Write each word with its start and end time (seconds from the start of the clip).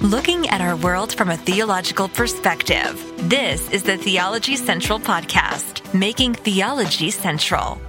looking 0.00 0.48
at 0.48 0.60
our 0.60 0.76
world 0.76 1.12
from 1.12 1.28
a 1.28 1.36
theological 1.36 2.08
perspective. 2.08 3.12
This 3.28 3.68
is 3.70 3.82
the 3.82 3.96
Theology 3.96 4.54
Central 4.54 5.00
Podcast, 5.00 5.92
making 5.92 6.34
theology 6.34 7.10
central. 7.10 7.80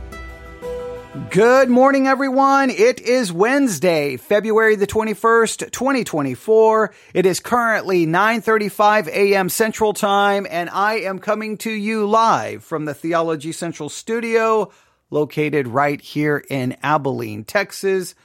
Good 1.30 1.70
morning, 1.70 2.08
everyone. 2.08 2.72
It 2.72 3.00
is 3.00 3.32
Wednesday, 3.32 4.18
February 4.18 4.76
the 4.76 4.88
21st, 4.88 5.70
2024. 5.70 6.94
It 7.14 7.28
is 7.28 7.40
currently 7.40 8.08
9.35 8.08 9.08
a.m. 9.10 9.48
Central 9.48 9.94
Time, 9.94 10.48
and 10.50 10.72
I 10.72 11.02
am 11.02 11.20
coming 11.20 11.58
to 11.60 11.72
you 11.72 12.08
live 12.08 12.64
from 12.64 12.86
the 12.86 12.96
Theology 12.96 13.52
Central 13.52 13.88
studio 13.88 14.72
located 15.12 15.68
right 15.68 16.02
here 16.02 16.44
in 16.50 16.76
Abilene, 16.82 17.44
Texas. 17.44 18.16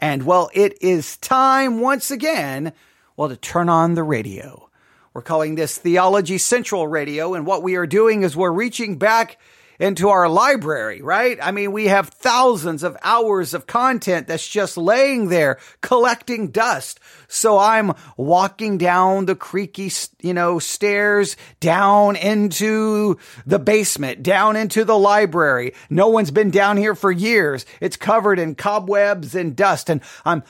And 0.00 0.22
well, 0.24 0.48
it 0.54 0.80
is 0.80 1.18
time 1.18 1.80
once 1.80 2.10
again, 2.10 2.72
well, 3.18 3.28
to 3.28 3.36
turn 3.36 3.68
on 3.68 3.94
the 3.94 4.04
radio. 4.04 4.70
We're 5.12 5.22
calling 5.22 5.56
this 5.56 5.76
Theology 5.76 6.38
Central 6.38 6.86
Radio. 6.86 7.34
And 7.34 7.44
what 7.44 7.64
we 7.64 7.74
are 7.74 7.84
doing 7.84 8.22
is 8.22 8.36
we're 8.36 8.52
reaching 8.52 8.96
back 8.96 9.38
into 9.80 10.08
our 10.08 10.28
library, 10.28 11.02
right? 11.02 11.36
I 11.42 11.50
mean, 11.50 11.72
we 11.72 11.86
have 11.86 12.10
thousands 12.10 12.84
of 12.84 12.96
hours 13.02 13.54
of 13.54 13.66
content 13.66 14.28
that's 14.28 14.46
just 14.46 14.76
laying 14.76 15.30
there 15.30 15.58
collecting 15.80 16.52
dust. 16.52 17.00
So 17.26 17.58
I'm 17.58 17.94
walking 18.16 18.78
down 18.78 19.26
the 19.26 19.34
creaky, 19.34 19.90
you 20.20 20.32
know, 20.32 20.60
stairs 20.60 21.36
down 21.58 22.14
into 22.14 23.18
the 23.44 23.58
basement, 23.58 24.22
down 24.22 24.54
into 24.54 24.84
the 24.84 24.98
library. 24.98 25.74
No 25.90 26.06
one's 26.06 26.30
been 26.30 26.50
down 26.50 26.76
here 26.76 26.94
for 26.94 27.10
years. 27.10 27.66
It's 27.80 27.96
covered 27.96 28.38
in 28.38 28.54
cobwebs 28.54 29.34
and 29.34 29.56
dust 29.56 29.90
and 29.90 30.02
I'm 30.24 30.44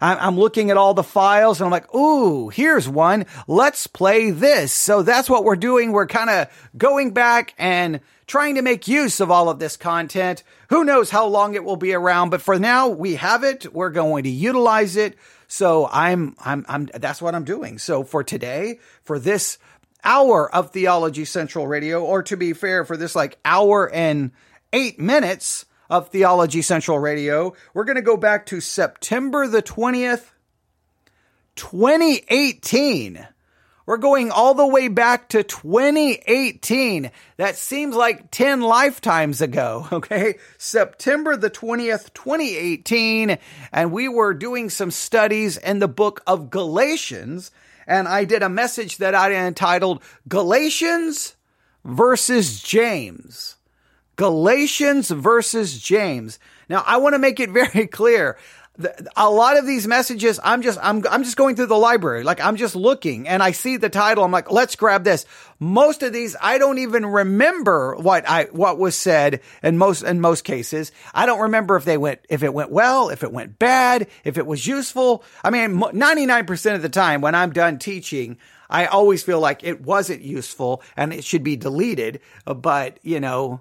I'm 0.00 0.38
looking 0.38 0.70
at 0.70 0.76
all 0.76 0.94
the 0.94 1.02
files 1.02 1.60
and 1.60 1.66
I'm 1.66 1.72
like, 1.72 1.92
ooh, 1.94 2.48
here's 2.48 2.88
one. 2.88 3.26
Let's 3.46 3.86
play 3.86 4.30
this. 4.30 4.72
So 4.72 5.02
that's 5.02 5.28
what 5.28 5.44
we're 5.44 5.56
doing. 5.56 5.92
We're 5.92 6.06
kind 6.06 6.30
of 6.30 6.70
going 6.76 7.12
back 7.12 7.54
and 7.58 8.00
trying 8.26 8.54
to 8.56 8.62
make 8.62 8.86
use 8.86 9.20
of 9.20 9.30
all 9.30 9.48
of 9.48 9.58
this 9.58 9.76
content. 9.76 10.44
Who 10.68 10.84
knows 10.84 11.10
how 11.10 11.26
long 11.26 11.54
it 11.54 11.64
will 11.64 11.76
be 11.76 11.94
around, 11.94 12.30
but 12.30 12.42
for 12.42 12.58
now 12.58 12.88
we 12.88 13.16
have 13.16 13.42
it. 13.42 13.72
We're 13.72 13.90
going 13.90 14.24
to 14.24 14.30
utilize 14.30 14.96
it. 14.96 15.16
So 15.48 15.88
I'm, 15.90 16.36
I'm, 16.44 16.64
I'm, 16.68 16.86
that's 16.94 17.22
what 17.22 17.34
I'm 17.34 17.44
doing. 17.44 17.78
So 17.78 18.04
for 18.04 18.22
today, 18.22 18.80
for 19.02 19.18
this 19.18 19.58
hour 20.04 20.54
of 20.54 20.70
Theology 20.70 21.24
Central 21.24 21.66
Radio, 21.66 22.04
or 22.04 22.22
to 22.24 22.36
be 22.36 22.52
fair, 22.52 22.84
for 22.84 22.96
this 22.96 23.16
like 23.16 23.38
hour 23.44 23.90
and 23.90 24.30
eight 24.72 25.00
minutes, 25.00 25.64
of 25.90 26.08
Theology 26.08 26.62
Central 26.62 26.98
Radio. 26.98 27.54
We're 27.74 27.84
going 27.84 27.96
to 27.96 28.02
go 28.02 28.16
back 28.16 28.46
to 28.46 28.60
September 28.60 29.46
the 29.46 29.62
20th, 29.62 30.30
2018. 31.56 33.26
We're 33.88 33.96
going 33.96 34.30
all 34.30 34.52
the 34.52 34.66
way 34.66 34.88
back 34.88 35.30
to 35.30 35.42
2018. 35.42 37.10
That 37.38 37.56
seems 37.56 37.96
like 37.96 38.30
10 38.30 38.60
lifetimes 38.60 39.40
ago, 39.40 39.88
okay? 39.92 40.34
September 40.58 41.38
the 41.38 41.48
20th, 41.48 42.12
2018. 42.12 43.38
And 43.72 43.90
we 43.90 44.08
were 44.08 44.34
doing 44.34 44.68
some 44.68 44.90
studies 44.90 45.56
in 45.56 45.78
the 45.78 45.88
book 45.88 46.22
of 46.26 46.50
Galatians. 46.50 47.50
And 47.86 48.06
I 48.06 48.26
did 48.26 48.42
a 48.42 48.50
message 48.50 48.98
that 48.98 49.14
I 49.14 49.32
entitled 49.32 50.02
Galatians 50.28 51.34
versus 51.82 52.62
James. 52.62 53.56
Galatians 54.18 55.10
versus 55.10 55.78
James. 55.78 56.40
Now, 56.68 56.82
I 56.84 56.98
want 56.98 57.14
to 57.14 57.20
make 57.20 57.40
it 57.40 57.50
very 57.50 57.86
clear. 57.86 58.36
A 59.16 59.28
lot 59.28 59.56
of 59.56 59.66
these 59.66 59.88
messages, 59.88 60.38
I'm 60.44 60.62
just, 60.62 60.78
I'm, 60.80 61.04
I'm 61.10 61.24
just 61.24 61.36
going 61.36 61.56
through 61.56 61.66
the 61.66 61.76
library. 61.76 62.22
Like 62.22 62.40
I'm 62.40 62.54
just 62.54 62.76
looking 62.76 63.26
and 63.26 63.42
I 63.42 63.50
see 63.50 63.76
the 63.76 63.88
title. 63.88 64.22
I'm 64.22 64.30
like, 64.30 64.52
let's 64.52 64.76
grab 64.76 65.02
this. 65.02 65.26
Most 65.58 66.04
of 66.04 66.12
these, 66.12 66.36
I 66.40 66.58
don't 66.58 66.78
even 66.78 67.04
remember 67.04 67.96
what 67.96 68.28
I, 68.28 68.44
what 68.52 68.78
was 68.78 68.94
said 68.94 69.40
in 69.64 69.78
most, 69.78 70.02
in 70.02 70.20
most 70.20 70.44
cases. 70.44 70.92
I 71.12 71.26
don't 71.26 71.40
remember 71.40 71.74
if 71.74 71.84
they 71.84 71.96
went, 71.96 72.20
if 72.28 72.44
it 72.44 72.54
went 72.54 72.70
well, 72.70 73.08
if 73.08 73.24
it 73.24 73.32
went 73.32 73.58
bad, 73.58 74.06
if 74.22 74.38
it 74.38 74.46
was 74.46 74.64
useful. 74.64 75.24
I 75.42 75.50
mean, 75.50 75.80
99% 75.80 76.74
of 76.76 76.82
the 76.82 76.88
time 76.88 77.20
when 77.20 77.34
I'm 77.34 77.52
done 77.52 77.80
teaching, 77.80 78.38
I 78.70 78.86
always 78.86 79.24
feel 79.24 79.40
like 79.40 79.64
it 79.64 79.80
wasn't 79.80 80.22
useful 80.22 80.82
and 80.96 81.12
it 81.12 81.24
should 81.24 81.42
be 81.42 81.56
deleted. 81.56 82.20
But, 82.44 82.98
you 83.02 83.18
know, 83.18 83.60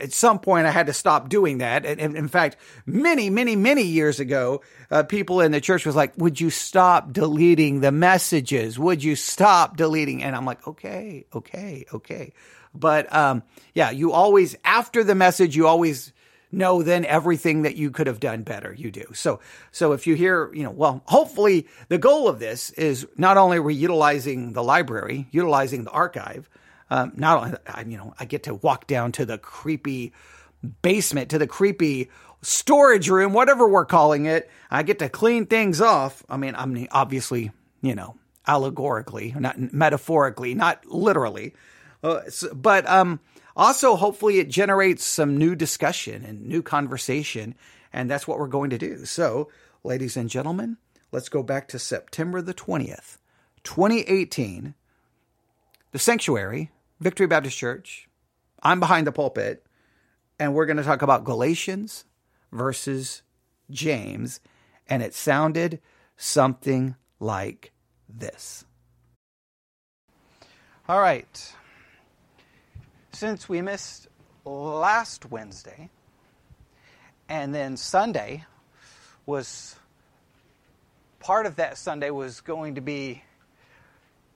at 0.00 0.12
some 0.12 0.38
point 0.38 0.66
I 0.66 0.70
had 0.70 0.86
to 0.86 0.92
stop 0.92 1.28
doing 1.28 1.58
that. 1.58 1.84
And, 1.84 2.16
in 2.16 2.28
fact, 2.28 2.56
many, 2.86 3.30
many, 3.30 3.56
many 3.56 3.82
years 3.82 4.20
ago, 4.20 4.62
uh, 4.90 5.02
people 5.02 5.40
in 5.40 5.52
the 5.52 5.60
church 5.60 5.86
was 5.86 5.96
like, 5.96 6.12
"Would 6.16 6.40
you 6.40 6.50
stop 6.50 7.12
deleting 7.12 7.80
the 7.80 7.92
messages? 7.92 8.78
Would 8.78 9.02
you 9.02 9.16
stop 9.16 9.76
deleting?" 9.76 10.22
And 10.22 10.34
I'm 10.34 10.44
like, 10.44 10.66
"Okay, 10.66 11.26
okay, 11.34 11.84
okay." 11.92 12.32
But 12.74 13.12
um, 13.14 13.42
yeah, 13.74 13.90
you 13.90 14.12
always 14.12 14.56
after 14.64 15.04
the 15.04 15.14
message, 15.14 15.56
you 15.56 15.66
always 15.66 16.12
know 16.50 16.82
then 16.82 17.04
everything 17.04 17.62
that 17.62 17.76
you 17.76 17.90
could 17.90 18.06
have 18.06 18.20
done 18.20 18.42
better 18.42 18.72
you 18.72 18.90
do 18.90 19.04
so 19.12 19.38
so 19.70 19.92
if 19.92 20.06
you 20.06 20.14
hear 20.14 20.50
you 20.54 20.62
know 20.62 20.70
well 20.70 21.02
hopefully 21.06 21.66
the 21.88 21.98
goal 21.98 22.26
of 22.28 22.38
this 22.38 22.70
is 22.70 23.06
not 23.16 23.36
only 23.36 23.58
we 23.58 23.74
utilizing 23.74 24.52
the 24.54 24.62
library 24.62 25.26
utilizing 25.30 25.84
the 25.84 25.90
archive 25.90 26.48
um, 26.90 27.12
not 27.16 27.60
I, 27.66 27.82
you 27.82 27.96
know, 27.96 28.14
I 28.18 28.24
get 28.24 28.44
to 28.44 28.54
walk 28.54 28.86
down 28.86 29.12
to 29.12 29.26
the 29.26 29.38
creepy 29.38 30.12
basement, 30.82 31.30
to 31.30 31.38
the 31.38 31.46
creepy 31.46 32.10
storage 32.42 33.08
room, 33.08 33.32
whatever 33.32 33.68
we're 33.68 33.84
calling 33.84 34.26
it. 34.26 34.50
I 34.70 34.82
get 34.82 34.98
to 35.00 35.08
clean 35.08 35.46
things 35.46 35.80
off. 35.80 36.24
I 36.28 36.36
mean, 36.36 36.54
I'm 36.56 36.86
obviously, 36.90 37.50
you 37.82 37.94
know, 37.94 38.16
allegorically, 38.46 39.34
not 39.38 39.72
metaphorically, 39.72 40.54
not 40.54 40.84
literally. 40.86 41.54
Uh, 42.02 42.20
but 42.54 42.88
um, 42.88 43.20
also, 43.56 43.96
hopefully, 43.96 44.38
it 44.38 44.48
generates 44.48 45.04
some 45.04 45.36
new 45.36 45.54
discussion 45.54 46.24
and 46.24 46.46
new 46.46 46.62
conversation. 46.62 47.54
And 47.92 48.10
that's 48.10 48.28
what 48.28 48.38
we're 48.38 48.46
going 48.46 48.70
to 48.70 48.78
do. 48.78 49.04
So, 49.04 49.50
ladies 49.82 50.16
and 50.16 50.30
gentlemen, 50.30 50.76
let's 51.10 51.28
go 51.28 51.42
back 51.42 51.68
to 51.68 51.78
September 51.78 52.40
the 52.40 52.54
20th, 52.54 53.18
2018. 53.64 54.74
The 55.90 55.98
sanctuary 55.98 56.70
Victory 57.00 57.26
Baptist 57.26 57.56
Church. 57.56 58.08
I'm 58.62 58.80
behind 58.80 59.06
the 59.06 59.12
pulpit, 59.12 59.64
and 60.38 60.54
we're 60.54 60.66
going 60.66 60.78
to 60.78 60.82
talk 60.82 61.02
about 61.02 61.24
Galatians 61.24 62.04
versus 62.50 63.22
James, 63.70 64.40
and 64.88 65.02
it 65.02 65.14
sounded 65.14 65.80
something 66.16 66.96
like 67.20 67.72
this. 68.08 68.64
All 70.88 71.00
right. 71.00 71.54
Since 73.12 73.48
we 73.48 73.62
missed 73.62 74.08
last 74.44 75.30
Wednesday, 75.30 75.90
and 77.28 77.54
then 77.54 77.76
Sunday 77.76 78.44
was 79.26 79.76
part 81.20 81.46
of 81.46 81.56
that 81.56 81.76
Sunday 81.76 82.10
was 82.10 82.40
going 82.40 82.76
to 82.76 82.80
be 82.80 83.22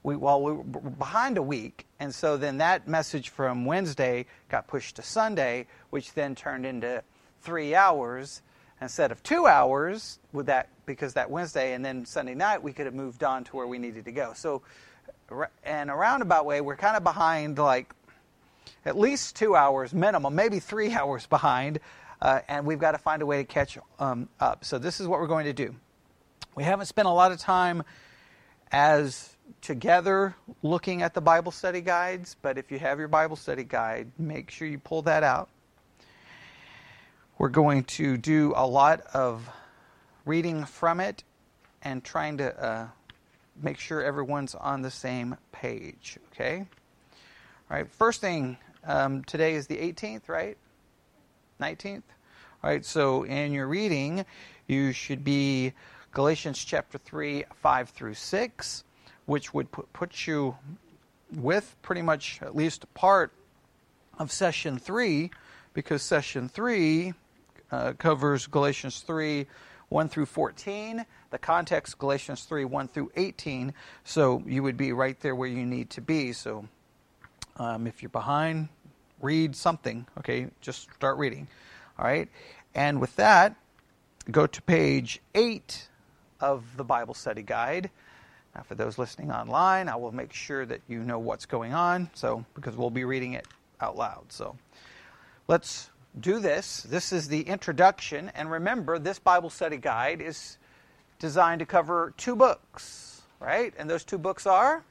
we 0.02 0.16
well 0.16 0.42
we 0.42 0.52
were 0.52 0.62
behind 0.62 1.38
a 1.38 1.42
week 1.42 1.86
and 2.00 2.14
so 2.14 2.36
then 2.36 2.58
that 2.58 2.88
message 2.88 3.28
from 3.28 3.64
wednesday 3.64 4.26
got 4.48 4.66
pushed 4.66 4.96
to 4.96 5.02
sunday 5.02 5.66
which 5.90 6.12
then 6.14 6.34
turned 6.34 6.66
into 6.66 7.02
three 7.40 7.74
hours 7.74 8.42
instead 8.80 9.12
of 9.12 9.22
two 9.22 9.46
hours 9.46 10.18
with 10.32 10.46
that 10.46 10.68
because 10.86 11.14
that 11.14 11.30
wednesday 11.30 11.74
and 11.74 11.84
then 11.84 12.04
sunday 12.04 12.34
night 12.34 12.62
we 12.62 12.72
could 12.72 12.86
have 12.86 12.94
moved 12.94 13.22
on 13.22 13.44
to 13.44 13.56
where 13.56 13.66
we 13.66 13.78
needed 13.78 14.04
to 14.04 14.12
go. 14.12 14.32
So 14.34 14.62
in 15.64 15.88
a 15.88 15.96
roundabout 15.96 16.44
way 16.44 16.60
we're 16.60 16.76
kind 16.76 16.96
of 16.96 17.04
behind 17.04 17.58
like 17.58 17.94
at 18.84 18.98
least 18.98 19.36
two 19.36 19.54
hours 19.56 19.94
minimum 19.94 20.34
maybe 20.34 20.58
three 20.58 20.92
hours 20.94 21.26
behind 21.26 21.80
uh, 22.22 22.40
and 22.48 22.64
we've 22.64 22.78
got 22.78 22.92
to 22.92 22.98
find 22.98 23.20
a 23.20 23.26
way 23.26 23.38
to 23.38 23.44
catch 23.44 23.76
um, 23.98 24.28
up. 24.38 24.64
So 24.64 24.78
this 24.78 25.00
is 25.00 25.08
what 25.08 25.18
we're 25.18 25.26
going 25.26 25.46
to 25.46 25.52
do. 25.52 25.74
We 26.54 26.62
haven't 26.62 26.86
spent 26.86 27.08
a 27.08 27.10
lot 27.10 27.32
of 27.32 27.38
time 27.38 27.82
as 28.70 29.31
together 29.60 30.34
looking 30.62 31.02
at 31.02 31.14
the 31.14 31.20
Bible 31.20 31.52
study 31.52 31.80
guides, 31.80 32.36
but 32.42 32.58
if 32.58 32.70
you 32.70 32.78
have 32.78 32.98
your 32.98 33.08
Bible 33.08 33.36
study 33.36 33.64
guide, 33.64 34.10
make 34.18 34.50
sure 34.50 34.66
you 34.66 34.78
pull 34.78 35.02
that 35.02 35.22
out. 35.22 35.48
We're 37.38 37.48
going 37.48 37.84
to 37.84 38.16
do 38.16 38.52
a 38.56 38.66
lot 38.66 39.00
of 39.14 39.48
reading 40.24 40.64
from 40.64 41.00
it 41.00 41.24
and 41.82 42.04
trying 42.04 42.38
to 42.38 42.64
uh, 42.64 42.86
make 43.60 43.78
sure 43.78 44.02
everyone's 44.02 44.54
on 44.54 44.82
the 44.82 44.90
same 44.90 45.36
page, 45.50 46.18
okay? 46.32 46.66
All 47.70 47.76
right, 47.76 47.90
first 47.90 48.20
thing, 48.20 48.56
um, 48.84 49.24
today 49.24 49.54
is 49.54 49.66
the 49.66 49.76
18th, 49.76 50.28
right? 50.28 50.56
19th? 51.60 52.02
All 52.62 52.70
right, 52.70 52.84
so 52.84 53.24
in 53.24 53.52
your 53.52 53.66
reading, 53.66 54.24
you 54.68 54.92
should 54.92 55.24
be 55.24 55.72
Galatians 56.12 56.62
chapter 56.64 56.98
3, 56.98 57.44
5 57.54 57.88
through 57.90 58.14
6 58.14 58.84
which 59.26 59.54
would 59.54 59.70
put, 59.70 59.92
put 59.92 60.26
you 60.26 60.56
with 61.34 61.76
pretty 61.82 62.02
much 62.02 62.40
at 62.42 62.54
least 62.54 62.92
part 62.94 63.32
of 64.18 64.30
session 64.30 64.78
3 64.78 65.30
because 65.74 66.02
session 66.02 66.48
3 66.48 67.14
uh, 67.70 67.92
covers 67.94 68.46
Galatians 68.46 69.00
3 69.00 69.46
1 69.88 70.08
through 70.08 70.26
14. 70.26 71.04
The 71.30 71.38
context, 71.38 71.98
Galatians 71.98 72.44
3 72.44 72.64
1 72.64 72.88
through 72.88 73.12
18. 73.14 73.74
So 74.04 74.42
you 74.46 74.62
would 74.62 74.76
be 74.76 74.92
right 74.92 75.18
there 75.20 75.34
where 75.34 75.48
you 75.48 75.66
need 75.66 75.90
to 75.90 76.00
be. 76.00 76.32
So 76.32 76.66
um, 77.56 77.86
if 77.86 78.02
you're 78.02 78.08
behind, 78.08 78.68
read 79.20 79.54
something. 79.54 80.06
Okay, 80.18 80.48
just 80.60 80.92
start 80.94 81.18
reading. 81.18 81.46
All 81.98 82.06
right. 82.06 82.28
And 82.74 83.00
with 83.00 83.14
that, 83.16 83.54
go 84.30 84.46
to 84.46 84.62
page 84.62 85.20
8 85.34 85.88
of 86.40 86.76
the 86.76 86.84
Bible 86.84 87.14
study 87.14 87.42
guide. 87.42 87.90
Now, 88.54 88.62
for 88.62 88.74
those 88.74 88.98
listening 88.98 89.30
online, 89.30 89.88
I 89.88 89.96
will 89.96 90.12
make 90.12 90.32
sure 90.32 90.66
that 90.66 90.82
you 90.86 91.00
know 91.00 91.18
what's 91.18 91.46
going 91.46 91.72
on. 91.72 92.10
So, 92.14 92.44
because 92.54 92.76
we'll 92.76 92.90
be 92.90 93.04
reading 93.04 93.32
it 93.32 93.46
out 93.80 93.96
loud. 93.96 94.26
So, 94.28 94.56
let's 95.48 95.90
do 96.18 96.38
this. 96.38 96.82
This 96.82 97.12
is 97.12 97.28
the 97.28 97.40
introduction. 97.42 98.30
And 98.34 98.50
remember, 98.50 98.98
this 98.98 99.18
Bible 99.18 99.50
study 99.50 99.78
guide 99.78 100.20
is 100.20 100.58
designed 101.18 101.60
to 101.60 101.66
cover 101.66 102.12
two 102.16 102.36
books, 102.36 103.22
right? 103.40 103.72
And 103.78 103.88
those 103.88 104.04
two 104.04 104.18
books 104.18 104.46
are 104.46 104.84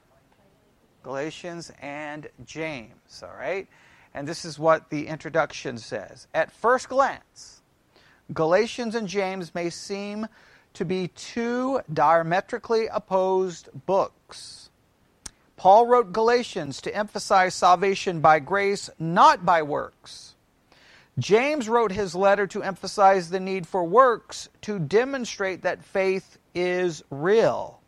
Galatians 1.02 1.70
and 1.80 2.28
James, 2.44 3.22
all 3.22 3.36
right? 3.38 3.68
And 4.14 4.26
this 4.26 4.44
is 4.44 4.58
what 4.58 4.90
the 4.90 5.06
introduction 5.06 5.78
says. 5.78 6.26
At 6.34 6.52
first 6.52 6.88
glance, 6.88 7.62
Galatians 8.32 8.94
and 8.94 9.08
James 9.08 9.54
may 9.54 9.70
seem 9.70 10.26
to 10.74 10.84
be 10.84 11.08
two 11.08 11.80
diametrically 11.92 12.86
opposed 12.86 13.68
books. 13.86 14.70
Paul 15.56 15.86
wrote 15.86 16.12
Galatians 16.12 16.80
to 16.82 16.94
emphasize 16.94 17.54
salvation 17.54 18.20
by 18.20 18.40
grace, 18.40 18.90
not 18.98 19.44
by 19.44 19.62
works. 19.62 20.34
James 21.18 21.68
wrote 21.68 21.92
his 21.92 22.14
letter 22.14 22.46
to 22.48 22.62
emphasize 22.62 23.28
the 23.28 23.40
need 23.40 23.66
for 23.66 23.84
works 23.84 24.48
to 24.62 24.78
demonstrate 24.78 25.62
that 25.62 25.84
faith 25.84 26.38
is 26.54 27.04
real. 27.10 27.80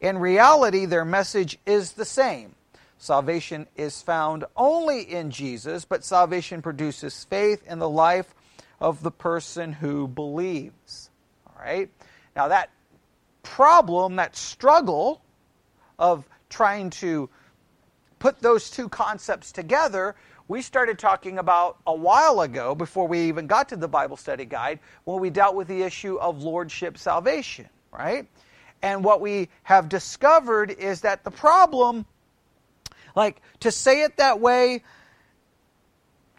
In 0.00 0.18
reality, 0.18 0.84
their 0.84 1.04
message 1.04 1.58
is 1.66 1.92
the 1.92 2.04
same. 2.04 2.54
Salvation 2.98 3.68
is 3.76 4.02
found 4.02 4.44
only 4.56 5.02
in 5.02 5.30
Jesus, 5.30 5.84
but 5.84 6.04
salvation 6.04 6.62
produces 6.62 7.24
faith 7.24 7.64
in 7.66 7.78
the 7.78 7.88
life 7.88 8.34
of 8.80 9.02
the 9.02 9.10
person 9.10 9.72
who 9.72 10.08
believes. 10.08 11.10
All 11.46 11.64
right? 11.64 11.90
Now, 12.38 12.46
that 12.46 12.70
problem, 13.42 14.14
that 14.14 14.36
struggle 14.36 15.20
of 15.98 16.24
trying 16.48 16.90
to 16.90 17.28
put 18.20 18.38
those 18.38 18.70
two 18.70 18.88
concepts 18.88 19.50
together, 19.50 20.14
we 20.46 20.62
started 20.62 21.00
talking 21.00 21.38
about 21.38 21.78
a 21.84 21.92
while 21.92 22.42
ago, 22.42 22.76
before 22.76 23.08
we 23.08 23.22
even 23.22 23.48
got 23.48 23.68
to 23.70 23.76
the 23.76 23.88
Bible 23.88 24.16
study 24.16 24.44
guide, 24.44 24.78
when 25.02 25.20
we 25.20 25.30
dealt 25.30 25.56
with 25.56 25.66
the 25.66 25.82
issue 25.82 26.14
of 26.18 26.40
lordship 26.40 26.96
salvation, 26.96 27.68
right? 27.90 28.28
And 28.82 29.02
what 29.02 29.20
we 29.20 29.48
have 29.64 29.88
discovered 29.88 30.70
is 30.70 31.00
that 31.00 31.24
the 31.24 31.32
problem, 31.32 32.06
like 33.16 33.42
to 33.58 33.72
say 33.72 34.02
it 34.02 34.16
that 34.18 34.38
way, 34.38 34.84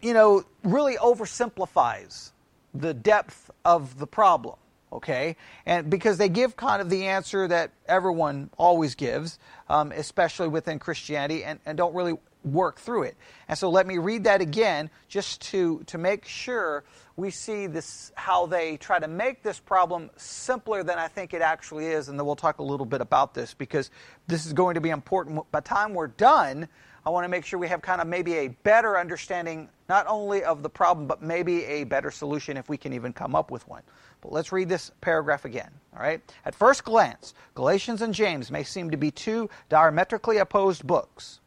you 0.00 0.14
know, 0.14 0.44
really 0.64 0.96
oversimplifies 0.96 2.32
the 2.72 2.94
depth 2.94 3.50
of 3.66 3.98
the 3.98 4.06
problem 4.06 4.56
okay? 4.92 5.36
And 5.66 5.90
because 5.90 6.18
they 6.18 6.28
give 6.28 6.56
kind 6.56 6.80
of 6.82 6.90
the 6.90 7.06
answer 7.06 7.46
that 7.48 7.72
everyone 7.86 8.50
always 8.58 8.94
gives, 8.94 9.38
um, 9.68 9.92
especially 9.92 10.48
within 10.48 10.78
Christianity, 10.78 11.44
and, 11.44 11.60
and 11.66 11.76
don't 11.76 11.94
really 11.94 12.14
work 12.44 12.78
through 12.78 13.02
it. 13.02 13.16
And 13.48 13.58
so 13.58 13.70
let 13.70 13.86
me 13.86 13.98
read 13.98 14.24
that 14.24 14.40
again 14.40 14.90
just 15.08 15.42
to, 15.42 15.82
to 15.86 15.98
make 15.98 16.24
sure 16.24 16.84
we 17.16 17.30
see 17.30 17.66
this 17.66 18.12
how 18.14 18.46
they 18.46 18.78
try 18.78 18.98
to 18.98 19.08
make 19.08 19.42
this 19.42 19.60
problem 19.60 20.10
simpler 20.16 20.82
than 20.82 20.98
I 20.98 21.08
think 21.08 21.34
it 21.34 21.42
actually 21.42 21.86
is. 21.86 22.08
And 22.08 22.18
then 22.18 22.26
we'll 22.26 22.36
talk 22.36 22.58
a 22.58 22.62
little 22.62 22.86
bit 22.86 23.00
about 23.00 23.34
this 23.34 23.52
because 23.52 23.90
this 24.26 24.46
is 24.46 24.52
going 24.52 24.74
to 24.74 24.80
be 24.80 24.90
important. 24.90 25.50
By 25.50 25.60
the 25.60 25.68
time 25.68 25.92
we're 25.92 26.06
done, 26.06 26.66
I 27.04 27.10
want 27.10 27.24
to 27.24 27.28
make 27.28 27.44
sure 27.44 27.58
we 27.58 27.68
have 27.68 27.82
kind 27.82 28.00
of 28.00 28.06
maybe 28.06 28.34
a 28.34 28.48
better 28.48 28.98
understanding 28.98 29.68
not 29.88 30.06
only 30.06 30.44
of 30.44 30.62
the 30.62 30.70
problem, 30.70 31.06
but 31.06 31.22
maybe 31.22 31.64
a 31.64 31.84
better 31.84 32.10
solution 32.10 32.56
if 32.56 32.68
we 32.68 32.76
can 32.76 32.92
even 32.92 33.12
come 33.12 33.34
up 33.34 33.50
with 33.50 33.66
one. 33.68 33.82
But 34.20 34.32
let's 34.32 34.52
read 34.52 34.68
this 34.68 34.90
paragraph 35.00 35.44
again. 35.44 35.70
All 35.94 36.02
right. 36.02 36.20
At 36.44 36.54
first 36.54 36.84
glance, 36.84 37.34
Galatians 37.54 38.02
and 38.02 38.14
James 38.14 38.50
may 38.50 38.62
seem 38.62 38.90
to 38.90 38.96
be 38.96 39.10
two 39.10 39.48
diametrically 39.68 40.38
opposed 40.38 40.86
books. 40.86 41.40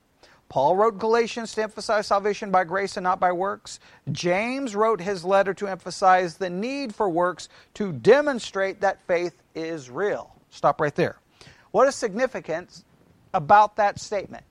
Paul 0.49 0.75
wrote 0.75 0.99
Galatians 0.99 1.53
to 1.53 1.63
emphasize 1.63 2.05
salvation 2.05 2.51
by 2.51 2.63
grace 2.63 2.95
and 2.97 3.03
not 3.03 3.19
by 3.19 3.31
works. 3.31 3.79
James 4.11 4.75
wrote 4.75 5.01
his 5.01 5.25
letter 5.25 5.53
to 5.55 5.67
emphasize 5.67 6.37
the 6.37 6.49
need 6.49 6.93
for 6.93 7.09
works 7.09 7.49
to 7.73 7.91
demonstrate 7.91 8.81
that 8.81 9.01
faith 9.07 9.41
is 9.55 9.89
real. 9.89 10.31
Stop 10.51 10.79
right 10.79 10.93
there. 10.93 11.17
What 11.71 11.87
is 11.87 11.95
significant 11.95 12.83
about 13.33 13.77
that 13.77 13.99
statement? 13.99 14.45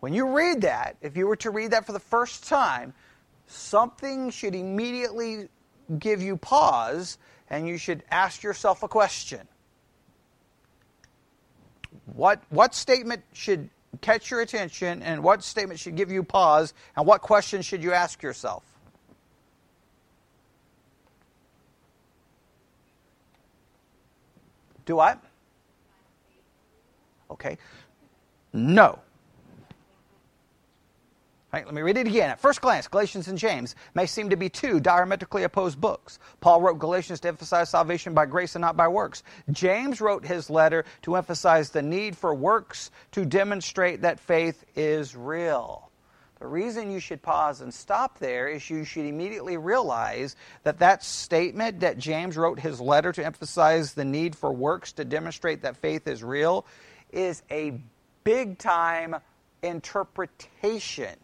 When 0.00 0.12
you 0.12 0.36
read 0.36 0.62
that, 0.62 0.96
if 1.02 1.16
you 1.16 1.28
were 1.28 1.36
to 1.36 1.50
read 1.50 1.70
that 1.70 1.86
for 1.86 1.92
the 1.92 2.00
first 2.00 2.48
time, 2.48 2.92
something 3.50 4.30
should 4.30 4.54
immediately 4.54 5.48
give 5.98 6.22
you 6.22 6.36
pause 6.36 7.18
and 7.48 7.66
you 7.66 7.76
should 7.76 8.02
ask 8.10 8.42
yourself 8.42 8.82
a 8.82 8.88
question. 8.88 9.46
What, 12.14 12.42
what 12.50 12.74
statement 12.74 13.22
should 13.32 13.68
catch 14.00 14.30
your 14.30 14.40
attention 14.40 15.02
and 15.02 15.22
what 15.22 15.42
statement 15.42 15.80
should 15.80 15.96
give 15.96 16.10
you 16.10 16.22
pause 16.22 16.74
and 16.96 17.06
what 17.06 17.22
question 17.22 17.60
should 17.62 17.82
you 17.82 17.92
ask 17.92 18.22
yourself? 18.22 18.62
Do 24.86 25.00
I? 25.00 25.16
Okay. 27.30 27.58
No. 28.52 28.98
Right, 31.52 31.66
let 31.66 31.74
me 31.74 31.82
read 31.82 31.96
it 31.96 32.06
again. 32.06 32.30
At 32.30 32.38
first 32.38 32.60
glance, 32.60 32.86
Galatians 32.86 33.26
and 33.26 33.36
James 33.36 33.74
may 33.94 34.06
seem 34.06 34.30
to 34.30 34.36
be 34.36 34.48
two 34.48 34.78
diametrically 34.78 35.42
opposed 35.42 35.80
books. 35.80 36.20
Paul 36.40 36.60
wrote 36.60 36.78
Galatians 36.78 37.18
to 37.20 37.28
emphasize 37.28 37.68
salvation 37.68 38.14
by 38.14 38.26
grace 38.26 38.54
and 38.54 38.62
not 38.62 38.76
by 38.76 38.86
works. 38.86 39.24
James 39.50 40.00
wrote 40.00 40.24
his 40.24 40.48
letter 40.48 40.84
to 41.02 41.16
emphasize 41.16 41.70
the 41.70 41.82
need 41.82 42.16
for 42.16 42.34
works 42.34 42.92
to 43.12 43.26
demonstrate 43.26 44.02
that 44.02 44.20
faith 44.20 44.64
is 44.76 45.16
real. 45.16 45.90
The 46.38 46.46
reason 46.46 46.92
you 46.92 47.00
should 47.00 47.20
pause 47.20 47.62
and 47.62 47.74
stop 47.74 48.20
there 48.20 48.46
is 48.46 48.70
you 48.70 48.84
should 48.84 49.06
immediately 49.06 49.56
realize 49.56 50.36
that 50.62 50.78
that 50.78 51.02
statement 51.02 51.80
that 51.80 51.98
James 51.98 52.36
wrote 52.36 52.60
his 52.60 52.80
letter 52.80 53.12
to 53.12 53.26
emphasize 53.26 53.92
the 53.92 54.04
need 54.04 54.36
for 54.36 54.52
works 54.52 54.92
to 54.92 55.04
demonstrate 55.04 55.62
that 55.62 55.76
faith 55.76 56.06
is 56.06 56.22
real 56.22 56.64
is 57.10 57.42
a 57.50 57.80
big 58.22 58.56
time 58.56 59.16
interpretation 59.62 61.16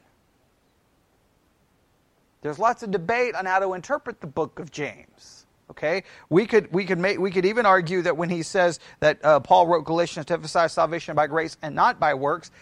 there's 2.47 2.61
lots 2.61 2.85
of 2.85 2.93
debate 2.93 3.35
on 3.35 3.45
how 3.45 3.59
to 3.59 3.73
interpret 3.73 4.21
the 4.21 4.27
book 4.29 4.61
of 4.61 4.71
James. 4.71 5.47
Okay, 5.69 6.05
we 6.31 6.47
could 6.47 6.73
we 6.73 6.85
could 6.85 6.99
make 6.99 7.19
we 7.19 7.33
could 7.33 7.45
even 7.45 7.67
argue 7.67 8.03
that 8.03 8.17
when 8.17 8.31
he 8.31 8.45
says 8.45 8.79
that 9.01 9.19
uh, 9.25 9.41
Paul 9.41 9.67
wrote 9.67 9.85
Galatians 9.85 10.27
to 10.27 10.35
emphasize 10.35 10.73
salvation 10.73 11.17
by 11.17 11.27
grace 11.27 11.57
and 11.61 11.75
not 11.75 11.99
by 11.99 12.15
works, 12.15 12.53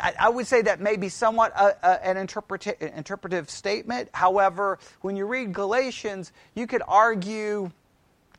I, 0.00 0.14
I 0.18 0.28
would 0.30 0.46
say 0.46 0.62
that 0.62 0.80
may 0.80 0.96
be 0.96 1.10
somewhat 1.10 1.52
a, 1.54 1.76
a, 1.86 2.06
an 2.06 2.26
interpreta- 2.26 2.80
interpretive 2.96 3.50
statement. 3.50 4.08
However, 4.14 4.78
when 5.02 5.14
you 5.14 5.26
read 5.26 5.52
Galatians, 5.52 6.32
you 6.54 6.66
could 6.66 6.82
argue 6.88 7.70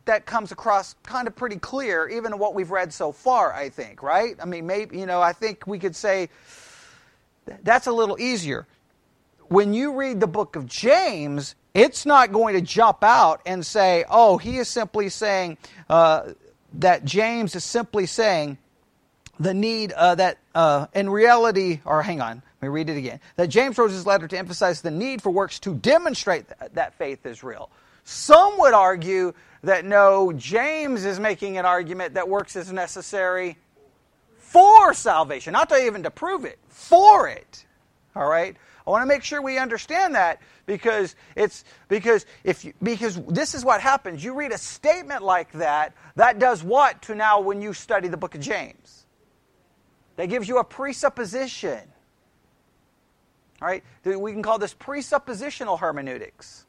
that 0.05 0.25
comes 0.25 0.51
across 0.51 0.95
kind 1.03 1.27
of 1.27 1.35
pretty 1.35 1.57
clear, 1.57 2.07
even 2.07 2.39
what 2.39 2.55
we've 2.55 2.71
read 2.71 2.91
so 2.91 3.11
far. 3.11 3.53
I 3.53 3.69
think, 3.69 4.01
right? 4.01 4.35
I 4.41 4.45
mean, 4.45 4.65
maybe 4.65 4.97
you 4.97 5.05
know, 5.05 5.21
I 5.21 5.33
think 5.33 5.67
we 5.67 5.77
could 5.77 5.95
say 5.95 6.29
that's 7.61 7.85
a 7.85 7.91
little 7.91 8.19
easier 8.19 8.65
when 9.49 9.73
you 9.73 9.93
read 9.93 10.19
the 10.19 10.27
book 10.27 10.55
of 10.55 10.65
James, 10.65 11.55
it's 11.73 12.05
not 12.05 12.31
going 12.31 12.55
to 12.55 12.61
jump 12.61 13.03
out 13.03 13.41
and 13.45 13.65
say, 13.65 14.05
oh, 14.09 14.37
he 14.37 14.57
is 14.57 14.67
simply 14.67 15.09
saying 15.09 15.57
uh, 15.89 16.33
that 16.73 17.05
James 17.05 17.55
is 17.55 17.63
simply 17.63 18.05
saying 18.05 18.57
the 19.39 19.53
need 19.53 19.91
uh, 19.91 20.15
that 20.15 20.39
uh, 20.55 20.87
in 20.93 21.09
reality, 21.09 21.79
or 21.85 22.01
hang 22.01 22.21
on, 22.21 22.41
let 22.61 22.67
me 22.67 22.69
read 22.69 22.89
it 22.89 22.97
again. 22.97 23.19
That 23.35 23.47
James 23.47 23.77
wrote 23.77 23.91
his 23.91 24.05
letter 24.05 24.27
to 24.27 24.37
emphasize 24.37 24.81
the 24.81 24.91
need 24.91 25.21
for 25.21 25.29
works 25.29 25.59
to 25.59 25.75
demonstrate 25.75 26.47
that, 26.47 26.73
that 26.73 26.93
faith 26.95 27.25
is 27.25 27.43
real. 27.43 27.69
Some 28.03 28.57
would 28.59 28.73
argue 28.73 29.33
that 29.63 29.85
no, 29.85 30.31
James 30.33 31.05
is 31.05 31.19
making 31.19 31.57
an 31.57 31.65
argument 31.65 32.15
that 32.15 32.27
works 32.27 32.55
is 32.55 32.71
necessary 32.71 33.57
for 34.37 34.93
salvation, 34.93 35.53
not 35.53 35.69
to 35.69 35.85
even 35.85 36.03
to 36.03 36.09
prove 36.09 36.45
it, 36.45 36.57
for 36.69 37.27
it. 37.27 37.65
All 38.15 38.27
right? 38.27 38.55
I 38.87 38.89
want 38.89 39.01
to 39.01 39.05
make 39.05 39.21
sure 39.21 39.41
we 39.41 39.57
understand 39.57 40.15
that 40.15 40.41
because 40.65 41.17
it's 41.35 41.65
because 41.89 42.25
if 42.45 42.63
you, 42.63 42.73
because 42.81 43.21
this 43.27 43.53
is 43.53 43.65
what 43.65 43.81
happens. 43.81 44.23
You 44.23 44.33
read 44.33 44.53
a 44.53 44.57
statement 44.57 45.23
like 45.23 45.51
that, 45.53 45.93
that 46.15 46.39
does 46.39 46.63
what 46.63 47.01
to 47.03 47.15
now 47.15 47.41
when 47.41 47.61
you 47.61 47.73
study 47.73 48.07
the 48.07 48.15
book 48.15 48.33
of 48.33 48.39
James? 48.39 49.05
That 50.15 50.27
gives 50.27 50.47
you 50.47 50.59
a 50.59 50.63
presupposition. 50.63 51.81
All 53.61 53.67
right? 53.67 53.83
We 54.05 54.31
can 54.31 54.41
call 54.41 54.57
this 54.57 54.73
presuppositional 54.73 55.79
hermeneutics. 55.79 56.65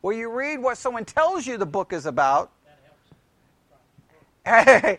Where 0.00 0.16
you 0.16 0.30
read 0.30 0.60
what 0.60 0.78
someone 0.78 1.04
tells 1.04 1.46
you 1.46 1.58
the 1.58 1.66
book 1.66 1.92
is 1.92 2.06
about. 2.06 2.50
and 4.46 4.98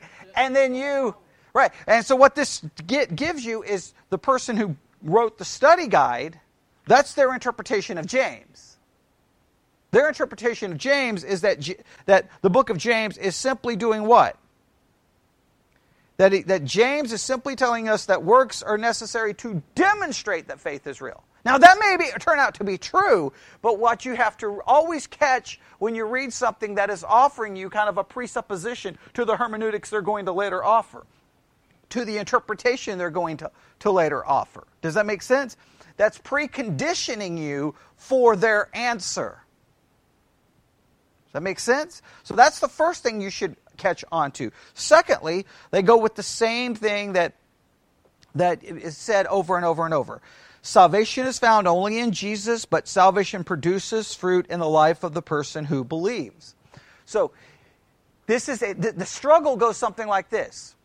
then 0.55 0.75
you, 0.75 1.15
right. 1.53 1.71
And 1.88 2.05
so 2.05 2.15
what 2.15 2.35
this 2.35 2.63
get, 2.85 3.15
gives 3.15 3.43
you 3.43 3.63
is 3.63 3.93
the 4.11 4.19
person 4.19 4.55
who 4.55 4.75
wrote 5.01 5.39
the 5.39 5.45
study 5.45 5.88
guide, 5.88 6.39
that's 6.89 7.13
their 7.13 7.34
interpretation 7.34 8.00
of 8.00 8.08
James. 8.08 8.77
Their 9.91 10.08
interpretation 10.08 10.72
of 10.72 10.77
James 10.79 11.24
is 11.24 11.41
that, 11.41 11.67
that 12.08 12.29
the 12.41 12.50
book 12.50 12.69
of 12.69 12.77
James 12.77 13.15
is 13.17 13.36
simply 13.36 13.75
doing 13.75 14.03
what? 14.08 14.38
That, 16.17 16.34
he, 16.34 16.41
that 16.43 16.65
James 16.65 17.13
is 17.13 17.22
simply 17.22 17.55
telling 17.55 17.88
us 17.88 18.08
that 18.08 18.24
works 18.24 18.63
are 18.63 18.77
necessary 18.77 19.36
to 19.36 19.62
demonstrate 19.75 20.48
that 20.48 20.60
faith 20.60 20.88
is 20.88 21.00
real. 21.00 21.24
Now, 21.46 21.60
that 21.60 21.77
may 21.79 21.96
be, 21.98 22.10
turn 22.19 22.39
out 22.39 22.55
to 22.55 22.63
be 22.63 22.77
true, 22.77 23.34
but 23.62 23.77
what 23.77 24.03
you 24.03 24.15
have 24.15 24.36
to 24.38 24.60
always 24.65 25.05
catch 25.05 25.60
when 25.77 25.93
you 25.93 26.05
read 26.05 26.34
something 26.34 26.75
that 26.75 26.89
is 26.89 27.03
offering 27.03 27.55
you 27.55 27.69
kind 27.69 27.88
of 27.88 27.98
a 27.98 28.03
presupposition 28.03 28.98
to 29.13 29.25
the 29.25 29.38
hermeneutics 29.38 29.91
they're 29.91 30.01
going 30.01 30.25
to 30.25 30.34
later 30.34 30.63
offer, 30.63 31.05
to 31.89 32.03
the 32.03 32.17
interpretation 32.17 32.98
they're 32.98 33.10
going 33.12 33.38
to, 33.38 33.51
to 33.79 33.91
later 33.91 34.25
offer. 34.25 34.65
Does 34.81 34.96
that 34.96 35.05
make 35.05 35.22
sense? 35.22 35.55
That's 36.00 36.18
preconditioning 36.18 37.38
you 37.38 37.75
for 37.98 38.38
their 38.38 38.70
answer. 38.74 39.41
Does 41.25 41.34
that 41.34 41.44
make 41.44 41.60
sense? 41.60 42.01
So 42.24 42.36
that's 42.36 42.62
the 42.62 42.70
first 42.70 43.03
thing 43.03 43.20
you 43.20 43.29
should 43.29 43.58
catch 43.75 44.06
on 44.10 44.32
to. 44.32 44.51
Secondly, 44.74 45.46
they 45.72 45.82
go 45.82 45.98
with 45.98 46.15
the 46.15 46.24
same 46.24 46.74
thing 46.74 47.13
that, 47.13 47.34
that 48.34 48.63
is 48.63 48.96
said 48.96 49.27
over 49.27 49.58
and 49.58 49.65
over 49.65 49.84
and 49.84 49.94
over. 49.94 50.22
Salvation 50.62 51.27
is 51.27 51.38
found 51.38 51.68
only 51.68 52.00
in 52.00 52.13
Jesus, 52.13 52.63
but 52.63 52.88
salvation 52.88 53.44
produces 53.44 54.13
fruit 54.13 54.46
in 54.50 54.62
the 54.62 54.70
life 54.70 55.03
of 55.03 55.13
the 55.13 55.22
person 55.22 55.65
who 55.65 55.84
believes. 55.84 56.56
So, 57.03 57.32
this 58.25 58.48
is 58.48 58.63
a, 58.63 58.72
the, 58.72 58.94
the 58.94 59.06
struggle 59.06 59.58
goes 59.58 59.75
something 59.75 60.08
like 60.08 60.29
this. 60.29 60.75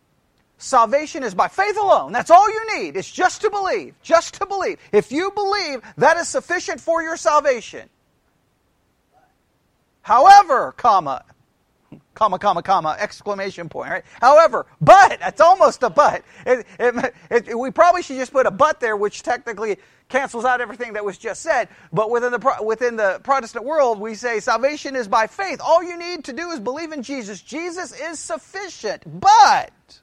Salvation 0.57 1.23
is 1.23 1.33
by 1.33 1.47
faith 1.47 1.77
alone. 1.77 2.13
That's 2.13 2.31
all 2.31 2.49
you 2.49 2.79
need. 2.79 2.95
It's 2.95 3.11
just 3.11 3.41
to 3.41 3.49
believe. 3.49 3.93
Just 4.01 4.35
to 4.35 4.45
believe. 4.45 4.79
If 4.91 5.11
you 5.11 5.31
believe, 5.31 5.81
that 5.97 6.17
is 6.17 6.27
sufficient 6.27 6.79
for 6.79 7.01
your 7.01 7.17
salvation. 7.17 7.89
However, 10.01 10.71
comma, 10.71 11.25
comma, 12.13 12.39
comma, 12.39 12.61
comma, 12.63 12.95
exclamation 12.99 13.69
point, 13.69 13.89
right? 13.89 14.05
However, 14.21 14.65
but, 14.79 15.19
that's 15.19 15.41
almost 15.41 15.83
a 15.83 15.89
but. 15.89 16.23
It, 16.45 16.65
it, 16.79 17.13
it, 17.29 17.59
we 17.59 17.71
probably 17.71 18.01
should 18.01 18.17
just 18.17 18.31
put 18.31 18.45
a 18.45 18.51
but 18.51 18.79
there, 18.79 18.95
which 18.95 19.23
technically 19.23 19.77
cancels 20.07 20.45
out 20.45 20.61
everything 20.61 20.93
that 20.93 21.03
was 21.03 21.17
just 21.17 21.41
said. 21.41 21.67
But 21.91 22.11
within 22.11 22.31
the, 22.31 22.57
within 22.63 22.95
the 22.95 23.19
Protestant 23.23 23.65
world, 23.65 23.99
we 23.99 24.15
say 24.15 24.39
salvation 24.39 24.95
is 24.95 25.07
by 25.07 25.27
faith. 25.27 25.59
All 25.63 25.83
you 25.83 25.97
need 25.97 26.23
to 26.25 26.33
do 26.33 26.51
is 26.51 26.59
believe 26.59 26.91
in 26.91 27.03
Jesus. 27.03 27.41
Jesus 27.41 27.99
is 27.99 28.19
sufficient. 28.19 29.03
But, 29.19 29.99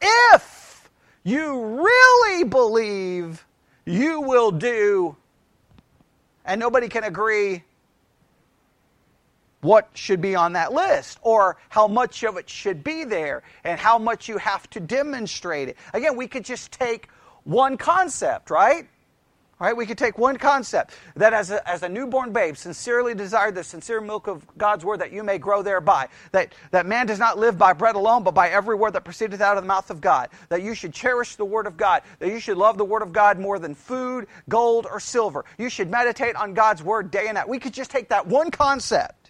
if 0.00 0.88
you 1.22 1.64
really 1.82 2.44
believe, 2.44 3.44
you 3.84 4.20
will 4.20 4.50
do, 4.50 5.16
and 6.44 6.58
nobody 6.60 6.88
can 6.88 7.04
agree 7.04 7.64
what 9.60 9.88
should 9.92 10.20
be 10.20 10.34
on 10.34 10.54
that 10.54 10.72
list 10.72 11.18
or 11.22 11.56
how 11.68 11.86
much 11.86 12.24
of 12.24 12.36
it 12.36 12.48
should 12.48 12.82
be 12.82 13.04
there 13.04 13.42
and 13.64 13.78
how 13.78 13.98
much 13.98 14.28
you 14.28 14.38
have 14.38 14.68
to 14.70 14.80
demonstrate 14.80 15.68
it. 15.68 15.76
Again, 15.92 16.16
we 16.16 16.26
could 16.26 16.44
just 16.44 16.72
take 16.72 17.08
one 17.44 17.76
concept, 17.76 18.50
right? 18.50 18.88
Right? 19.60 19.76
We 19.76 19.84
could 19.84 19.98
take 19.98 20.16
one 20.16 20.38
concept 20.38 20.94
that 21.16 21.34
as 21.34 21.50
a, 21.50 21.68
as 21.68 21.82
a 21.82 21.88
newborn 21.88 22.32
babe 22.32 22.56
sincerely 22.56 23.14
desire 23.14 23.50
the 23.50 23.62
sincere 23.62 24.00
milk 24.00 24.26
of 24.26 24.46
God's 24.56 24.86
word 24.86 25.00
that 25.00 25.12
you 25.12 25.22
may 25.22 25.36
grow 25.36 25.60
thereby. 25.60 26.08
That, 26.32 26.54
that 26.70 26.86
man 26.86 27.06
does 27.06 27.18
not 27.18 27.38
live 27.38 27.58
by 27.58 27.74
bread 27.74 27.94
alone, 27.94 28.22
but 28.22 28.32
by 28.32 28.48
every 28.48 28.74
word 28.74 28.94
that 28.94 29.04
proceedeth 29.04 29.42
out 29.42 29.58
of 29.58 29.62
the 29.62 29.68
mouth 29.68 29.90
of 29.90 30.00
God. 30.00 30.30
That 30.48 30.62
you 30.62 30.74
should 30.74 30.94
cherish 30.94 31.36
the 31.36 31.44
word 31.44 31.66
of 31.66 31.76
God. 31.76 32.02
That 32.20 32.30
you 32.30 32.40
should 32.40 32.56
love 32.56 32.78
the 32.78 32.86
word 32.86 33.02
of 33.02 33.12
God 33.12 33.38
more 33.38 33.58
than 33.58 33.74
food, 33.74 34.28
gold, 34.48 34.86
or 34.90 34.98
silver. 34.98 35.44
You 35.58 35.68
should 35.68 35.90
meditate 35.90 36.36
on 36.36 36.54
God's 36.54 36.82
word 36.82 37.10
day 37.10 37.26
and 37.26 37.34
night. 37.34 37.46
We 37.46 37.58
could 37.58 37.74
just 37.74 37.90
take 37.90 38.08
that 38.08 38.26
one 38.26 38.50
concept 38.50 39.20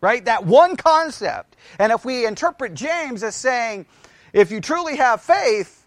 right? 0.00 0.24
That 0.26 0.46
one 0.46 0.76
concept. 0.76 1.56
And 1.80 1.90
if 1.90 2.04
we 2.04 2.24
interpret 2.24 2.74
James 2.74 3.24
as 3.24 3.34
saying, 3.34 3.86
if 4.32 4.52
you 4.52 4.60
truly 4.60 4.96
have 4.96 5.20
faith, 5.20 5.86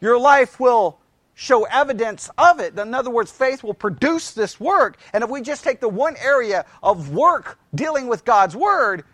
your 0.00 0.18
life 0.18 0.58
will 0.58 0.98
show 1.34 1.64
evidence 1.64 2.30
of 2.38 2.60
it. 2.60 2.78
In 2.78 2.94
other 2.94 3.10
words, 3.10 3.30
faith 3.30 3.62
will 3.62 3.74
produce 3.74 4.32
this 4.32 4.58
work. 4.60 4.96
And 5.12 5.24
if 5.24 5.30
we 5.30 5.42
just 5.42 5.64
take 5.64 5.80
the 5.80 5.88
one 5.88 6.16
area 6.16 6.64
of 6.82 7.10
work 7.10 7.58
dealing 7.74 8.06
with 8.06 8.24
God's 8.24 8.56
Word, 8.56 9.04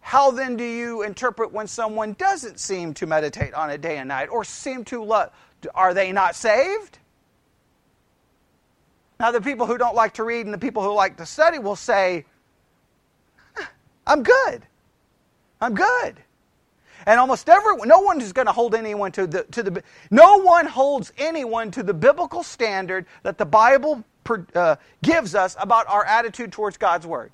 how 0.00 0.30
then 0.30 0.56
do 0.56 0.64
you 0.64 1.02
interpret 1.02 1.52
when 1.52 1.66
someone 1.66 2.14
doesn't 2.14 2.60
seem 2.60 2.94
to 2.94 3.06
meditate 3.06 3.54
on 3.54 3.70
it 3.70 3.80
day 3.80 3.98
and 3.98 4.08
night 4.08 4.28
or 4.30 4.44
seem 4.44 4.84
to 4.86 5.04
love? 5.04 5.30
Are 5.74 5.92
they 5.92 6.12
not 6.12 6.36
saved? 6.36 6.98
Now, 9.20 9.32
the 9.32 9.40
people 9.40 9.66
who 9.66 9.76
don't 9.76 9.96
like 9.96 10.14
to 10.14 10.24
read 10.24 10.46
and 10.46 10.54
the 10.54 10.58
people 10.58 10.82
who 10.82 10.94
like 10.94 11.16
to 11.16 11.26
study 11.26 11.58
will 11.58 11.76
say, 11.76 12.24
I'm 14.06 14.22
good. 14.22 14.64
I'm 15.60 15.74
good. 15.74 16.22
And 17.08 17.18
almost 17.18 17.48
everyone, 17.48 17.88
no 17.88 18.00
one 18.00 18.20
is 18.20 18.34
going 18.34 18.48
to 18.48 18.52
hold 18.52 18.74
anyone 18.74 19.12
to 19.12 19.26
the, 19.26 19.44
to 19.44 19.62
the, 19.62 19.82
no 20.10 20.42
one 20.42 20.66
holds 20.66 21.10
anyone 21.16 21.70
to 21.70 21.82
the 21.82 21.94
biblical 21.94 22.42
standard 22.42 23.06
that 23.22 23.38
the 23.38 23.46
Bible 23.46 24.04
uh, 24.54 24.76
gives 25.02 25.34
us 25.34 25.56
about 25.58 25.88
our 25.88 26.04
attitude 26.04 26.52
towards 26.52 26.76
God's 26.76 27.06
Word. 27.06 27.32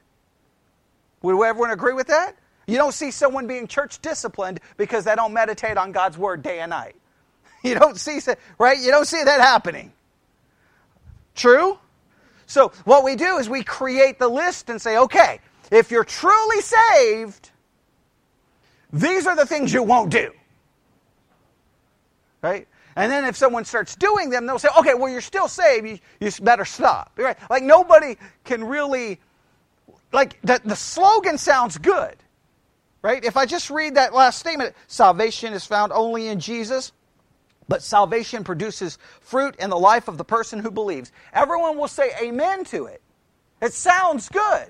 Would 1.23 1.45
everyone 1.45 1.73
agree 1.73 1.93
with 1.93 2.07
that? 2.07 2.37
You 2.69 2.77
don't 2.77 2.95
see 2.95 3.11
someone 3.11 3.49
being 3.49 3.67
church 3.67 4.01
disciplined 4.01 4.61
because 4.77 5.03
they 5.03 5.17
don't 5.17 5.33
meditate 5.33 5.77
on 5.77 5.91
God's 5.91 6.17
Word 6.17 6.41
day 6.45 6.61
and 6.61 6.71
night. 6.71 6.95
You 7.65 7.75
don't 7.75 7.99
see, 7.99 8.21
right? 8.59 8.79
You 8.79 8.93
don't 8.93 9.07
see 9.07 9.25
that 9.25 9.41
happening. 9.41 9.93
True? 11.35 11.79
So 12.47 12.71
what 12.85 13.03
we 13.03 13.17
do 13.17 13.39
is 13.39 13.49
we 13.49 13.65
create 13.65 14.21
the 14.21 14.29
list 14.29 14.71
and 14.71 14.81
say, 14.81 14.99
okay, 14.99 15.41
if 15.73 15.91
you're 15.91 16.05
truly 16.05 16.61
saved, 16.61 17.51
these 18.95 19.27
are 19.27 19.35
the 19.35 19.45
things 19.45 19.73
you 19.73 19.83
won't 19.83 20.11
do. 20.11 20.31
Right? 22.41 22.69
And 22.95 23.11
then 23.11 23.25
if 23.25 23.37
someone 23.37 23.65
starts 23.65 23.97
doing 23.97 24.31
them, 24.31 24.47
they'll 24.47 24.61
say, 24.61 24.69
okay, 24.79 24.95
well, 24.95 25.11
you're 25.11 25.21
still 25.21 25.49
saved. 25.49 25.87
You, 25.87 25.99
you 26.21 26.31
better 26.41 26.65
stop. 26.65 27.13
Right? 27.17 27.37
Like 27.51 27.65
nobody 27.65 28.17
can 28.45 28.63
really, 28.63 29.21
like 30.13 30.41
the, 30.43 30.61
the 30.65 30.77
slogan 30.77 31.39
sounds 31.39 31.77
good. 31.77 32.15
Right? 33.03 33.25
If 33.25 33.37
I 33.37 33.47
just 33.47 33.69
read 33.69 33.97
that 33.97 34.15
last 34.15 34.39
statement, 34.39 34.77
salvation 34.87 35.53
is 35.55 35.67
found 35.67 35.93
only 35.93 36.29
in 36.29 36.39
Jesus, 36.39 36.93
but 37.67 37.83
salvation 37.83 38.45
produces 38.45 38.99
fruit 39.21 39.57
in 39.57 39.71
the 39.71 39.79
life 39.79 40.07
of 40.07 40.19
the 40.19 40.25
person 40.25 40.61
who 40.61 40.71
believes. 40.71 41.11
Everyone 41.33 41.77
will 41.77 41.89
say 41.89 42.13
amen 42.23 42.65
to 42.67 42.87
it. 42.87 43.03
It 43.61 43.73
sounds 43.73 44.29
good. 44.29 44.69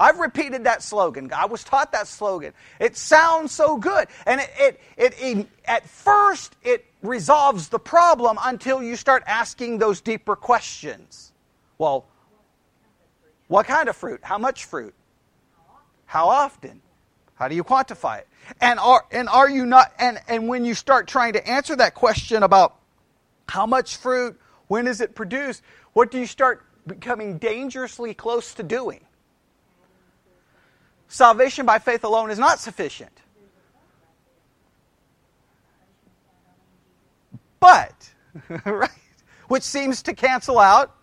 I've 0.00 0.18
repeated 0.18 0.64
that 0.64 0.82
slogan. 0.82 1.30
I 1.30 1.44
was 1.44 1.62
taught 1.62 1.92
that 1.92 2.08
slogan. 2.08 2.54
It 2.80 2.96
sounds 2.96 3.52
so 3.52 3.76
good. 3.76 4.08
And 4.24 4.40
it, 4.40 4.50
it, 4.58 4.80
it, 4.96 5.14
it, 5.20 5.46
at 5.66 5.86
first, 5.86 6.56
it 6.62 6.86
resolves 7.02 7.68
the 7.68 7.78
problem 7.78 8.38
until 8.42 8.82
you 8.82 8.96
start 8.96 9.22
asking 9.26 9.76
those 9.76 10.00
deeper 10.00 10.36
questions. 10.36 11.32
Well, 11.76 12.06
what 13.48 13.66
kind 13.66 13.90
of 13.90 13.96
fruit? 13.96 14.20
How 14.22 14.38
much 14.38 14.64
fruit? 14.64 14.94
How 16.06 16.30
often? 16.30 16.80
How 17.34 17.48
do 17.48 17.54
you 17.54 17.62
quantify 17.62 18.20
it? 18.20 18.28
And 18.58 18.80
are, 18.80 19.04
and 19.12 19.28
are 19.28 19.50
you 19.50 19.66
not, 19.66 19.92
and, 19.98 20.18
and 20.28 20.48
when 20.48 20.64
you 20.64 20.72
start 20.72 21.08
trying 21.08 21.34
to 21.34 21.46
answer 21.46 21.76
that 21.76 21.94
question 21.94 22.42
about 22.42 22.76
how 23.48 23.66
much 23.66 23.98
fruit, 23.98 24.40
when 24.68 24.86
is 24.86 25.02
it 25.02 25.14
produced, 25.14 25.62
what 25.92 26.10
do 26.10 26.18
you 26.18 26.26
start 26.26 26.64
becoming 26.86 27.36
dangerously 27.36 28.14
close 28.14 28.54
to 28.54 28.62
doing? 28.62 29.04
Salvation 31.10 31.66
by 31.66 31.78
faith 31.78 32.04
alone 32.04 32.30
is 32.30 32.38
not 32.38 32.58
sufficient. 32.58 33.10
But, 37.58 38.10
right, 38.64 38.90
which 39.48 39.64
seems 39.64 40.02
to 40.04 40.14
cancel 40.14 40.58
out. 40.58 40.96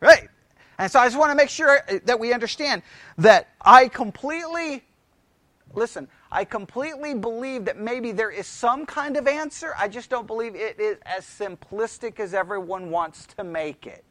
Right. 0.00 0.28
And 0.76 0.90
so 0.90 0.98
I 0.98 1.06
just 1.06 1.16
want 1.16 1.30
to 1.30 1.36
make 1.36 1.50
sure 1.50 1.80
that 2.04 2.18
we 2.18 2.32
understand 2.32 2.82
that 3.18 3.48
I 3.60 3.86
completely, 3.86 4.82
listen, 5.72 6.08
I 6.32 6.44
completely 6.44 7.14
believe 7.14 7.66
that 7.66 7.78
maybe 7.78 8.10
there 8.10 8.30
is 8.30 8.48
some 8.48 8.86
kind 8.86 9.16
of 9.16 9.28
answer. 9.28 9.72
I 9.78 9.86
just 9.86 10.10
don't 10.10 10.26
believe 10.26 10.56
it 10.56 10.80
is 10.80 10.98
as 11.06 11.24
simplistic 11.24 12.18
as 12.18 12.34
everyone 12.34 12.90
wants 12.90 13.26
to 13.36 13.44
make 13.44 13.86
it. 13.86 14.04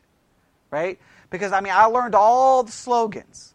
Right? 0.71 0.99
Because, 1.29 1.51
I 1.51 1.59
mean, 1.59 1.73
I 1.73 1.85
learned 1.85 2.15
all 2.15 2.63
the 2.63 2.71
slogans 2.71 3.52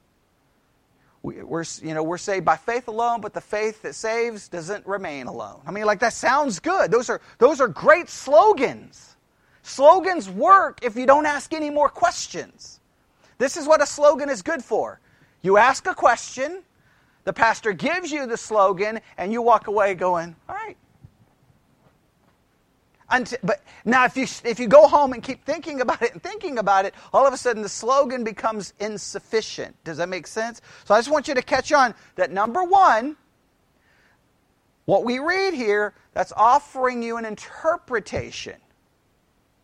we're, 1.42 1.64
you 1.82 1.94
know, 1.94 2.02
we're 2.02 2.18
saved 2.18 2.44
by 2.44 2.56
faith 2.56 2.88
alone, 2.88 3.20
but 3.20 3.32
the 3.34 3.40
faith 3.40 3.82
that 3.82 3.94
saves 3.94 4.48
doesn't 4.48 4.86
remain 4.86 5.26
alone. 5.26 5.60
I 5.66 5.70
mean, 5.70 5.84
like 5.84 6.00
that 6.00 6.12
sounds 6.12 6.58
good. 6.60 6.90
Those 6.90 7.10
are, 7.10 7.20
those 7.38 7.60
are 7.60 7.68
great 7.68 8.08
slogans. 8.08 9.16
Slogans 9.62 10.30
work 10.30 10.80
if 10.82 10.96
you 10.96 11.06
don't 11.06 11.26
ask 11.26 11.52
any 11.52 11.70
more 11.70 11.88
questions. 11.88 12.80
This 13.38 13.56
is 13.56 13.66
what 13.66 13.82
a 13.82 13.86
slogan 13.86 14.28
is 14.28 14.42
good 14.42 14.64
for. 14.64 15.00
You 15.42 15.56
ask 15.56 15.86
a 15.86 15.94
question, 15.94 16.62
the 17.24 17.32
pastor 17.32 17.72
gives 17.72 18.10
you 18.10 18.26
the 18.26 18.36
slogan, 18.36 19.00
and 19.16 19.32
you 19.32 19.42
walk 19.42 19.68
away 19.68 19.94
going, 19.94 20.34
all 20.48 20.54
right. 20.54 20.76
Until, 23.10 23.38
but 23.42 23.62
now, 23.84 24.04
if 24.04 24.16
you, 24.16 24.26
if 24.44 24.60
you 24.60 24.66
go 24.66 24.86
home 24.86 25.14
and 25.14 25.22
keep 25.22 25.44
thinking 25.44 25.80
about 25.80 26.02
it 26.02 26.12
and 26.12 26.22
thinking 26.22 26.58
about 26.58 26.84
it, 26.84 26.94
all 27.12 27.26
of 27.26 27.32
a 27.32 27.38
sudden 27.38 27.62
the 27.62 27.68
slogan 27.68 28.22
becomes 28.22 28.74
insufficient. 28.80 29.74
Does 29.84 29.96
that 29.96 30.10
make 30.10 30.26
sense? 30.26 30.60
So 30.84 30.94
I 30.94 30.98
just 30.98 31.10
want 31.10 31.26
you 31.26 31.34
to 31.34 31.42
catch 31.42 31.72
on 31.72 31.94
that 32.16 32.30
number 32.30 32.62
one, 32.64 33.16
what 34.84 35.04
we 35.04 35.18
read 35.18 35.54
here, 35.54 35.94
that's 36.12 36.32
offering 36.36 37.02
you 37.02 37.16
an 37.16 37.24
interpretation. 37.24 38.56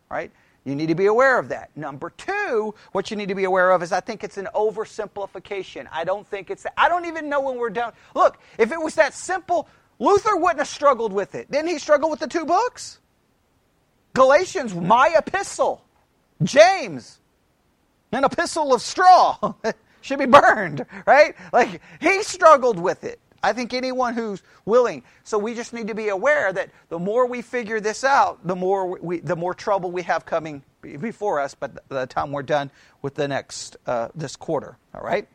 Right? 0.09 0.31
You 0.63 0.75
need 0.75 0.87
to 0.87 0.95
be 0.95 1.05
aware 1.05 1.37
of 1.37 1.49
that. 1.49 1.69
Number 1.77 2.11
two, 2.17 2.73
what 2.91 3.11
you 3.11 3.17
need 3.17 3.29
to 3.29 3.35
be 3.35 3.43
aware 3.43 3.69
of 3.71 3.83
is 3.83 3.91
I 3.91 3.99
think 3.99 4.23
it's 4.23 4.37
an 4.37 4.47
oversimplification. 4.55 5.87
I 5.91 6.03
don't 6.03 6.25
think 6.25 6.49
it's, 6.49 6.65
I 6.75 6.89
don't 6.89 7.05
even 7.05 7.29
know 7.29 7.41
when 7.41 7.57
we're 7.57 7.69
done. 7.69 7.93
Look, 8.15 8.39
if 8.57 8.71
it 8.71 8.81
was 8.81 8.95
that 8.95 9.13
simple, 9.13 9.69
Luther 9.99 10.35
wouldn't 10.35 10.57
have 10.57 10.67
struggled 10.67 11.13
with 11.13 11.35
it. 11.35 11.51
Didn't 11.51 11.69
he 11.69 11.77
struggle 11.77 12.09
with 12.09 12.19
the 12.19 12.27
two 12.27 12.45
books? 12.45 12.99
Galatians, 14.15 14.73
my 14.73 15.13
epistle. 15.15 15.83
James, 16.41 17.19
an 18.11 18.23
epistle 18.23 18.73
of 18.73 18.81
straw. 18.81 19.37
Should 20.01 20.19
be 20.19 20.25
burned, 20.25 20.85
right? 21.05 21.35
Like, 21.51 21.81
he 21.99 22.23
struggled 22.23 22.79
with 22.79 23.03
it. 23.03 23.19
I 23.43 23.53
think 23.53 23.73
anyone 23.73 24.13
who's 24.13 24.41
willing. 24.63 25.03
So 25.23 25.37
we 25.37 25.53
just 25.53 25.73
need 25.73 25.87
to 25.87 25.95
be 25.95 26.09
aware 26.09 26.53
that 26.53 26.69
the 26.89 26.97
more 26.97 27.25
we 27.27 27.41
figure 27.41 27.79
this 27.79 28.03
out, 28.03 28.45
the 28.47 28.55
more 28.55 28.87
we, 28.87 29.19
the 29.19 29.35
more 29.35 29.53
trouble 29.53 29.91
we 29.91 30.01
have 30.03 30.25
coming 30.25 30.63
before 30.81 31.39
us. 31.39 31.53
But 31.53 31.87
the 31.89 32.05
time 32.07 32.31
we're 32.31 32.43
done 32.43 32.71
with 33.01 33.15
the 33.15 33.27
next 33.27 33.77
uh, 33.85 34.09
this 34.15 34.35
quarter, 34.35 34.77
all 34.93 35.01
right. 35.01 35.27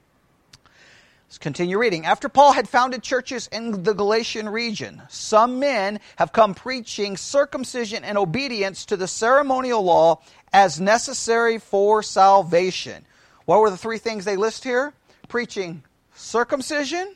Let's 1.31 1.39
continue 1.39 1.79
reading. 1.79 2.07
After 2.07 2.29
Paul 2.29 2.51
had 2.51 2.69
founded 2.69 3.05
churches 3.05 3.49
in 3.53 3.85
the 3.85 3.95
Galatian 3.95 4.49
region, 4.49 5.01
some 5.09 5.61
men 5.61 6.01
have 6.17 6.33
come 6.33 6.55
preaching 6.55 7.17
circumcision 7.17 8.03
and 8.03 8.19
obedience 8.19 8.85
to 8.87 8.97
the 8.97 9.07
ceremonial 9.07 9.81
law 9.81 10.23
as 10.53 10.81
necessary 10.81 11.59
for 11.59 12.03
salvation. 12.03 13.07
What 13.45 13.61
were 13.61 13.71
the 13.71 13.77
three 13.77 13.99
things 13.99 14.25
they 14.25 14.35
list 14.35 14.65
here? 14.65 14.93
Preaching 15.29 15.85
circumcision, 16.15 17.15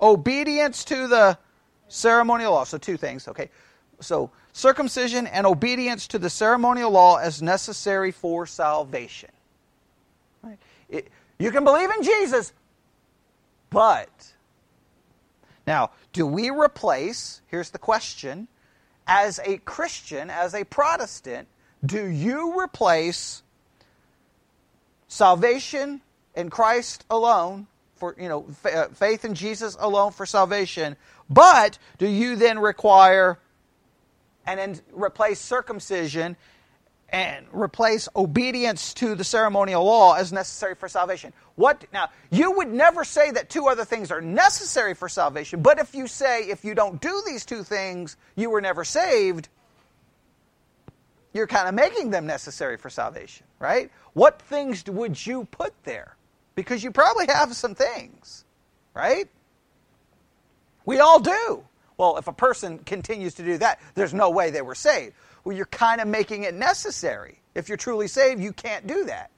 obedience 0.00 0.84
to 0.84 1.08
the 1.08 1.36
ceremonial 1.88 2.52
law. 2.52 2.62
So, 2.62 2.78
two 2.78 2.96
things, 2.96 3.26
okay? 3.26 3.50
So, 3.98 4.30
circumcision 4.52 5.26
and 5.26 5.48
obedience 5.48 6.06
to 6.08 6.20
the 6.20 6.30
ceremonial 6.30 6.92
law 6.92 7.16
as 7.16 7.42
necessary 7.42 8.12
for 8.12 8.46
salvation. 8.46 9.30
Right? 10.44 10.58
It, 10.88 11.08
you 11.40 11.50
can 11.50 11.64
believe 11.64 11.90
in 11.90 12.04
Jesus, 12.04 12.52
but. 13.70 14.34
Now, 15.66 15.90
do 16.12 16.26
we 16.26 16.50
replace, 16.50 17.42
here's 17.46 17.70
the 17.70 17.78
question, 17.78 18.48
as 19.06 19.40
a 19.44 19.58
Christian, 19.58 20.30
as 20.30 20.54
a 20.54 20.64
Protestant, 20.64 21.48
do 21.84 22.06
you 22.06 22.60
replace 22.60 23.42
salvation 25.08 26.00
in 26.34 26.50
Christ 26.50 27.04
alone 27.10 27.66
for 27.96 28.14
you 28.18 28.28
know 28.28 28.46
uh, 28.64 28.88
faith 28.88 29.24
in 29.24 29.34
Jesus 29.34 29.76
alone 29.80 30.12
for 30.12 30.26
salvation. 30.26 30.96
But 31.28 31.78
do 31.98 32.06
you 32.06 32.36
then 32.36 32.58
require 32.58 33.38
and 34.46 34.60
then 34.60 34.80
replace 34.92 35.40
circumcision 35.40 36.36
and 37.08 37.46
replace 37.52 38.08
obedience 38.14 38.92
to 38.94 39.14
the 39.14 39.24
ceremonial 39.24 39.84
law 39.84 40.14
as 40.14 40.32
necessary 40.32 40.74
for 40.74 40.88
salvation? 40.88 41.32
What 41.56 41.84
now? 41.92 42.10
You 42.30 42.52
would 42.52 42.72
never 42.72 43.04
say 43.04 43.30
that 43.32 43.50
two 43.50 43.66
other 43.66 43.84
things 43.84 44.10
are 44.10 44.20
necessary 44.20 44.94
for 44.94 45.08
salvation, 45.08 45.62
but 45.62 45.78
if 45.78 45.94
you 45.94 46.06
say 46.06 46.44
if 46.44 46.64
you 46.64 46.74
don't 46.74 47.00
do 47.00 47.22
these 47.26 47.44
two 47.44 47.62
things, 47.62 48.16
you 48.36 48.50
were 48.50 48.60
never 48.60 48.84
saved, 48.84 49.48
you're 51.32 51.46
kind 51.46 51.68
of 51.68 51.74
making 51.74 52.10
them 52.10 52.26
necessary 52.26 52.76
for 52.76 52.90
salvation, 52.90 53.46
right? 53.58 53.90
What 54.12 54.40
things 54.40 54.84
would 54.86 55.26
you 55.26 55.46
put 55.50 55.72
there? 55.84 56.16
because 56.56 56.82
you 56.82 56.90
probably 56.90 57.26
have 57.26 57.54
some 57.54 57.76
things, 57.76 58.44
right? 58.94 59.28
We 60.84 60.98
all 60.98 61.20
do. 61.20 61.64
Well, 61.96 62.16
if 62.16 62.26
a 62.26 62.32
person 62.32 62.78
continues 62.78 63.34
to 63.34 63.44
do 63.44 63.58
that, 63.58 63.80
there's 63.94 64.12
no 64.12 64.30
way 64.30 64.50
they 64.50 64.62
were 64.62 64.74
saved. 64.74 65.14
Well, 65.44 65.56
you're 65.56 65.66
kind 65.66 66.00
of 66.00 66.08
making 66.08 66.42
it 66.42 66.54
necessary. 66.54 67.40
If 67.54 67.68
you're 67.68 67.78
truly 67.78 68.08
saved, 68.08 68.42
you 68.42 68.52
can't 68.52 68.86
do 68.86 69.04
that. 69.04 69.30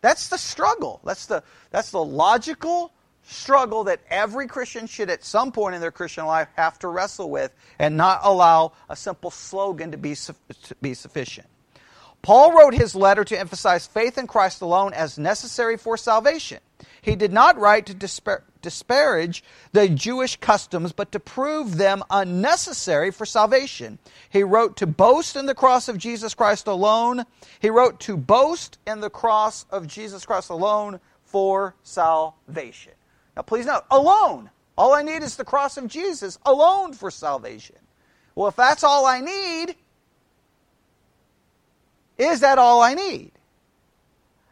That's 0.00 0.28
the 0.28 0.38
struggle. 0.38 1.00
That's 1.04 1.26
the, 1.26 1.42
that's 1.70 1.90
the 1.90 2.02
logical 2.02 2.92
struggle 3.24 3.84
that 3.84 4.00
every 4.08 4.46
Christian 4.46 4.86
should, 4.86 5.10
at 5.10 5.24
some 5.24 5.52
point 5.52 5.74
in 5.74 5.80
their 5.80 5.90
Christian 5.90 6.26
life, 6.26 6.48
have 6.56 6.78
to 6.80 6.88
wrestle 6.88 7.30
with 7.30 7.52
and 7.78 7.96
not 7.96 8.20
allow 8.22 8.72
a 8.88 8.96
simple 8.96 9.30
slogan 9.30 9.90
to 9.90 9.98
be, 9.98 10.14
to 10.14 10.74
be 10.80 10.94
sufficient. 10.94 11.46
Paul 12.22 12.52
wrote 12.52 12.74
his 12.74 12.94
letter 12.94 13.24
to 13.24 13.38
emphasize 13.38 13.86
faith 13.86 14.18
in 14.18 14.26
Christ 14.26 14.60
alone 14.60 14.92
as 14.92 15.18
necessary 15.18 15.76
for 15.76 15.96
salvation. 15.96 16.58
He 17.08 17.16
did 17.16 17.32
not 17.32 17.56
write 17.56 17.86
to 17.86 17.94
dispar- 17.94 18.42
disparage 18.60 19.42
the 19.72 19.88
Jewish 19.88 20.36
customs, 20.36 20.92
but 20.92 21.10
to 21.12 21.18
prove 21.18 21.78
them 21.78 22.02
unnecessary 22.10 23.10
for 23.10 23.24
salvation. 23.24 23.98
He 24.28 24.42
wrote 24.42 24.76
to 24.76 24.86
boast 24.86 25.34
in 25.34 25.46
the 25.46 25.54
cross 25.54 25.88
of 25.88 25.96
Jesus 25.96 26.34
Christ 26.34 26.66
alone. 26.66 27.24
He 27.60 27.70
wrote 27.70 27.98
to 28.00 28.18
boast 28.18 28.76
in 28.86 29.00
the 29.00 29.08
cross 29.08 29.64
of 29.70 29.86
Jesus 29.86 30.26
Christ 30.26 30.50
alone 30.50 31.00
for 31.22 31.74
salvation. 31.82 32.92
Now, 33.34 33.42
please 33.42 33.64
note, 33.64 33.84
alone. 33.90 34.50
All 34.76 34.92
I 34.92 35.02
need 35.02 35.22
is 35.22 35.36
the 35.36 35.46
cross 35.46 35.78
of 35.78 35.88
Jesus 35.88 36.38
alone 36.44 36.92
for 36.92 37.10
salvation. 37.10 37.76
Well, 38.34 38.48
if 38.48 38.56
that's 38.56 38.84
all 38.84 39.06
I 39.06 39.20
need, 39.20 39.76
is 42.18 42.40
that 42.40 42.58
all 42.58 42.82
I 42.82 42.92
need? 42.92 43.32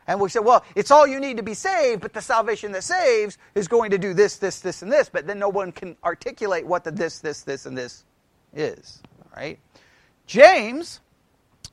And 0.07 0.21
we 0.21 0.29
said, 0.29 0.45
well, 0.45 0.64
it's 0.75 0.90
all 0.90 1.07
you 1.07 1.19
need 1.19 1.37
to 1.38 1.42
be 1.42 1.55
saved, 1.55 2.01
but 2.01 2.12
the 2.12 2.23
salvation 2.23 2.73
that 2.73 2.85
saves 2.85 3.38
is 3.55 3.66
going 3.66 3.90
to 3.90 3.99
do 3.99 4.14
this, 4.14 4.37
this, 4.37 4.61
this, 4.61 4.83
and 4.83 4.92
this. 4.92 5.09
But 5.09 5.27
then 5.27 5.38
no 5.38 5.49
one 5.49 5.73
can 5.73 5.97
articulate 6.05 6.66
what 6.66 6.85
the 6.85 6.92
this, 6.92 7.19
this, 7.19 7.42
this, 7.42 7.66
and 7.66 7.77
this 7.77 8.05
is. 8.55 9.03
All 9.21 9.42
right? 9.42 9.59
James, 10.27 11.01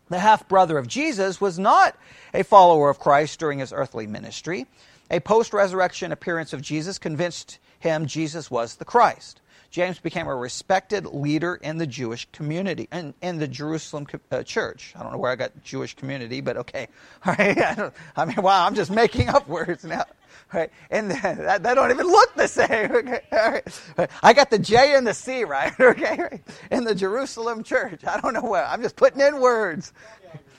the 0.10 0.20
half 0.20 0.48
brother 0.48 0.78
of 0.78 0.88
Jesus, 0.88 1.40
was 1.40 1.60
not 1.60 1.96
a 2.34 2.44
follower 2.44 2.90
of 2.90 3.00
Christ 3.00 3.40
during 3.40 3.60
his 3.60 3.72
earthly 3.72 4.08
ministry. 4.08 4.66
A 5.12 5.20
post 5.20 5.54
resurrection 5.54 6.12
appearance 6.12 6.54
of 6.54 6.62
Jesus 6.62 6.98
convinced 6.98 7.60
him 7.80 8.08
Jesus 8.08 8.50
was 8.50 8.76
the 8.76 8.86
Christ. 8.86 9.42
James 9.74 9.98
became 9.98 10.28
a 10.28 10.36
respected 10.36 11.08
leader 11.08 11.56
in 11.56 11.80
the 11.80 11.88
Jewish 11.88 12.28
community, 12.32 12.88
in, 12.92 13.16
in 13.24 13.40
the 13.40 13.48
Jerusalem 13.48 14.06
uh, 14.30 14.44
church. 14.44 14.94
I 14.96 15.02
don't 15.02 15.12
know 15.12 15.18
where 15.18 15.32
I 15.32 15.36
got 15.36 15.64
Jewish 15.64 15.96
community, 15.96 16.42
but 16.42 16.58
okay. 16.58 16.90
All 17.26 17.34
right. 17.34 17.58
I, 17.80 17.92
I 18.16 18.26
mean, 18.26 18.36
wow, 18.44 18.68
I'm 18.68 18.76
just 18.76 18.92
making 18.92 19.30
up 19.30 19.48
words 19.50 19.84
now. 19.84 20.06
Right. 20.52 20.70
And 20.92 21.10
that, 21.24 21.64
that 21.64 21.74
don't 21.74 21.90
even 21.90 22.06
look 22.06 22.36
the 22.36 22.48
same. 22.48 22.92
Okay. 22.92 23.22
All 23.32 23.52
right. 23.52 24.10
I 24.22 24.34
got 24.34 24.52
the 24.52 24.60
J 24.60 24.94
and 24.96 25.08
the 25.08 25.14
C 25.14 25.46
right. 25.46 25.74
Okay. 25.80 26.42
In 26.70 26.84
the 26.84 26.94
Jerusalem 26.94 27.64
church. 27.64 28.02
I 28.06 28.20
don't 28.20 28.36
know 28.36 28.44
where. 28.44 28.64
I'm 28.66 28.84
just 28.84 28.96
putting 28.96 29.22
in 29.22 29.42
words. 29.42 29.94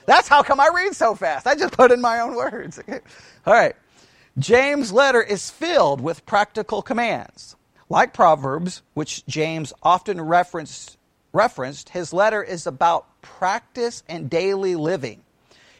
That's 0.05 0.27
how 0.27 0.43
come 0.43 0.59
I 0.59 0.69
read 0.73 0.95
so 0.95 1.15
fast. 1.15 1.47
I 1.47 1.55
just 1.55 1.73
put 1.73 1.93
in 1.93 2.01
my 2.01 2.19
own 2.19 2.35
words. 2.35 2.79
Okay. 2.79 2.99
All 3.45 3.53
right. 3.53 3.75
James' 4.37 4.91
letter 4.91 5.21
is 5.21 5.49
filled 5.49 6.01
with 6.01 6.25
practical 6.25 6.81
commands. 6.81 7.55
Like 7.89 8.13
Proverbs, 8.13 8.81
which 8.93 9.25
James 9.27 9.71
often 9.83 10.19
referenced, 10.19 10.97
referenced, 11.33 11.89
his 11.89 12.13
letter 12.13 12.41
is 12.43 12.65
about 12.65 13.05
practice 13.21 14.03
and 14.09 14.29
daily 14.29 14.75
living. 14.75 15.21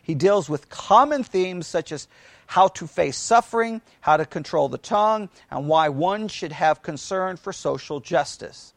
He 0.04 0.14
deals 0.14 0.48
with 0.48 0.70
common 0.70 1.24
themes 1.24 1.66
such 1.66 1.92
as 1.92 2.08
how 2.48 2.68
to 2.68 2.86
face 2.86 3.18
suffering, 3.18 3.82
how 4.02 4.18
to 4.18 4.26
control 4.26 4.70
the 4.70 4.78
tongue, 4.78 5.30
and 5.50 5.68
why 5.68 5.90
one 5.90 6.28
should 6.28 6.52
have 6.52 6.84
concern 6.84 7.38
for 7.38 7.52
social 7.52 8.00
justice. 8.00 8.74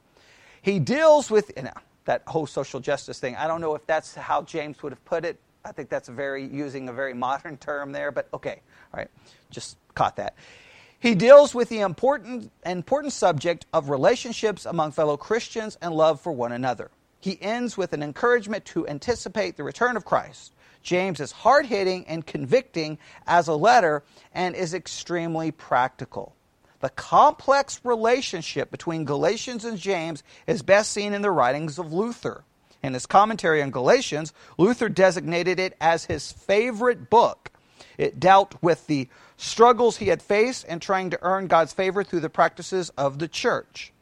He 0.63 0.79
deals 0.79 1.31
with 1.31 1.53
you 1.55 1.65
know, 1.65 1.73
that 2.07 2.23
whole 2.27 2.47
social 2.47 2.81
justice 2.81 3.21
thing. 3.21 3.37
I 3.37 3.47
don't 3.47 3.61
know 3.61 3.75
if 3.75 3.87
that's 3.87 4.15
how 4.15 4.43
James 4.43 4.83
would 4.83 4.93
have 4.93 5.05
put 5.05 5.27
it. 5.27 5.39
I 5.67 5.73
think 5.73 5.91
that's 5.91 6.09
very 6.09 6.47
using 6.47 6.89
a 6.89 6.93
very 6.95 7.13
modern 7.13 7.59
term 7.59 7.93
there, 7.93 8.11
but 8.11 8.29
okay. 8.33 8.63
All 8.95 8.99
right. 8.99 9.11
Just 9.51 9.77
caught 9.95 10.17
that. 10.17 10.35
He 11.01 11.15
deals 11.15 11.55
with 11.55 11.69
the 11.69 11.81
important, 11.81 12.51
important 12.67 13.13
subject 13.13 13.67
of 13.73 13.89
relationships 13.89 14.67
among 14.67 14.93
fellow 14.93 15.17
Christians 15.17 15.79
and 15.81 15.95
love 15.95 16.21
for 16.21 16.33
one 16.33 16.51
another. 16.51 16.91
He 17.21 17.41
ends 17.41 17.77
with 17.77 17.93
an 17.93 18.03
encouragement 18.03 18.65
to 18.67 18.87
anticipate 18.89 19.57
the 19.57 19.63
return 19.63 19.97
of 19.97 20.05
Christ. 20.05 20.55
James 20.83 21.21
is 21.21 21.31
hard 21.31 21.67
hitting 21.67 22.05
and 22.09 22.27
convicting 22.27 22.99
as 23.27 23.47
a 23.47 23.55
letter 23.55 24.03
and 24.33 24.57
is 24.57 24.75
extremely 24.75 25.51
practical. 25.53 26.35
The 26.81 26.91
complex 26.91 27.81
relationship 27.85 28.71
between 28.71 29.05
Galatians 29.05 29.65
and 29.65 29.79
James 29.79 30.23
is 30.47 30.63
best 30.63 30.93
seen 30.93 31.13
in 31.13 31.23
the 31.23 31.31
writings 31.31 31.79
of 31.79 31.93
Luther. 31.93 32.45
In 32.83 32.95
his 32.95 33.07
commentary 33.07 33.63
on 33.63 33.71
Galatians, 33.71 34.33
Luther 34.57 34.89
designated 34.89 35.59
it 35.59 35.77
as 35.81 36.05
his 36.05 36.31
favorite 36.31 37.11
book. 37.11 37.51
It 37.99 38.21
dealt 38.21 38.55
with 38.63 38.87
the 38.87 39.09
struggles 39.37 39.97
he 39.97 40.09
had 40.09 40.23
faced 40.23 40.65
and 40.69 40.81
trying 40.81 41.11
to 41.11 41.19
earn 41.21 41.49
God's 41.49 41.73
favor 41.73 42.05
through 42.05 42.21
the 42.21 42.31
practices 42.31 42.91
of 42.97 43.19
the 43.19 43.29
church. 43.29 43.93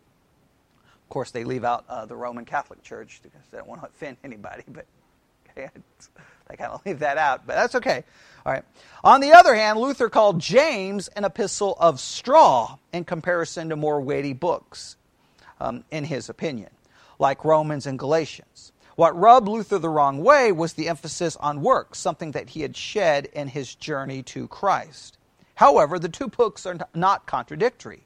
Of 0.85 1.09
course, 1.09 1.31
they 1.31 1.45
leave 1.45 1.65
out 1.65 1.85
uh, 1.89 2.05
the 2.05 2.17
Roman 2.17 2.45
Catholic 2.45 2.83
Church 2.83 3.21
because 3.23 3.41
they 3.51 3.59
don't 3.59 3.69
want 3.69 3.81
to 3.81 3.87
offend 3.87 4.19
anybody, 4.23 4.65
but 4.69 4.85
okay, 5.51 5.71
they 6.49 6.57
kind 6.57 6.73
of 6.73 6.83
leave 6.87 6.99
that 6.99 7.17
out, 7.17 7.47
but 7.47 7.55
that's 7.55 7.75
okay. 7.77 8.05
All 8.45 8.53
right. 8.53 8.65
On 9.03 9.21
the 9.21 9.33
other 9.33 9.55
hand, 9.55 9.79
Luther 9.79 10.09
called 10.09 10.41
James 10.41 11.09
an 11.09 11.25
epistle 11.25 11.77
of 11.81 11.99
straw 11.99 12.77
in 12.93 13.05
comparison 13.05 13.71
to 13.71 13.77
more 13.77 14.01
weighty 14.01 14.35
books, 14.35 14.97
um, 15.61 15.85
in 15.91 16.05
his 16.05 16.29
opinion, 16.29 16.71
like 17.19 17.45
Romans 17.45 17.87
and 17.87 17.99
Galatians. 17.99 18.73
What 18.97 19.19
rubbed 19.19 19.47
Luther 19.47 19.79
the 19.79 19.91
wrong 19.91 20.25
way 20.25 20.51
was 20.53 20.73
the 20.73 20.89
emphasis 20.89 21.37
on 21.37 21.61
works, 21.61 21.99
something 21.99 22.33
that 22.33 22.51
he 22.51 22.63
had 22.63 22.75
shed 22.75 23.27
in 23.27 23.49
his 23.49 23.75
journey 23.75 24.23
to 24.25 24.49
Christ. 24.49 25.19
However, 25.55 25.99
the 25.99 26.09
two 26.09 26.29
books 26.29 26.65
are 26.65 26.79
not 26.95 27.27
contradictory. 27.27 28.05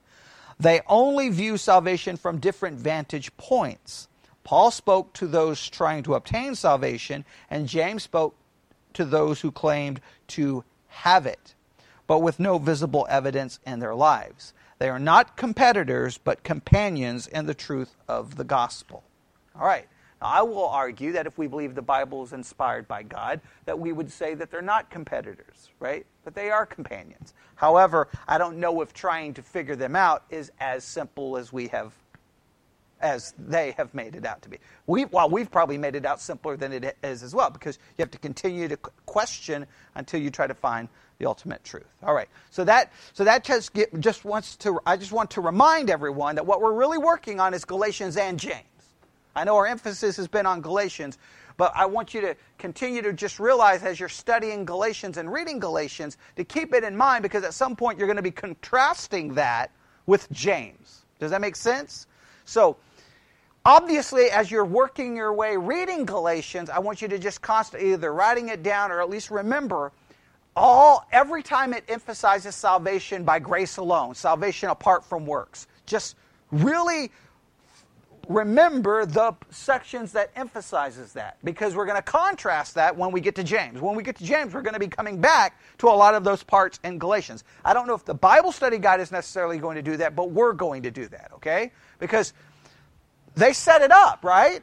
They 0.59 0.81
only 0.89 1.29
view 1.29 1.57
salvation 1.57 2.17
from 2.17 2.39
different 2.39 2.79
vantage 2.79 3.35
points. 3.37 4.09
Paul 4.43 4.73
spoke 4.73 5.13
to 5.15 5.29
those 5.29 5.69
trying 5.69 6.03
to 6.03 6.15
obtain 6.15 6.57
salvation, 6.57 7.25
and 7.49 7.69
James 7.69 8.03
spoke 8.03 8.35
to 8.95 9.05
those 9.05 9.41
who 9.41 9.53
claimed 9.53 10.01
to 10.29 10.65
have 10.89 11.25
it, 11.25 11.55
but 12.09 12.19
with 12.19 12.41
no 12.41 12.59
visible 12.59 13.07
evidence 13.09 13.61
in 13.65 13.79
their 13.79 13.95
lives. 13.95 14.53
They 14.79 14.89
are 14.89 14.99
not 14.99 15.37
competitors, 15.37 16.19
but 16.19 16.43
companions 16.43 17.29
in 17.29 17.47
the 17.47 17.55
truth 17.55 17.95
of 18.09 18.37
the 18.37 18.45
gospel. 18.45 19.05
All 19.55 19.67
right. 19.67 19.87
I 20.21 20.43
will 20.43 20.69
argue 20.69 21.13
that 21.13 21.27
if 21.27 21.39
we 21.39 21.47
believe 21.47 21.75
the 21.75 21.83
Bible 21.83 22.23
is 22.23 22.33
inspired 22.33 22.87
by 22.87 23.03
God, 23.03 23.41
that 23.65 23.79
we 23.79 23.93
would 23.93 24.11
say 24.11 24.35
that 24.35 24.51
they're 24.51 24.61
not 24.61 24.91
competitors, 24.91 25.71
right? 25.79 26.05
But 26.25 26.35
they 26.35 26.51
are 26.51 26.67
companions. 26.67 27.33
However, 27.55 28.09
I 28.29 28.39
don't 28.39 28.59
know 28.59 28.83
if 28.83 28.93
trying 28.93 29.35
to 29.35 29.43
figure 29.43 29.77
them 29.77 29.97
out 29.97 30.25
is 30.31 30.53
as 30.61 30.85
simple 30.85 31.37
as 31.37 31.53
we 31.53 31.69
have 31.69 31.93
as 33.01 33.33
they 33.39 33.71
have 33.79 33.95
made 33.95 34.15
it 34.15 34.27
out 34.27 34.43
to 34.43 34.51
be. 34.51 34.59
We, 34.87 35.07
well, 35.07 35.31
we've 35.31 35.51
probably 35.51 35.79
made 35.79 35.95
it 35.95 36.05
out 36.05 36.21
simpler 36.21 36.59
than 36.59 36.73
it 36.73 36.99
is 37.03 37.23
as 37.23 37.35
well, 37.35 37.49
because 37.49 37.79
you 37.97 38.03
have 38.03 38.11
to 38.11 38.19
continue 38.19 38.69
to 38.69 38.77
question 38.77 39.67
until 39.95 40.21
you 40.21 40.31
try 40.31 40.47
to 40.47 40.53
find 40.55 40.87
the 41.19 41.27
ultimate 41.27 41.65
truth. 41.65 41.87
All 42.03 42.15
right. 42.15 42.29
So 42.51 42.65
that 42.65 42.93
so 43.13 43.25
that 43.25 43.45
just 43.45 43.73
get, 43.73 43.99
just 44.01 44.25
wants 44.25 44.57
to 44.57 44.81
I 44.87 44.97
just 44.97 45.13
want 45.13 45.31
to 45.33 45.41
remind 45.41 45.91
everyone 45.91 46.35
that 46.37 46.47
what 46.47 46.61
we're 46.61 46.73
really 46.73 46.99
working 46.99 47.41
on 47.41 47.55
is 47.55 47.65
Galatians 47.65 48.17
and 48.17 48.39
James. 48.39 48.65
I 49.35 49.45
know 49.45 49.57
our 49.57 49.67
emphasis 49.67 50.17
has 50.17 50.29
been 50.29 50.47
on 50.47 50.61
Galatians, 50.61 51.19
but 51.57 51.73
I 51.75 51.87
want 51.87 52.15
you 52.15 52.21
to 52.23 52.37
continue 52.59 53.03
to 53.03 53.13
just 53.13 53.39
realize 53.39 53.83
as 53.83 54.01
you're 54.01 54.09
studying 54.09 54.65
Galatians 54.65 55.19
and 55.19 55.33
reading 55.33 55.59
Galatians 55.59 56.17
to 56.37 56.45
keep 56.45 56.75
it 56.75 56.85
in 56.85 56.97
mind 56.97 57.23
because 57.23 57.45
at 57.45 57.55
some 57.55 57.77
point 57.77 57.99
you're 57.99 58.09
going 58.09 58.17
to 58.17 58.23
be 58.23 58.31
contrasting 58.31 59.35
that 59.35 59.71
with 60.07 60.31
James. 60.33 61.05
Does 61.19 61.31
that 61.31 61.41
make 61.41 61.55
sense? 61.55 62.07
So 62.45 62.79
obviously, 63.65 64.31
as 64.31 64.51
you're 64.51 64.65
working 64.65 65.15
your 65.15 65.33
way 65.33 65.57
reading 65.57 66.05
Galatians, 66.05 66.71
I 66.71 66.79
want 66.79 67.03
you 67.03 67.09
to 67.09 67.19
just 67.19 67.43
constantly 67.43 67.93
either 67.93 68.13
writing 68.13 68.49
it 68.49 68.63
down 68.63 68.91
or 68.91 69.01
at 69.01 69.11
least 69.11 69.31
remember 69.31 69.93
all 70.57 71.07
every 71.13 71.43
time 71.43 71.73
it 71.73 71.85
emphasizes 71.89 72.55
salvation 72.55 73.23
by 73.25 73.39
grace 73.39 73.77
alone, 73.77 74.15
salvation 74.15 74.71
apart 74.71 75.05
from 75.05 75.27
works. 75.27 75.67
Just 75.87 76.17
really 76.51 77.11
remember 78.31 79.05
the 79.05 79.35
sections 79.51 80.13
that 80.13 80.31
emphasizes 80.37 81.15
that 81.15 81.37
because 81.43 81.75
we're 81.75 81.85
going 81.85 81.97
to 81.97 82.03
contrast 82.03 82.77
that 82.77 82.97
when 82.97 83.11
we 83.11 83.21
get 83.21 83.35
to 83.35 83.43
James. 83.43 83.81
When 83.81 83.97
we 83.97 84.05
get 84.05 84.17
to 84.19 84.25
James, 84.25 84.55
we're 84.55 84.63
going 84.63 84.75
to 84.75 84.81
be 84.81 84.87
coming 84.87 85.21
back 85.21 85.61
to 85.79 85.89
a 85.89 85.91
lot 85.91 86.15
of 86.15 86.23
those 86.23 86.45
parts 86.45 86.79
in 86.85 86.97
Galatians. 87.01 87.43
I 87.65 87.75
don't 87.75 87.89
know 87.89 87.95
if 87.95 88.05
the 88.05 88.15
Bible 88.15 88.53
study 88.53 88.79
guide 88.79 89.01
is 89.01 89.11
necessarily 89.11 89.59
going 89.59 89.75
to 89.75 89.83
do 89.83 89.97
that, 89.97 90.15
but 90.15 90.31
we're 90.31 90.53
going 90.53 90.85
to 90.85 90.93
do 90.93 91.09
that, 91.09 91.33
okay? 91.35 91.73
Because 91.99 92.33
they 93.35 93.53
set 93.53 93.83
it 93.83 93.91
up, 93.91 94.23
right? 94.23 94.63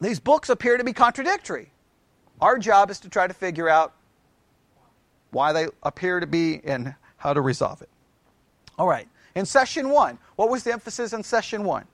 These 0.00 0.18
books 0.18 0.48
appear 0.48 0.76
to 0.76 0.82
be 0.82 0.92
contradictory. 0.92 1.70
Our 2.40 2.58
job 2.58 2.90
is 2.90 2.98
to 3.00 3.08
try 3.08 3.28
to 3.28 3.34
figure 3.34 3.68
out 3.68 3.94
why 5.30 5.52
they 5.52 5.68
appear 5.84 6.18
to 6.18 6.26
be 6.26 6.60
and 6.64 6.96
how 7.16 7.32
to 7.32 7.40
resolve 7.40 7.80
it. 7.80 7.88
All 8.76 8.88
right. 8.88 9.06
In 9.36 9.46
session 9.46 9.90
one, 9.90 10.18
what 10.34 10.50
was 10.50 10.64
the 10.64 10.72
emphasis 10.72 11.12
in 11.12 11.22
session 11.22 11.62
one? 11.62 11.84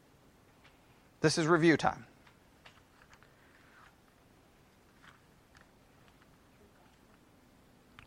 This 1.25 1.39
is 1.39 1.47
review 1.47 1.79
time. 1.79 2.05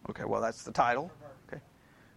Okay, 0.07 0.23
well, 0.23 0.39
that's 0.39 0.61
the 0.61 0.71
title. 0.71 1.09
Okay. 1.47 1.59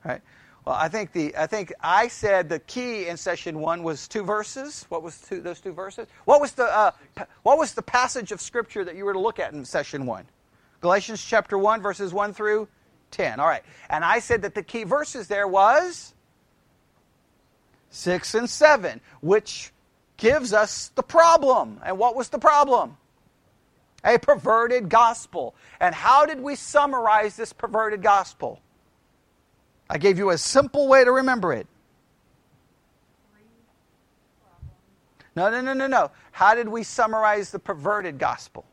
All 0.05 0.11
right. 0.11 0.21
Well, 0.67 0.75
I 0.75 0.89
think 0.89 1.13
the 1.13 1.35
I 1.39 1.47
think 1.47 1.73
I 1.81 2.09
said 2.09 2.51
the 2.51 2.59
key 2.59 3.07
in 3.07 3.17
session 3.17 3.61
one 3.61 3.83
was 3.83 4.09
two 4.09 4.23
verses. 4.23 4.85
What 4.91 5.03
was 5.03 5.19
two, 5.23 5.41
those 5.41 5.59
two 5.59 5.73
verses? 5.73 6.07
What 6.27 6.39
was 6.39 6.53
the 6.53 6.65
uh, 6.65 6.91
what 7.45 7.57
was 7.57 7.73
the 7.73 7.81
passage 7.81 8.31
of 8.31 8.43
scripture 8.43 8.85
that 8.85 8.95
you 8.95 9.07
were 9.07 9.15
to 9.15 9.19
look 9.19 9.39
at 9.39 9.55
in 9.55 9.65
session 9.65 10.05
one? 10.05 10.27
Galatians 10.83 11.25
chapter 11.25 11.57
one, 11.57 11.81
verses 11.81 12.13
one 12.13 12.35
through 12.35 12.69
ten. 13.11 13.41
All 13.41 13.49
right, 13.49 13.63
and 13.89 14.05
I 14.05 14.19
said 14.19 14.43
that 14.43 14.55
the 14.55 14.63
key 14.63 14.85
verses 14.85 15.29
there 15.29 15.49
was 15.49 16.13
six 17.89 18.35
and 18.35 18.51
seven, 18.51 19.01
which 19.23 19.73
gives 20.21 20.53
us 20.53 20.93
the 20.95 21.03
problem. 21.03 21.81
And 21.85 21.99
what 21.99 22.15
was 22.15 22.29
the 22.29 22.39
problem? 22.39 22.97
A 24.05 24.19
perverted 24.19 24.89
gospel. 24.89 25.55
And 25.81 25.95
how 25.95 26.27
did 26.27 26.41
we 26.41 26.55
summarize 26.55 27.37
this 27.37 27.53
perverted 27.53 28.03
gospel? 28.03 28.61
I 29.89 29.99
gave 29.99 30.19
you 30.19 30.31
a 30.31 30.39
simple 30.39 30.87
way 30.87 31.05
to 31.05 31.11
remember 31.11 31.53
it. 31.53 31.67
No, 35.35 35.51
no, 35.51 35.61
no, 35.61 35.73
no, 35.73 35.87
no. 35.87 36.11
How 36.33 36.55
did 36.55 36.69
we 36.69 36.83
summarize 36.83 37.51
the 37.51 37.59
perverted 37.59 38.19
gospel? 38.19 38.65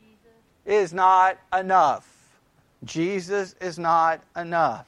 Jesus. 0.00 0.32
Is 0.64 0.92
not 0.92 1.38
enough. 1.56 2.08
Jesus 2.84 3.54
is 3.60 3.78
not 3.78 4.22
enough. 4.36 4.86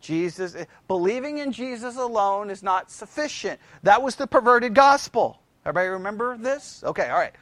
Jesus 0.00 0.56
believing 0.86 1.38
in 1.38 1.52
Jesus 1.52 1.96
alone 1.96 2.50
is 2.50 2.62
not 2.62 2.90
sufficient. 2.90 3.60
That 3.82 4.02
was 4.02 4.16
the 4.16 4.26
perverted 4.26 4.74
gospel. 4.74 5.40
Everybody 5.64 5.88
remember 5.88 6.36
this? 6.36 6.82
Okay, 6.84 7.08
all 7.08 7.18
right. 7.18 7.32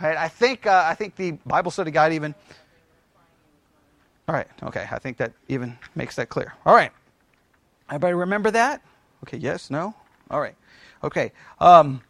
All 0.00 0.08
right 0.08 0.16
I 0.16 0.28
think 0.28 0.66
uh, 0.66 0.84
I 0.86 0.94
think 0.94 1.16
the 1.16 1.32
Bible 1.46 1.70
study 1.70 1.90
guide 1.90 2.12
even 2.12 2.34
all 4.28 4.34
right. 4.34 4.48
Okay. 4.62 4.86
I 4.90 4.98
think 4.98 5.18
that 5.18 5.32
even 5.48 5.78
makes 5.94 6.16
that 6.16 6.28
clear. 6.28 6.54
All 6.64 6.74
right. 6.74 6.90
Everybody 7.88 8.14
remember 8.14 8.50
that? 8.50 8.82
Okay. 9.24 9.36
Yes. 9.36 9.70
No. 9.70 9.94
All 10.30 10.40
right. 10.40 10.56
Okay. 11.04 11.30
Um, 11.60 12.00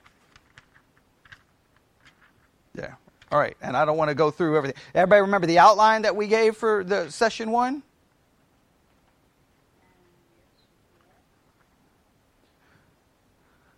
yeah. 2.75 2.95
All 3.31 3.39
right. 3.39 3.57
And 3.61 3.77
I 3.77 3.85
don't 3.85 3.99
want 3.99 4.09
to 4.09 4.15
go 4.15 4.31
through 4.31 4.57
everything. 4.57 4.81
Everybody 4.95 5.21
remember 5.23 5.47
the 5.47 5.59
outline 5.59 6.03
that 6.03 6.17
we 6.17 6.27
gave 6.27 6.57
for 6.57 6.85
the 6.85 7.11
session 7.11 7.51
one? 7.51 7.83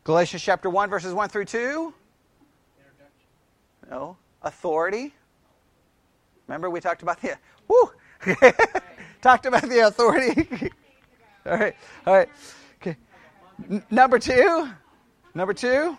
Galatians 0.09 0.43
chapter 0.43 0.71
1, 0.71 0.89
verses 0.89 1.13
1 1.13 1.29
through 1.29 1.45
2? 1.45 1.93
No. 3.91 4.17
Authority. 4.41 5.13
Remember, 6.47 6.71
we 6.71 6.81
talked 6.81 7.03
about 7.03 7.21
the. 7.21 7.37
Woo! 7.69 7.91
Talked 9.21 9.45
about 9.45 9.69
the 9.69 9.81
authority. 9.81 10.49
all 11.47 11.59
right. 11.59 11.77
All 12.07 12.15
right. 12.15 12.31
Okay. 12.81 12.97
N- 13.71 13.85
number 13.91 14.19
two. 14.19 14.71
Number 15.35 15.53
two. 15.53 15.99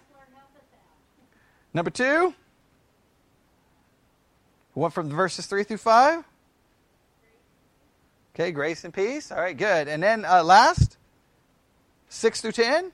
Number 1.72 1.92
two. 1.92 2.34
One 4.74 4.90
from 4.90 5.12
verses 5.12 5.46
three 5.46 5.64
through 5.64 5.78
five. 5.78 6.24
Okay, 8.34 8.52
grace 8.52 8.84
and 8.86 8.92
peace. 8.92 9.32
All 9.32 9.40
right, 9.40 9.56
good. 9.56 9.88
And 9.88 10.02
then 10.02 10.26
uh, 10.26 10.44
last, 10.44 10.98
six 12.08 12.42
through 12.42 12.54
ten. 12.54 12.92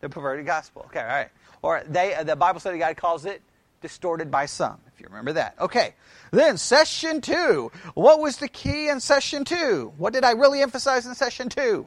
The 0.00 0.08
perverted 0.08 0.46
gospel. 0.46 0.82
Okay, 0.86 1.00
all 1.00 1.06
right. 1.06 1.28
Or 1.62 1.82
they, 1.86 2.14
uh, 2.14 2.24
the 2.24 2.36
Bible 2.36 2.60
study 2.60 2.78
guide 2.78 2.96
calls 2.96 3.24
it 3.24 3.42
distorted 3.80 4.30
by 4.30 4.46
some, 4.46 4.78
if 4.92 5.00
you 5.00 5.06
remember 5.08 5.32
that. 5.34 5.54
Okay, 5.60 5.94
then 6.30 6.56
session 6.56 7.20
two. 7.20 7.70
What 7.94 8.20
was 8.20 8.38
the 8.38 8.48
key 8.48 8.88
in 8.88 9.00
session 9.00 9.44
two? 9.44 9.92
What 9.96 10.12
did 10.12 10.24
I 10.24 10.32
really 10.32 10.62
emphasize 10.62 11.06
in 11.06 11.14
session 11.14 11.48
two? 11.48 11.86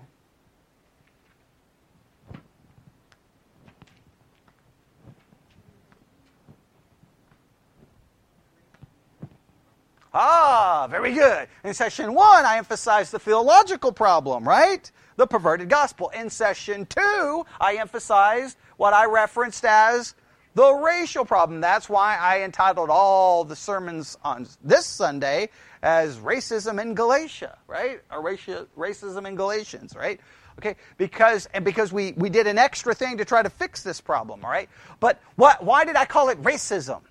Ah, 10.13 10.87
very 10.91 11.13
good. 11.13 11.47
In 11.63 11.73
session 11.73 12.13
one, 12.13 12.45
I 12.45 12.57
emphasized 12.57 13.11
the 13.11 13.19
theological 13.19 13.91
problem, 13.91 14.47
right? 14.47 14.89
The 15.15 15.25
perverted 15.25 15.69
gospel. 15.69 16.09
In 16.09 16.29
session 16.29 16.85
two, 16.85 17.45
I 17.59 17.77
emphasized 17.79 18.57
what 18.77 18.93
I 18.93 19.05
referenced 19.05 19.65
as 19.65 20.13
the 20.53 20.71
racial 20.71 21.25
problem. 21.25 21.61
That's 21.61 21.89
why 21.89 22.15
I 22.17 22.41
entitled 22.41 22.91
all 22.91 23.43
the 23.43 23.55
sermons 23.55 24.17
on 24.23 24.47
this 24.63 24.85
Sunday 24.85 25.49
as 25.81 26.17
racism 26.17 26.79
in 26.79 26.93
Galatia, 26.93 27.57
right? 27.67 27.99
Or 28.11 28.21
racism 28.21 29.27
in 29.27 29.35
Galatians, 29.35 29.95
right? 29.95 30.19
Okay, 30.59 30.75
because 30.99 31.47
and 31.55 31.65
because 31.65 31.91
we, 31.91 32.11
we 32.11 32.29
did 32.29 32.45
an 32.45 32.59
extra 32.59 32.93
thing 32.93 33.17
to 33.17 33.25
try 33.25 33.41
to 33.41 33.49
fix 33.49 33.81
this 33.81 33.99
problem, 33.99 34.45
all 34.45 34.51
right? 34.51 34.69
But 34.99 35.19
what 35.37 35.63
why 35.63 35.85
did 35.85 35.95
I 35.95 36.05
call 36.05 36.29
it 36.29 36.39
racism? 36.43 37.01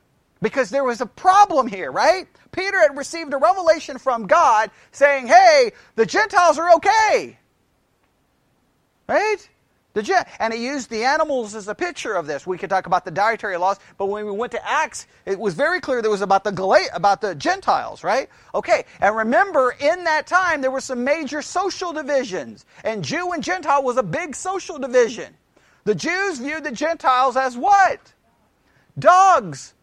Because 0.42 0.70
there 0.70 0.84
was 0.84 1.00
a 1.00 1.06
problem 1.06 1.68
here, 1.68 1.90
right? 1.90 2.26
Peter 2.50 2.78
had 2.78 2.96
received 2.96 3.32
a 3.32 3.38
revelation 3.38 3.96
from 3.96 4.26
God 4.26 4.70
saying, 4.90 5.28
hey, 5.28 5.72
the 5.94 6.04
Gentiles 6.04 6.58
are 6.58 6.74
okay. 6.74 7.38
Right? 9.08 9.48
The, 9.94 10.26
and 10.38 10.54
he 10.54 10.64
used 10.64 10.88
the 10.88 11.04
animals 11.04 11.54
as 11.54 11.68
a 11.68 11.74
picture 11.74 12.14
of 12.14 12.26
this. 12.26 12.46
We 12.46 12.56
could 12.56 12.70
talk 12.70 12.86
about 12.86 13.04
the 13.04 13.10
dietary 13.10 13.58
laws, 13.58 13.78
but 13.98 14.06
when 14.06 14.24
we 14.24 14.32
went 14.32 14.52
to 14.52 14.68
Acts, 14.68 15.06
it 15.26 15.38
was 15.38 15.52
very 15.54 15.80
clear 15.80 16.00
that 16.00 16.08
it 16.08 16.10
was 16.10 16.22
about 16.22 16.44
the 16.44 16.90
about 16.94 17.20
the 17.20 17.34
Gentiles, 17.34 18.02
right? 18.02 18.28
Okay, 18.54 18.84
and 19.02 19.14
remember, 19.14 19.74
in 19.78 20.04
that 20.04 20.26
time 20.26 20.62
there 20.62 20.70
were 20.70 20.80
some 20.80 21.04
major 21.04 21.42
social 21.42 21.92
divisions, 21.92 22.64
and 22.84 23.04
Jew 23.04 23.32
and 23.32 23.44
Gentile 23.44 23.82
was 23.82 23.98
a 23.98 24.02
big 24.02 24.34
social 24.34 24.78
division. 24.78 25.34
The 25.84 25.94
Jews 25.94 26.38
viewed 26.38 26.64
the 26.64 26.72
Gentiles 26.72 27.36
as 27.36 27.54
what? 27.54 28.14
Dogs, 28.98 29.74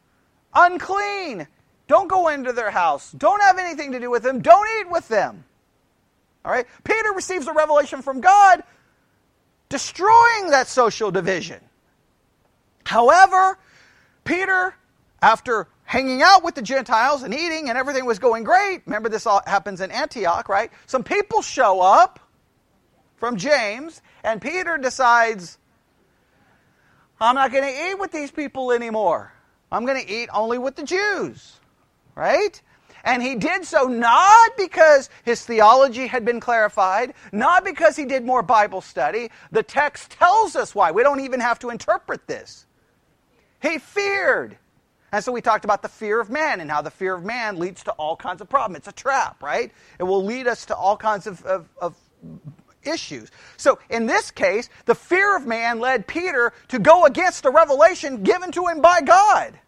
unclean. 0.53 1.47
Don't 1.87 2.07
go 2.07 2.27
into 2.27 2.53
their 2.53 2.71
house. 2.71 3.11
Don't 3.11 3.41
have 3.41 3.57
anything 3.57 3.93
to 3.93 3.99
do 3.99 4.09
with 4.09 4.23
them. 4.23 4.41
Don't 4.41 4.67
eat 4.79 4.91
with 4.91 5.07
them. 5.07 5.43
All 6.45 6.51
right. 6.51 6.65
Peter 6.83 7.11
receives 7.13 7.47
a 7.47 7.53
revelation 7.53 8.01
from 8.01 8.21
God 8.21 8.63
destroying 9.69 10.49
that 10.51 10.67
social 10.67 11.11
division. 11.11 11.59
However, 12.85 13.57
Peter, 14.23 14.75
after 15.21 15.67
hanging 15.83 16.21
out 16.21 16.43
with 16.43 16.55
the 16.55 16.61
Gentiles 16.61 17.23
and 17.23 17.33
eating 17.33 17.69
and 17.69 17.77
everything 17.77 18.05
was 18.05 18.19
going 18.19 18.43
great, 18.43 18.81
remember 18.85 19.09
this 19.09 19.25
all 19.25 19.41
happens 19.45 19.81
in 19.81 19.91
Antioch, 19.91 20.49
right? 20.49 20.71
Some 20.85 21.03
people 21.03 21.41
show 21.41 21.81
up 21.81 22.19
from 23.17 23.37
James, 23.37 24.01
and 24.23 24.41
Peter 24.41 24.77
decides, 24.77 25.57
I'm 27.19 27.35
not 27.35 27.51
going 27.51 27.63
to 27.63 27.89
eat 27.89 27.99
with 27.99 28.11
these 28.11 28.31
people 28.31 28.71
anymore. 28.71 29.33
I'm 29.71 29.85
going 29.85 30.03
to 30.03 30.11
eat 30.11 30.29
only 30.33 30.57
with 30.57 30.75
the 30.75 30.83
Jews, 30.83 31.59
right? 32.15 32.61
And 33.03 33.23
he 33.23 33.35
did 33.35 33.65
so 33.65 33.83
not 33.83 34.51
because 34.57 35.09
his 35.23 35.45
theology 35.45 36.07
had 36.07 36.25
been 36.25 36.39
clarified, 36.39 37.13
not 37.31 37.63
because 37.63 37.95
he 37.95 38.05
did 38.05 38.25
more 38.25 38.43
Bible 38.43 38.81
study. 38.81 39.29
The 39.51 39.63
text 39.63 40.11
tells 40.11 40.55
us 40.55 40.75
why. 40.75 40.91
We 40.91 41.03
don't 41.03 41.21
even 41.21 41.39
have 41.39 41.59
to 41.59 41.69
interpret 41.69 42.27
this. 42.27 42.65
He 43.61 43.77
feared. 43.77 44.57
And 45.11 45.23
so 45.23 45.31
we 45.31 45.41
talked 45.41 45.65
about 45.65 45.81
the 45.81 45.89
fear 45.89 46.19
of 46.19 46.29
man 46.29 46.61
and 46.61 46.69
how 46.69 46.81
the 46.81 46.91
fear 46.91 47.15
of 47.15 47.23
man 47.23 47.57
leads 47.57 47.83
to 47.83 47.91
all 47.93 48.15
kinds 48.15 48.41
of 48.41 48.49
problems. 48.49 48.79
It's 48.79 48.87
a 48.89 48.91
trap, 48.91 49.41
right? 49.41 49.71
It 49.97 50.03
will 50.03 50.23
lead 50.23 50.47
us 50.47 50.65
to 50.65 50.75
all 50.75 50.97
kinds 50.97 51.25
of, 51.25 51.43
of, 51.45 51.67
of 51.81 51.95
issues. 52.83 53.29
So 53.57 53.79
in 53.89 54.05
this 54.05 54.31
case, 54.31 54.69
the 54.85 54.95
fear 54.95 55.35
of 55.35 55.45
man 55.45 55.79
led 55.79 56.07
Peter 56.07 56.53
to 56.69 56.79
go 56.79 57.05
against 57.05 57.45
a 57.45 57.49
revelation 57.49 58.23
given 58.23 58.51
to 58.51 58.67
him 58.67 58.81
by 58.81 59.01
God. 59.01 59.59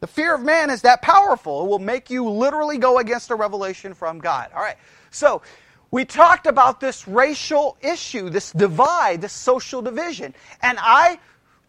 The 0.00 0.06
fear 0.06 0.34
of 0.34 0.42
man 0.42 0.70
is 0.70 0.82
that 0.82 1.02
powerful. 1.02 1.64
It 1.64 1.68
will 1.68 1.78
make 1.78 2.08
you 2.08 2.28
literally 2.28 2.78
go 2.78 2.98
against 2.98 3.30
a 3.30 3.34
revelation 3.34 3.92
from 3.94 4.18
God. 4.18 4.50
All 4.54 4.62
right. 4.62 4.76
So, 5.10 5.42
we 5.90 6.04
talked 6.04 6.46
about 6.46 6.80
this 6.80 7.08
racial 7.08 7.76
issue, 7.82 8.30
this 8.30 8.52
divide, 8.52 9.20
this 9.20 9.32
social 9.32 9.82
division. 9.82 10.34
And 10.62 10.78
I 10.80 11.18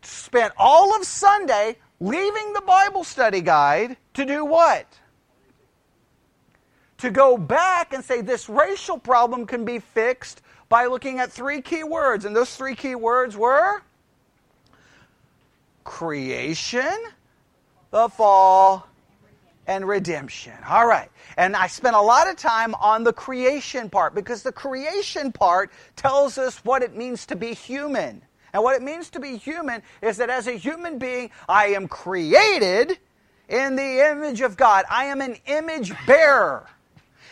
spent 0.04 0.54
all 0.58 0.95
of 0.95 1.06
Sunday 1.06 1.78
leaving 2.00 2.54
the 2.54 2.62
Bible 2.62 3.04
study 3.04 3.41
guide 3.41 3.97
to 4.13 4.26
do 4.26 4.45
what? 4.45 4.86
To 7.02 7.12
go 7.12 7.38
back 7.38 7.94
and 7.94 8.04
say 8.04 8.22
this 8.22 8.50
racial 8.50 8.98
problem 8.98 9.46
can 9.46 9.66
be 9.66 9.80
fixed 9.80 10.42
by 10.70 10.86
looking 10.86 11.20
at 11.20 11.32
three 11.32 11.62
key 11.62 11.84
words. 11.84 12.26
And 12.26 12.36
those 12.36 12.56
three 12.56 12.76
key 12.76 12.96
words 12.96 13.36
were 13.36 13.82
creation 15.84 16.98
the 17.92 18.08
fall, 18.08 18.88
and 19.68 19.88
redemption. 19.88 20.54
All 20.68 20.88
right. 20.88 21.10
And 21.38 21.56
I 21.56 21.68
spent 21.68 21.96
a 21.96 22.02
lot 22.02 22.28
of 22.28 22.36
time 22.36 22.74
on 22.76 23.04
the 23.04 23.14
creation 23.14 23.90
part 23.90 24.16
because 24.16 24.44
the 24.44 24.52
creation 24.52 25.32
part 25.32 25.72
tells 25.96 26.38
us 26.38 26.58
what 26.66 26.82
it 26.82 26.96
means 26.96 27.26
to 27.28 27.36
be 27.36 27.54
human. 27.54 28.22
And 28.54 28.64
what 28.64 28.76
it 28.76 28.82
means 28.82 29.10
to 29.12 29.20
be 29.20 29.38
human 29.38 29.82
is 30.02 30.18
that 30.18 30.30
as 30.30 30.48
a 30.48 30.54
human 30.54 30.98
being, 30.98 31.30
I 31.48 31.68
am 31.68 31.88
created 31.88 32.98
in 33.48 33.76
the 33.76 34.10
image 34.10 34.42
of 34.42 34.58
God. 34.58 34.86
I 34.90 35.06
am 35.06 35.22
an 35.22 35.38
image 35.46 35.94
bearer. 36.06 36.68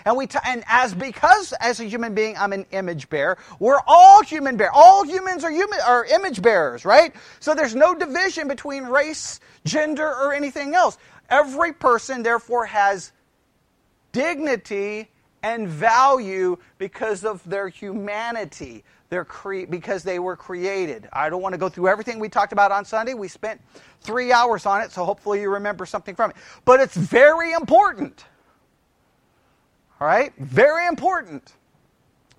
And 0.05 0.17
we 0.17 0.27
t- 0.27 0.39
and 0.45 0.63
as 0.67 0.93
because 0.93 1.53
as 1.59 1.79
a 1.79 1.85
human 1.85 2.13
being 2.13 2.35
I'm 2.37 2.53
an 2.53 2.65
image 2.71 3.09
bearer, 3.09 3.37
we're 3.59 3.79
all 3.87 4.23
human 4.23 4.57
bear. 4.57 4.71
All 4.73 5.03
humans 5.05 5.43
are 5.43 5.51
human 5.51 5.79
are 5.85 6.05
image 6.05 6.41
bearers, 6.41 6.85
right? 6.85 7.13
So 7.39 7.53
there's 7.55 7.75
no 7.75 7.95
division 7.95 8.47
between 8.47 8.85
race, 8.85 9.39
gender, 9.65 10.07
or 10.07 10.33
anything 10.33 10.75
else. 10.75 10.97
Every 11.29 11.73
person 11.73 12.23
therefore 12.23 12.65
has 12.65 13.11
dignity 14.11 15.09
and 15.43 15.67
value 15.67 16.57
because 16.77 17.23
of 17.23 17.47
their 17.47 17.69
humanity. 17.69 18.83
They're 19.09 19.25
cre- 19.25 19.65
because 19.69 20.03
they 20.03 20.19
were 20.19 20.35
created. 20.35 21.09
I 21.13 21.29
don't 21.29 21.41
want 21.41 21.53
to 21.53 21.57
go 21.59 21.69
through 21.69 21.87
everything 21.87 22.19
we 22.19 22.29
talked 22.29 22.53
about 22.53 22.71
on 22.71 22.85
Sunday. 22.85 23.13
We 23.13 23.27
spent 23.27 23.61
three 24.01 24.31
hours 24.31 24.65
on 24.65 24.81
it, 24.81 24.91
so 24.91 25.03
hopefully 25.05 25.41
you 25.41 25.49
remember 25.49 25.85
something 25.85 26.15
from 26.15 26.31
it. 26.31 26.37
But 26.65 26.79
it's 26.79 26.95
very 26.95 27.53
important. 27.53 28.25
All 29.99 30.07
right? 30.07 30.33
Very 30.37 30.87
important. 30.87 31.53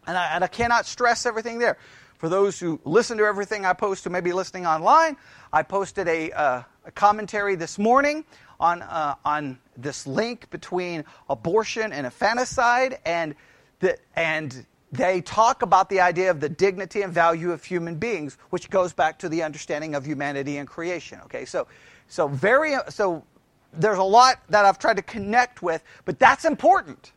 And 0.07 0.17
I, 0.17 0.35
and 0.35 0.43
I 0.43 0.47
cannot 0.47 0.87
stress 0.87 1.27
everything 1.27 1.59
there. 1.59 1.77
For 2.17 2.29
those 2.29 2.59
who 2.59 2.81
listen 2.85 3.19
to 3.19 3.25
everything 3.25 3.65
I 3.65 3.73
post 3.73 4.05
who 4.05 4.11
may 4.11 4.21
be 4.21 4.33
listening 4.33 4.67
online, 4.67 5.17
I 5.53 5.63
posted 5.63 6.07
a, 6.09 6.31
uh, 6.33 6.63
a 6.85 6.91
commentary 6.91 7.55
this 7.55 7.79
morning 7.79 8.25
on, 8.59 8.83
uh, 8.83 9.15
on 9.25 9.59
this 9.77 10.07
link 10.07 10.51
between 10.51 11.05
abortion 11.29 11.93
and 11.93 12.05
infanticide, 12.05 12.99
and, 13.07 13.35
the, 13.81 13.97
and 14.15 14.67
they 14.93 15.23
talk 15.23 15.63
about 15.63 15.89
the 15.89 16.01
idea 16.01 16.31
of 16.31 16.41
the 16.41 16.49
dignity 16.49 17.03
and 17.03 17.13
value 17.13 17.53
of 17.53 17.65
human 17.65 17.95
beings, 17.95 18.37
which 18.51 18.69
goes 18.69 18.93
back 18.93 19.19
to 19.21 19.29
the 19.29 19.43
understanding 19.43 19.95
of 19.95 20.05
humanity 20.05 20.59
and 20.59 20.69
creation. 20.69 21.21
Okay, 21.25 21.45
so, 21.45 21.69
so, 22.09 22.29
very, 22.29 22.75
so 22.91 23.25
there's 23.73 23.99
a 23.99 24.03
lot 24.03 24.41
that 24.51 24.65
I've 24.65 24.79
tried 24.79 24.97
to 24.97 25.03
connect 25.03 25.63
with, 25.63 25.83
but 26.05 26.19
that's 26.19 26.45
important. 26.45 27.13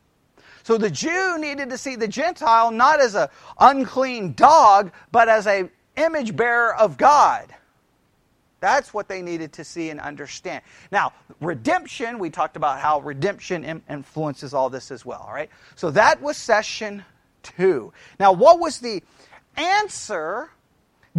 So 0.63 0.77
the 0.77 0.89
Jew 0.89 1.37
needed 1.37 1.69
to 1.69 1.77
see 1.77 1.95
the 1.95 2.07
Gentile 2.07 2.71
not 2.71 2.99
as 2.99 3.15
an 3.15 3.27
unclean 3.59 4.33
dog, 4.33 4.91
but 5.11 5.29
as 5.29 5.45
a 5.45 5.69
image 5.95 6.35
bearer 6.35 6.75
of 6.75 6.97
God. 6.97 7.53
That's 8.61 8.93
what 8.93 9.09
they 9.09 9.21
needed 9.21 9.51
to 9.53 9.65
see 9.65 9.89
and 9.89 9.99
understand. 9.99 10.63
Now, 10.89 11.11
redemption, 11.41 12.17
we 12.17 12.29
talked 12.29 12.55
about 12.55 12.79
how 12.79 13.01
redemption 13.01 13.83
influences 13.89 14.53
all 14.53 14.69
this 14.69 14.89
as 14.89 15.05
well, 15.05 15.25
all 15.27 15.33
right? 15.33 15.49
So 15.75 15.91
that 15.91 16.21
was 16.21 16.37
session 16.37 17.03
two. 17.43 17.91
Now, 18.21 18.31
what 18.31 18.61
was 18.61 18.79
the 18.79 19.03
answer 19.57 20.49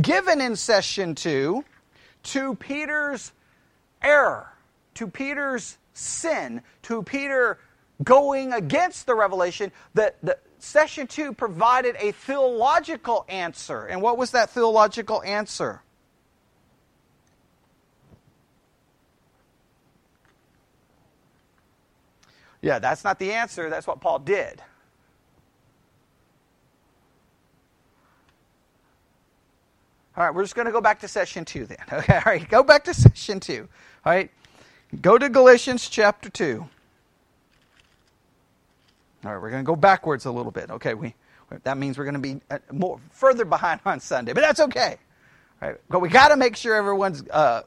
given 0.00 0.40
in 0.40 0.57
session 0.57 1.14
two 1.14 1.66
to 2.22 2.54
Peter's 2.54 3.33
error, 4.00 4.48
to 4.94 5.07
Peter's 5.07 5.76
sin, 5.92 6.62
to 6.85 7.02
Peter 7.02 7.59
going 8.02 8.52
against 8.52 9.07
the 9.07 9.14
revelation, 9.14 9.70
that 9.94 10.16
the, 10.22 10.37
session 10.59 11.07
two 11.07 11.33
provided 11.33 11.94
a 11.98 12.12
theological 12.12 13.24
answer. 13.28 13.85
And 13.87 14.00
what 14.02 14.16
was 14.18 14.30
that 14.33 14.50
theological 14.50 15.22
answer? 15.22 15.83
Yeah, 22.62 22.78
that's 22.78 23.04
not 23.04 23.18
the 23.18 23.33
answer. 23.33 23.68
That's 23.68 23.87
what 23.87 24.00
Paul 24.00 24.20
did. 24.20 24.62
All 30.16 30.24
right, 30.24 30.35
we're 30.35 30.44
just 30.44 30.54
going 30.54 30.66
to 30.66 30.72
go 30.72 30.80
back 30.80 31.00
to 31.00 31.09
session 31.09 31.44
two 31.44 31.66
then. 31.66 31.76
Okay, 31.92 32.14
all 32.14 32.22
right, 32.24 32.48
go 32.48 32.62
back 32.62 32.85
to 32.85 32.94
session 32.94 33.40
two. 33.40 33.68
All 34.07 34.12
right, 34.12 34.30
go 35.02 35.18
to 35.18 35.28
Galatians 35.28 35.88
chapter 35.88 36.30
2. 36.30 36.66
All 39.24 39.32
right, 39.32 39.40
we're 39.40 39.50
going 39.50 39.64
to 39.64 39.66
go 39.66 39.76
backwards 39.76 40.24
a 40.26 40.30
little 40.30 40.52
bit. 40.52 40.70
Okay, 40.70 40.94
we 40.94 41.14
that 41.62 41.78
means 41.78 41.98
we're 41.98 42.04
going 42.04 42.14
to 42.14 42.20
be 42.20 42.40
uh, 42.50 42.58
more 42.72 42.98
further 43.10 43.44
behind 43.44 43.80
on 43.84 44.00
Sunday, 44.00 44.32
but 44.32 44.40
that's 44.40 44.60
okay. 44.60 44.96
All 45.62 45.68
right, 45.68 45.80
but 45.88 46.00
we 46.00 46.08
got 46.08 46.28
to 46.28 46.37
make 46.37 46.56
sure 46.56 46.74
everyone's 46.74 47.22
uh, 47.28 47.62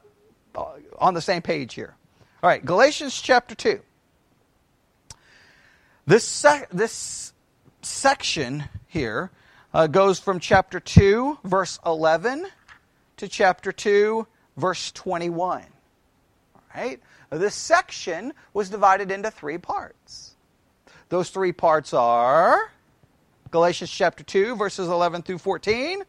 on 0.98 1.14
the 1.14 1.20
same 1.20 1.42
page 1.42 1.74
here. 1.74 1.94
All 2.42 2.50
right, 2.50 2.64
Galatians 2.64 3.20
chapter 3.20 3.54
two. 3.54 3.80
This 6.06 6.24
sec- 6.24 6.70
this 6.70 7.32
section 7.82 8.64
here 8.86 9.30
uh, 9.72 9.86
goes 9.86 10.18
from 10.18 10.40
chapter 10.40 10.80
two, 10.80 11.38
verse 11.44 11.78
eleven, 11.84 12.46
to 13.18 13.28
chapter 13.28 13.72
2, 13.72 14.26
verse 14.56 14.90
21. 14.92 15.62
All 16.54 16.62
right? 16.74 17.00
This 17.30 17.54
section 17.54 18.32
was 18.54 18.70
divided 18.70 19.10
into 19.10 19.30
three 19.30 19.58
parts. 19.58 20.36
Those 21.08 21.30
three 21.30 21.52
parts 21.52 21.94
are 21.94 22.70
Galatians 23.50 23.90
chapter 23.90 24.22
2, 24.22 24.56
verses 24.56 24.88
11 24.88 25.22
through 25.22 25.38
14, 25.38 26.02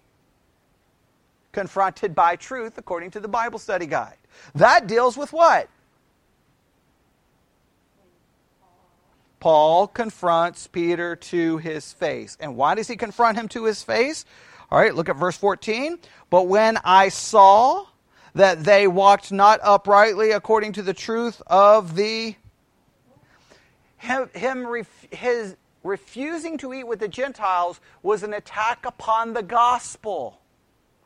confronted 1.53 2.13
by 2.13 2.35
truth 2.35 2.77
according 2.77 3.11
to 3.11 3.19
the 3.21 3.29
Bible 3.29 3.59
study 3.59 3.85
guide. 3.85 4.17
That 4.55 4.87
deals 4.87 5.15
with 5.15 5.31
what? 5.31 5.69
Paul 9.39 9.87
confronts 9.87 10.67
Peter 10.67 11.15
to 11.15 11.57
his 11.57 11.93
face. 11.93 12.35
And 12.41 12.57
why 12.57 12.75
does 12.75 12.89
he 12.89 12.97
confront 12.97 13.37
him 13.37 13.47
to 13.49 13.63
his 13.63 13.81
face? 13.81 14.25
All 14.69 14.77
right, 14.77 14.93
look 14.93 15.07
at 15.07 15.15
verse 15.15 15.37
14. 15.37 15.97
But 16.29 16.47
when 16.47 16.77
I 16.83 17.07
saw 17.07 17.85
that 18.35 18.65
they 18.65 18.85
walked 18.85 19.31
not 19.31 19.61
uprightly 19.63 20.31
according 20.31 20.73
to 20.73 20.81
the 20.81 20.93
truth 20.93 21.41
of 21.47 21.95
the 21.95 22.35
him, 23.99 24.29
him 24.33 24.85
his 25.11 25.55
refusing 25.83 26.57
to 26.57 26.73
eat 26.73 26.85
with 26.85 26.99
the 26.99 27.07
Gentiles 27.07 27.79
was 28.01 28.23
an 28.23 28.33
attack 28.33 28.85
upon 28.85 29.33
the 29.33 29.43
gospel. 29.43 30.39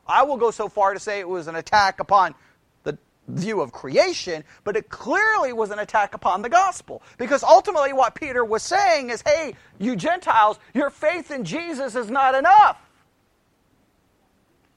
I 0.06 0.22
will 0.22 0.36
go 0.36 0.50
so 0.50 0.68
far 0.68 0.94
to 0.94 1.00
say 1.00 1.20
it 1.20 1.28
was 1.28 1.46
an 1.46 1.56
attack 1.56 2.00
upon 2.00 2.34
the 2.82 2.98
view 3.28 3.60
of 3.60 3.72
creation, 3.72 4.44
but 4.62 4.76
it 4.76 4.88
clearly 4.88 5.52
was 5.52 5.70
an 5.70 5.78
attack 5.78 6.14
upon 6.14 6.42
the 6.42 6.48
gospel. 6.48 7.02
Because 7.18 7.42
ultimately, 7.42 7.92
what 7.92 8.14
Peter 8.14 8.44
was 8.44 8.62
saying 8.62 9.10
is 9.10 9.22
hey, 9.22 9.54
you 9.78 9.96
Gentiles, 9.96 10.58
your 10.72 10.90
faith 10.90 11.30
in 11.30 11.44
Jesus 11.44 11.94
is 11.94 12.10
not 12.10 12.34
enough. 12.34 12.78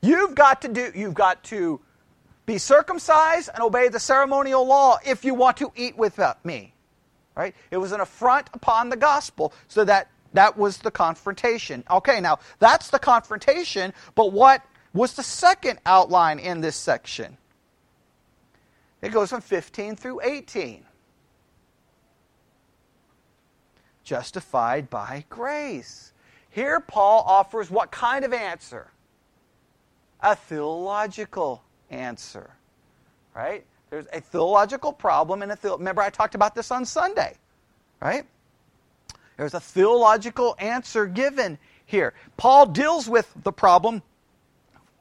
You've 0.01 0.35
got 0.35 0.61
to 0.61 0.67
do, 0.69 0.91
you've 0.95 1.15
got 1.15 1.43
to 1.45 1.81
be 2.45 2.57
circumcised 2.57 3.49
and 3.53 3.61
obey 3.61 3.89
the 3.89 3.99
ceremonial 3.99 4.65
law 4.65 4.97
if 5.05 5.25
you 5.25 5.33
want 5.33 5.57
to 5.57 5.71
eat 5.75 5.97
with 5.97 6.17
uh, 6.19 6.35
me. 6.43 6.73
Right? 7.37 7.55
It 7.69 7.77
was 7.77 7.91
an 7.91 8.01
affront 8.01 8.49
upon 8.53 8.89
the 8.89 8.97
gospel, 8.97 9.53
so 9.67 9.85
that 9.85 10.09
that 10.33 10.57
was 10.57 10.79
the 10.79 10.89
confrontation. 10.89 11.83
Okay, 11.89 12.19
now 12.19 12.39
that's 12.57 12.89
the 12.89 12.97
confrontation, 12.97 13.93
but 14.15 14.33
what 14.33 14.65
was 14.91 15.13
the 15.13 15.21
second 15.21 15.79
outline 15.85 16.39
in 16.39 16.61
this 16.61 16.75
section? 16.75 17.37
It 19.03 19.11
goes 19.11 19.29
from 19.29 19.41
15 19.41 19.95
through 19.95 20.21
18. 20.23 20.83
Justified 24.03 24.89
by 24.89 25.23
grace. 25.29 26.13
Here, 26.49 26.79
Paul 26.79 27.23
offers 27.27 27.69
what 27.69 27.91
kind 27.91 28.25
of 28.25 28.33
answer? 28.33 28.89
A 30.21 30.35
theological 30.35 31.61
answer. 31.91 32.49
Right? 33.35 33.63
There's 33.89 34.07
a 34.11 34.19
theological 34.19 34.91
problem 34.93 35.41
and 35.41 35.51
a 35.51 35.55
the- 35.55 35.77
remember 35.77 36.01
I 36.01 36.09
talked 36.09 36.35
about 36.35 36.55
this 36.55 36.71
on 36.71 36.85
Sunday, 36.85 37.35
right? 38.01 38.25
There's 39.37 39.53
a 39.53 39.59
theological 39.59 40.55
answer 40.59 41.05
given 41.05 41.57
here. 41.85 42.13
Paul 42.35 42.65
deals 42.65 43.07
with 43.07 43.31
the 43.43 43.51
problem 43.51 44.01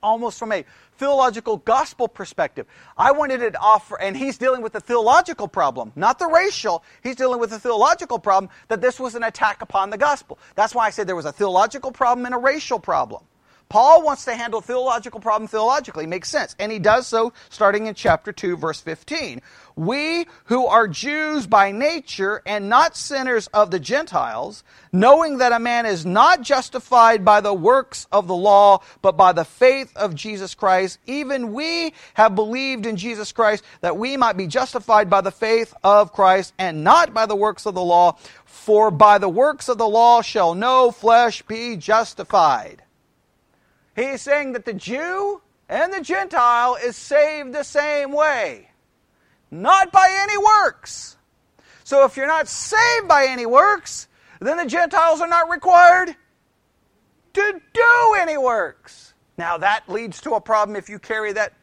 almost 0.02 0.38
from 0.38 0.52
a 0.52 0.64
theological 0.98 1.58
gospel 1.58 2.06
perspective. 2.06 2.66
I 2.96 3.12
wanted 3.12 3.38
to 3.38 3.58
offer, 3.58 4.00
and 4.00 4.16
he's 4.16 4.38
dealing 4.38 4.62
with 4.62 4.72
the 4.72 4.80
theological 4.80 5.48
problem, 5.48 5.92
not 5.96 6.18
the 6.18 6.26
racial. 6.26 6.84
He's 7.02 7.16
dealing 7.16 7.40
with 7.40 7.50
the 7.50 7.58
theological 7.58 8.18
problem 8.18 8.50
that 8.68 8.80
this 8.80 9.00
was 9.00 9.14
an 9.14 9.24
attack 9.24 9.62
upon 9.62 9.90
the 9.90 9.98
gospel. 9.98 10.38
That's 10.54 10.74
why 10.74 10.86
I 10.86 10.90
said 10.90 11.06
there 11.06 11.16
was 11.16 11.26
a 11.26 11.32
theological 11.32 11.90
problem 11.90 12.24
and 12.26 12.34
a 12.34 12.38
racial 12.38 12.78
problem. 12.78 13.24
Paul 13.68 14.02
wants 14.02 14.24
to 14.26 14.34
handle 14.34 14.60
theological 14.60 15.20
problem 15.20 15.48
theologically. 15.48 16.06
Makes 16.06 16.28
sense. 16.28 16.54
And 16.58 16.70
he 16.70 16.78
does 16.78 17.06
so 17.06 17.32
starting 17.50 17.86
in 17.86 17.94
chapter 17.94 18.32
2, 18.32 18.56
verse 18.56 18.80
15. 18.80 19.42
We 19.74 20.26
who 20.44 20.66
are 20.66 20.88
Jews 20.88 21.46
by 21.46 21.72
nature 21.72 22.42
and 22.46 22.68
not 22.68 22.96
sinners 22.96 23.48
of 23.48 23.70
the 23.70 23.80
Gentiles, 23.80 24.64
knowing 24.92 25.38
that 25.38 25.52
a 25.52 25.58
man 25.58 25.84
is 25.84 26.06
not 26.06 26.40
justified 26.40 27.24
by 27.24 27.40
the 27.40 27.52
works 27.52 28.06
of 28.10 28.26
the 28.26 28.36
law, 28.36 28.82
but 29.02 29.16
by 29.18 29.32
the 29.32 29.44
faith 29.44 29.94
of 29.96 30.14
Jesus 30.14 30.54
Christ, 30.54 30.98
even 31.06 31.52
we 31.52 31.92
have 32.14 32.34
believed 32.34 32.86
in 32.86 32.96
Jesus 32.96 33.32
Christ 33.32 33.64
that 33.82 33.98
we 33.98 34.16
might 34.16 34.36
be 34.36 34.46
justified 34.46 35.10
by 35.10 35.20
the 35.20 35.30
faith 35.30 35.74
of 35.84 36.12
Christ 36.12 36.54
and 36.58 36.84
not 36.84 37.12
by 37.12 37.26
the 37.26 37.36
works 37.36 37.66
of 37.66 37.74
the 37.74 37.84
law. 37.84 38.16
For 38.44 38.90
by 38.90 39.18
the 39.18 39.28
works 39.28 39.68
of 39.68 39.76
the 39.76 39.88
law 39.88 40.22
shall 40.22 40.54
no 40.54 40.90
flesh 40.90 41.42
be 41.42 41.76
justified. 41.76 42.82
He's 43.96 44.20
saying 44.20 44.52
that 44.52 44.66
the 44.66 44.74
Jew 44.74 45.40
and 45.70 45.92
the 45.92 46.02
Gentile 46.02 46.76
is 46.76 46.96
saved 46.96 47.54
the 47.54 47.64
same 47.64 48.12
way, 48.12 48.68
not 49.50 49.90
by 49.90 50.14
any 50.20 50.36
works. 50.36 51.16
So 51.82 52.04
if 52.04 52.16
you're 52.16 52.26
not 52.26 52.46
saved 52.46 53.08
by 53.08 53.26
any 53.26 53.46
works, 53.46 54.06
then 54.38 54.58
the 54.58 54.66
Gentiles 54.66 55.22
are 55.22 55.28
not 55.28 55.48
required 55.48 56.14
to 57.32 57.60
do 57.72 58.16
any 58.20 58.36
works. 58.36 59.14
Now 59.38 59.56
that 59.58 59.88
leads 59.88 60.20
to 60.22 60.32
a 60.32 60.40
problem 60.40 60.76
if 60.76 60.90
you 60.90 60.98
carry 60.98 61.32
that 61.32 61.54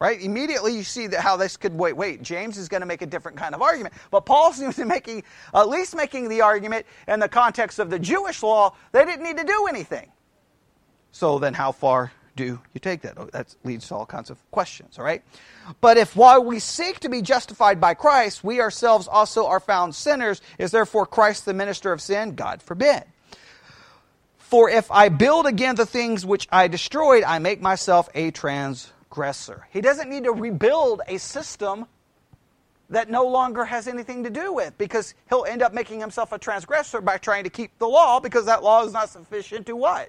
right? 0.00 0.20
Immediately 0.22 0.76
you 0.76 0.84
see 0.84 1.08
that 1.08 1.20
how 1.20 1.36
this 1.36 1.56
could 1.56 1.74
wait. 1.74 1.96
Wait, 1.96 2.22
James 2.22 2.56
is 2.56 2.68
going 2.68 2.82
to 2.82 2.86
make 2.86 3.02
a 3.02 3.06
different 3.06 3.36
kind 3.36 3.52
of 3.52 3.62
argument, 3.62 3.94
but 4.12 4.24
Paul 4.24 4.52
seems 4.52 4.76
to 4.76 4.82
be 4.82 4.88
making 4.88 5.24
at 5.52 5.68
least 5.68 5.96
making 5.96 6.28
the 6.28 6.40
argument 6.40 6.86
in 7.08 7.18
the 7.18 7.28
context 7.28 7.80
of 7.80 7.90
the 7.90 7.98
Jewish 7.98 8.42
law. 8.42 8.76
They 8.92 9.04
didn't 9.04 9.24
need 9.24 9.38
to 9.38 9.44
do 9.44 9.66
anything. 9.68 10.12
So 11.12 11.38
then, 11.38 11.54
how 11.54 11.72
far 11.72 12.12
do 12.38 12.60
you 12.72 12.80
take 12.80 13.02
that? 13.02 13.14
Oh, 13.16 13.28
that 13.32 13.54
leads 13.64 13.88
to 13.88 13.96
all 13.96 14.06
kinds 14.06 14.30
of 14.30 14.38
questions, 14.50 14.98
all 14.98 15.04
right? 15.04 15.22
But 15.80 15.96
if 15.96 16.14
while 16.14 16.42
we 16.44 16.60
seek 16.60 17.00
to 17.00 17.08
be 17.08 17.20
justified 17.20 17.80
by 17.80 17.94
Christ, 17.94 18.44
we 18.44 18.60
ourselves 18.60 19.08
also 19.08 19.46
are 19.46 19.60
found 19.60 19.94
sinners, 19.94 20.40
is 20.56 20.70
therefore 20.70 21.04
Christ 21.04 21.44
the 21.44 21.52
minister 21.52 21.92
of 21.92 22.00
sin? 22.00 22.36
God 22.36 22.62
forbid. 22.62 23.04
For 24.38 24.70
if 24.70 24.90
I 24.90 25.10
build 25.10 25.46
again 25.46 25.74
the 25.74 25.84
things 25.84 26.24
which 26.24 26.48
I 26.50 26.68
destroyed, 26.68 27.24
I 27.24 27.38
make 27.38 27.60
myself 27.60 28.08
a 28.14 28.30
transgressor. 28.30 29.66
He 29.70 29.80
doesn't 29.80 30.08
need 30.08 30.24
to 30.24 30.32
rebuild 30.32 31.02
a 31.06 31.18
system 31.18 31.86
that 32.88 33.10
no 33.10 33.26
longer 33.26 33.64
has 33.64 33.86
anything 33.86 34.24
to 34.24 34.30
do 34.30 34.52
with 34.52 34.78
because 34.78 35.12
he'll 35.28 35.44
end 35.44 35.60
up 35.60 35.74
making 35.74 36.00
himself 36.00 36.32
a 36.32 36.38
transgressor 36.38 37.00
by 37.00 37.18
trying 37.18 37.44
to 37.44 37.50
keep 37.50 37.78
the 37.78 37.88
law 37.88 38.20
because 38.20 38.46
that 38.46 38.62
law 38.62 38.84
is 38.84 38.92
not 38.92 39.10
sufficient 39.10 39.66
to 39.66 39.76
what? 39.76 40.08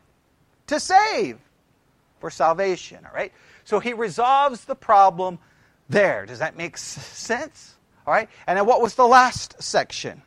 To 0.70 0.80
save 0.80 1.38
for 2.20 2.30
salvation. 2.30 3.06
All 3.06 3.14
right? 3.14 3.32
So 3.64 3.80
he 3.80 3.94
resolves 3.94 4.66
the 4.66 4.76
problem 4.76 5.40
there. 5.90 6.26
Does 6.26 6.40
that 6.40 6.58
make 6.58 6.78
sense? 6.78 7.76
All 8.08 8.14
right? 8.14 8.30
And 8.48 8.58
then 8.58 8.66
what 8.66 8.82
was 8.82 8.96
the 8.96 9.08
last 9.08 9.62
section? 9.62 10.22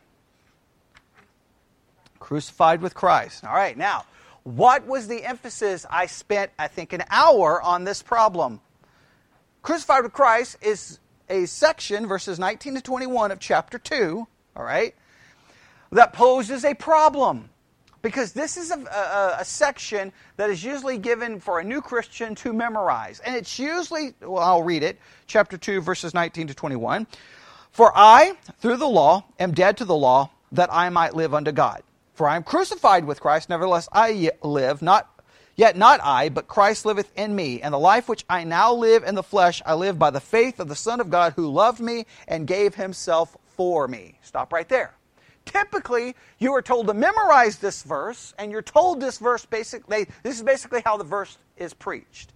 Crucified 2.19 2.83
with 2.83 2.95
Christ. 2.95 3.45
All 3.45 3.55
right, 3.55 3.77
now, 3.77 4.05
what 4.45 4.87
was 4.87 5.09
the 5.09 5.25
emphasis? 5.25 5.85
I 5.91 6.07
spent, 6.07 6.53
I 6.59 6.69
think, 6.69 6.93
an 6.93 7.05
hour 7.11 7.61
on 7.61 7.85
this 7.85 8.03
problem. 8.03 8.61
Crucified 9.63 10.05
with 10.05 10.13
Christ 10.13 10.57
is 10.63 10.99
a 11.29 11.47
section, 11.47 12.07
verses 12.07 12.39
19 12.39 12.77
to 12.77 12.81
21 12.81 13.33
of 13.33 13.41
chapter 13.41 13.79
2, 13.79 14.27
all 14.57 14.65
right, 14.65 14.95
that 15.91 16.13
poses 16.13 16.65
a 16.65 16.75
problem 16.75 17.51
because 18.03 18.33
this 18.33 18.57
is 18.57 18.71
a, 18.71 18.79
a, 18.79 19.37
a, 19.41 19.45
section 19.45 20.13
that 20.37 20.51
is 20.51 20.63
usually 20.63 20.99
given 20.99 21.41
for 21.41 21.61
a 21.61 21.65
new 21.65 21.81
Christian 21.81 22.35
to 22.37 22.53
memorize. 22.53 23.21
And 23.21 23.35
it's 23.35 23.59
usually, 23.59 24.15
well, 24.21 24.43
I'll 24.43 24.63
read 24.63 24.83
it, 24.83 24.99
chapter 25.27 25.57
2, 25.57 25.81
verses 25.81 26.13
19 26.13 26.49
to 26.49 26.55
21. 26.55 27.07
For 27.71 27.93
I, 27.95 28.37
through 28.59 28.77
the 28.77 28.89
law, 28.89 29.25
am 29.39 29.53
dead 29.53 29.79
to 29.79 29.85
the 29.85 29.95
law, 29.95 30.31
that 30.51 30.69
I 30.73 30.91
might 30.91 31.15
live 31.15 31.33
unto 31.33 31.53
God. 31.53 31.83
For 32.15 32.29
I 32.29 32.37
am 32.37 32.43
crucified 32.43 33.07
with 33.07 33.21
Christ, 33.21 33.49
nevertheless 33.49 33.89
I 33.93 34.33
live, 34.43 34.83
not 34.83 35.09
Yet 35.55 35.77
not 35.77 36.01
I, 36.03 36.31
but 36.31 36.49
Christ 36.49 36.87
liveth 36.87 37.13
in 37.15 37.37
me. 37.37 37.61
And 37.61 37.75
the 37.75 37.79
life 37.79 38.09
which 38.09 38.25
I 38.29 38.45
now 38.45 38.73
live 38.73 39.05
in 39.05 39.15
the 39.15 39.23
flesh, 39.23 39.61
I 39.67 39.75
live 39.75 39.99
by 39.99 40.11
the 40.11 40.21
faith 40.21 40.59
of 40.61 40.69
the 40.69 40.75
Son 40.75 40.99
of 40.99 41.11
God 41.11 41.35
who 41.37 41.51
loved 41.51 41.79
me 41.79 42.07
and 42.27 42.47
gave 42.47 42.75
himself 42.75 43.37
for 43.49 43.87
me. 43.87 44.19
Stop 44.23 44.53
right 44.53 44.69
there. 44.69 44.95
Typically, 45.45 46.15
you 46.39 46.53
are 46.53 46.63
told 46.63 46.87
to 46.87 46.95
memorize 46.95 47.59
this 47.59 47.83
verse, 47.83 48.35
and 48.39 48.51
you're 48.51 48.63
told 48.63 49.01
this 49.01 49.19
verse 49.19 49.45
basically, 49.45 50.07
this 50.23 50.37
is 50.37 50.43
basically 50.43 50.83
how 50.85 50.97
the 50.97 51.05
verse 51.05 51.37
is 51.57 51.75
preached. 51.75 52.33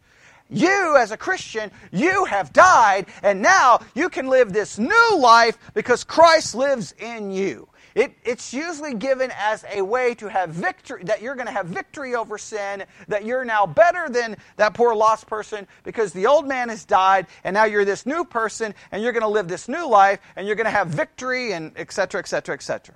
You, 0.48 0.96
as 0.96 1.10
a 1.10 1.16
Christian, 1.16 1.72
you 1.90 2.24
have 2.26 2.52
died, 2.52 3.06
and 3.22 3.42
now 3.42 3.80
you 3.94 4.08
can 4.08 4.28
live 4.28 4.52
this 4.52 4.78
new 4.78 5.18
life 5.18 5.58
because 5.74 6.04
Christ 6.04 6.54
lives 6.54 6.94
in 6.98 7.30
you. 7.32 7.68
It, 7.96 8.12
it's 8.26 8.52
usually 8.52 8.92
given 8.92 9.32
as 9.38 9.64
a 9.72 9.80
way 9.80 10.14
to 10.16 10.28
have 10.28 10.50
victory, 10.50 11.02
that 11.04 11.22
you're 11.22 11.34
going 11.34 11.46
to 11.46 11.52
have 11.52 11.64
victory 11.64 12.14
over 12.14 12.36
sin, 12.36 12.84
that 13.08 13.24
you're 13.24 13.42
now 13.42 13.64
better 13.64 14.10
than 14.10 14.36
that 14.56 14.74
poor 14.74 14.94
lost 14.94 15.26
person 15.26 15.66
because 15.82 16.12
the 16.12 16.26
old 16.26 16.46
man 16.46 16.68
has 16.68 16.84
died, 16.84 17.26
and 17.42 17.54
now 17.54 17.64
you're 17.64 17.86
this 17.86 18.04
new 18.04 18.22
person, 18.26 18.74
and 18.92 19.02
you're 19.02 19.12
going 19.12 19.22
to 19.22 19.28
live 19.28 19.48
this 19.48 19.66
new 19.66 19.88
life, 19.88 20.20
and 20.36 20.46
you're 20.46 20.56
going 20.56 20.66
to 20.66 20.70
have 20.70 20.88
victory, 20.88 21.52
and 21.52 21.72
etc., 21.76 22.18
etc., 22.18 22.54
etc. 22.54 22.94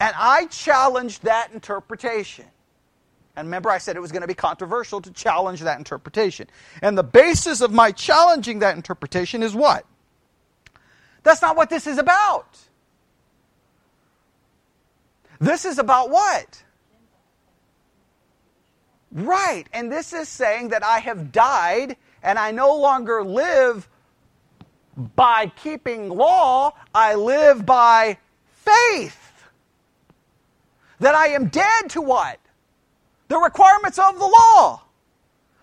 And 0.00 0.14
I 0.16 0.46
challenge 0.46 1.20
that 1.20 1.52
interpretation. 1.52 2.46
And 3.36 3.48
remember, 3.48 3.68
I 3.68 3.76
said 3.76 3.94
it 3.94 4.00
was 4.00 4.10
going 4.10 4.22
to 4.22 4.26
be 4.26 4.32
controversial 4.32 5.02
to 5.02 5.10
challenge 5.10 5.60
that 5.60 5.76
interpretation. 5.76 6.48
And 6.80 6.96
the 6.96 7.04
basis 7.04 7.60
of 7.60 7.72
my 7.72 7.92
challenging 7.92 8.60
that 8.60 8.74
interpretation 8.74 9.42
is 9.42 9.54
what? 9.54 9.84
That's 11.24 11.42
not 11.42 11.56
what 11.56 11.68
this 11.68 11.86
is 11.86 11.98
about. 11.98 12.58
This 15.38 15.64
is 15.64 15.78
about 15.78 16.10
what? 16.10 16.62
Right. 19.12 19.64
And 19.72 19.90
this 19.90 20.12
is 20.12 20.28
saying 20.28 20.68
that 20.68 20.84
I 20.84 20.98
have 20.98 21.32
died 21.32 21.96
and 22.22 22.38
I 22.38 22.50
no 22.50 22.76
longer 22.76 23.24
live 23.24 23.88
by 25.14 25.52
keeping 25.54 26.08
law, 26.08 26.74
I 26.92 27.14
live 27.14 27.64
by 27.64 28.18
faith. 28.50 29.44
That 31.00 31.14
I 31.14 31.28
am 31.28 31.48
dead 31.48 31.90
to 31.90 32.00
what? 32.02 32.40
The 33.28 33.38
requirements 33.38 33.98
of 33.98 34.18
the 34.18 34.26
law. 34.26 34.82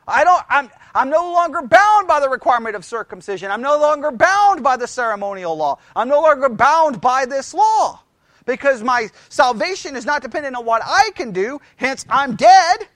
I 0.07 0.23
don't 0.23 0.43
I'm 0.49 0.69
I'm 0.93 1.09
no 1.09 1.33
longer 1.33 1.61
bound 1.63 2.07
by 2.07 2.21
the 2.21 2.29
requirement 2.29 2.75
of 2.75 2.85
circumcision. 2.85 3.51
I'm 3.51 3.61
no 3.61 3.77
longer 3.77 4.11
bound 4.11 4.63
by 4.63 4.77
the 4.77 4.87
ceremonial 4.87 5.57
law. 5.57 5.79
I'm 5.95 6.07
no 6.07 6.21
longer 6.21 6.47
bound 6.47 7.01
by 7.01 7.25
this 7.25 7.53
law. 7.53 7.99
Because 8.45 8.83
my 8.83 9.09
salvation 9.29 9.95
is 9.95 10.05
not 10.05 10.21
dependent 10.21 10.55
on 10.55 10.65
what 10.65 10.81
I 10.85 11.11
can 11.15 11.31
do, 11.31 11.59
hence 11.77 12.05
I'm 12.09 12.35
dead. 12.35 12.87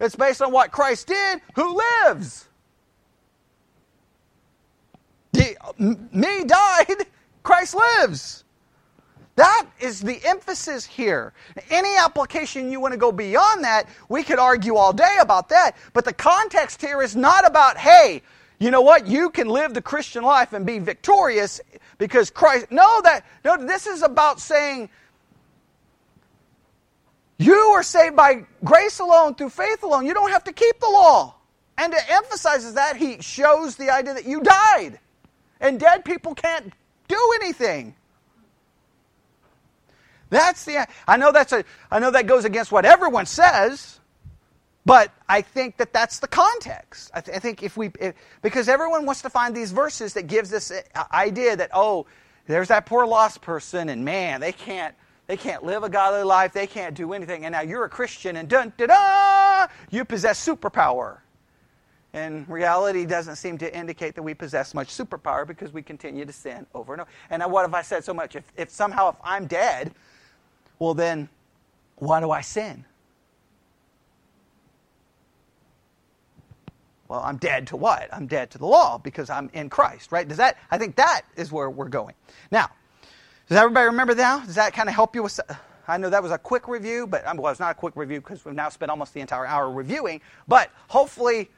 It's 0.00 0.16
based 0.16 0.42
on 0.42 0.52
what 0.52 0.70
Christ 0.70 1.06
did, 1.06 1.40
who 1.54 1.80
lives. 2.04 2.48
The, 5.32 5.56
me 5.78 6.44
died, 6.44 7.06
Christ 7.42 7.74
lives. 7.74 8.44
That 9.36 9.66
is 9.80 10.00
the 10.00 10.20
emphasis 10.24 10.84
here. 10.84 11.32
Any 11.68 11.96
application 11.96 12.70
you 12.70 12.78
want 12.78 12.92
to 12.92 12.98
go 12.98 13.10
beyond 13.10 13.64
that, 13.64 13.88
we 14.08 14.22
could 14.22 14.38
argue 14.38 14.76
all 14.76 14.92
day 14.92 15.16
about 15.20 15.48
that. 15.48 15.72
But 15.92 16.04
the 16.04 16.12
context 16.12 16.80
here 16.80 17.02
is 17.02 17.16
not 17.16 17.44
about, 17.44 17.76
hey, 17.76 18.22
you 18.64 18.70
know 18.70 18.80
what? 18.80 19.06
You 19.06 19.28
can 19.28 19.48
live 19.48 19.74
the 19.74 19.82
Christian 19.82 20.24
life 20.24 20.54
and 20.54 20.64
be 20.64 20.78
victorious 20.78 21.60
because 21.98 22.30
Christ. 22.30 22.68
No, 22.70 23.02
that 23.02 23.26
no. 23.44 23.58
This 23.58 23.86
is 23.86 24.00
about 24.00 24.40
saying 24.40 24.88
you 27.36 27.54
are 27.54 27.82
saved 27.82 28.16
by 28.16 28.46
grace 28.64 29.00
alone, 29.00 29.34
through 29.34 29.50
faith 29.50 29.82
alone. 29.82 30.06
You 30.06 30.14
don't 30.14 30.30
have 30.30 30.44
to 30.44 30.52
keep 30.54 30.80
the 30.80 30.88
law. 30.88 31.34
And 31.76 31.92
it 31.92 32.08
emphasizes 32.08 32.72
that, 32.74 32.96
he 32.96 33.20
shows 33.20 33.76
the 33.76 33.90
idea 33.90 34.14
that 34.14 34.24
you 34.24 34.40
died. 34.40 34.98
And 35.60 35.78
dead 35.78 36.02
people 36.02 36.34
can't 36.34 36.72
do 37.06 37.32
anything. 37.42 37.94
That's 40.30 40.64
the 40.64 40.88
I 41.06 41.18
know 41.18 41.32
that's 41.32 41.52
a 41.52 41.64
I 41.90 41.98
know 41.98 42.12
that 42.12 42.26
goes 42.26 42.46
against 42.46 42.72
what 42.72 42.86
everyone 42.86 43.26
says, 43.26 44.00
but 44.86 45.12
I 45.28 45.40
think 45.40 45.78
that 45.78 45.92
that's 45.92 46.18
the 46.18 46.28
context. 46.28 47.10
I, 47.14 47.20
th- 47.20 47.36
I 47.36 47.40
think 47.40 47.62
if 47.62 47.76
we 47.76 47.90
if, 48.00 48.14
because 48.42 48.68
everyone 48.68 49.06
wants 49.06 49.22
to 49.22 49.30
find 49.30 49.54
these 49.54 49.72
verses 49.72 50.12
that 50.14 50.26
gives 50.26 50.50
this 50.50 50.70
uh, 50.70 51.04
idea 51.12 51.56
that 51.56 51.70
oh, 51.72 52.06
there's 52.46 52.68
that 52.68 52.86
poor 52.86 53.06
lost 53.06 53.40
person 53.40 53.88
and 53.88 54.04
man, 54.04 54.40
they 54.40 54.52
can't 54.52 54.94
they 55.26 55.38
can't 55.38 55.64
live 55.64 55.84
a 55.84 55.88
godly 55.88 56.22
life. 56.22 56.52
They 56.52 56.66
can't 56.66 56.94
do 56.94 57.14
anything. 57.14 57.46
And 57.46 57.52
now 57.52 57.62
you're 57.62 57.84
a 57.84 57.88
Christian 57.88 58.36
and 58.36 58.48
dun 58.48 58.72
da 58.76 58.86
da, 58.86 59.72
you 59.90 60.04
possess 60.04 60.44
superpower. 60.46 61.18
And 62.12 62.48
reality 62.48 63.06
doesn't 63.06 63.36
seem 63.36 63.58
to 63.58 63.76
indicate 63.76 64.14
that 64.14 64.22
we 64.22 64.34
possess 64.34 64.72
much 64.72 64.88
superpower 64.88 65.46
because 65.46 65.72
we 65.72 65.82
continue 65.82 66.24
to 66.24 66.32
sin 66.32 66.66
over 66.74 66.92
and 66.92 67.02
over. 67.02 67.10
And 67.30 67.42
what 67.50 67.62
have 67.62 67.74
I 67.74 67.82
said 67.82 68.04
so 68.04 68.14
much? 68.14 68.36
If, 68.36 68.44
if 68.56 68.70
somehow 68.70 69.08
if 69.08 69.16
I'm 69.24 69.46
dead, 69.46 69.92
well 70.78 70.94
then, 70.94 71.28
why 71.96 72.20
do 72.20 72.30
I 72.30 72.40
sin? 72.42 72.84
Well, 77.14 77.22
I'm 77.24 77.36
dead 77.36 77.68
to 77.68 77.76
what? 77.76 78.08
I'm 78.12 78.26
dead 78.26 78.50
to 78.50 78.58
the 78.58 78.66
law 78.66 78.98
because 78.98 79.30
I'm 79.30 79.48
in 79.52 79.70
Christ, 79.70 80.10
right? 80.10 80.26
Does 80.26 80.38
that? 80.38 80.58
I 80.68 80.78
think 80.78 80.96
that 80.96 81.22
is 81.36 81.52
where 81.52 81.70
we're 81.70 81.88
going. 81.88 82.16
Now, 82.50 82.70
does 83.48 83.56
everybody 83.56 83.86
remember 83.86 84.16
now? 84.16 84.40
Does 84.44 84.56
that 84.56 84.72
kind 84.72 84.88
of 84.88 84.96
help 84.96 85.14
you 85.14 85.22
with? 85.22 85.38
I 85.86 85.96
know 85.96 86.10
that 86.10 86.24
was 86.24 86.32
a 86.32 86.38
quick 86.38 86.66
review, 86.66 87.06
but 87.06 87.24
um, 87.24 87.36
well, 87.36 87.52
it's 87.52 87.60
not 87.60 87.70
a 87.70 87.74
quick 87.74 87.94
review 87.94 88.20
because 88.20 88.44
we've 88.44 88.52
now 88.52 88.68
spent 88.68 88.90
almost 88.90 89.14
the 89.14 89.20
entire 89.20 89.46
hour 89.46 89.70
reviewing. 89.70 90.22
But 90.48 90.72
hopefully, 90.88 91.48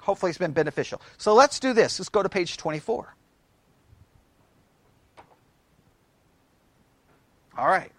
hopefully 0.00 0.28
it's 0.28 0.38
been 0.38 0.52
beneficial. 0.52 1.00
So 1.16 1.32
let's 1.32 1.58
do 1.58 1.72
this. 1.72 1.98
Let's 1.98 2.10
go 2.10 2.22
to 2.22 2.28
page 2.28 2.58
24. 2.58 3.16
All 7.56 7.68
right. 7.68 7.90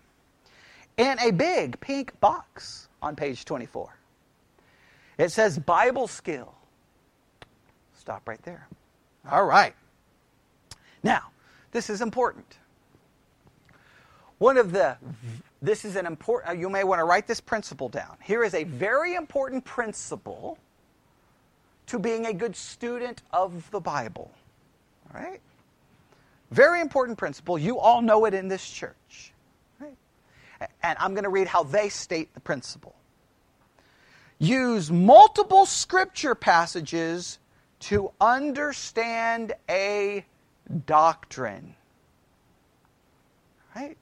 In 0.97 1.18
a 1.18 1.32
big 1.32 1.80
pink 1.80 2.20
box 2.20 2.89
on 3.01 3.16
page 3.16 3.43
24, 3.43 3.97
it 5.18 5.30
says 5.30 5.57
Bible 5.57 6.07
skill. 6.07 6.53
Stop 7.97 8.28
right 8.28 8.41
there. 8.43 8.68
All 9.30 9.45
right. 9.45 9.74
Now, 11.03 11.32
this 11.72 11.89
is 11.89 12.01
important. 12.01 12.57
One 14.38 14.57
of 14.57 14.72
the, 14.72 14.97
this 15.61 15.86
is 15.86 15.95
an 15.95 16.05
important, 16.05 16.51
uh, 16.51 16.59
you 16.59 16.70
may 16.70 16.84
want 16.84 16.99
to 16.99 17.05
write 17.05 17.26
this 17.26 17.39
principle 17.39 17.89
down. 17.89 18.18
Here 18.22 18.43
is 18.43 18.53
a 18.53 18.63
very 18.63 19.16
important 19.16 19.63
principle 19.63 20.57
to 21.88 21.99
being 21.99 22.26
a 22.26 22.34
good 22.34 22.55
student 22.55 23.22
of 23.32 23.70
the 23.72 23.80
Bible. 23.80 24.32
All 25.13 25.22
right? 25.22 25.39
Very 26.51 26.82
important 26.82 27.18
principle. 27.18 27.57
You 27.57 27.80
all 27.80 28.01
know 28.01 28.26
it 28.26 28.34
in 28.34 28.47
this 28.47 28.70
church. 28.70 29.34
Right? 29.80 29.97
And 30.84 30.97
I'm 30.99 31.13
going 31.13 31.24
to 31.24 31.30
read 31.30 31.47
how 31.47 31.63
they 31.63 31.89
state 31.89 32.34
the 32.34 32.39
principle. 32.39 32.95
Use 34.38 34.91
multiple 34.91 35.65
scripture 35.65 36.36
passages 36.36 37.39
to 37.79 38.11
understand 38.19 39.53
a 39.69 40.25
doctrine. 40.86 41.75
Right? 43.75 43.97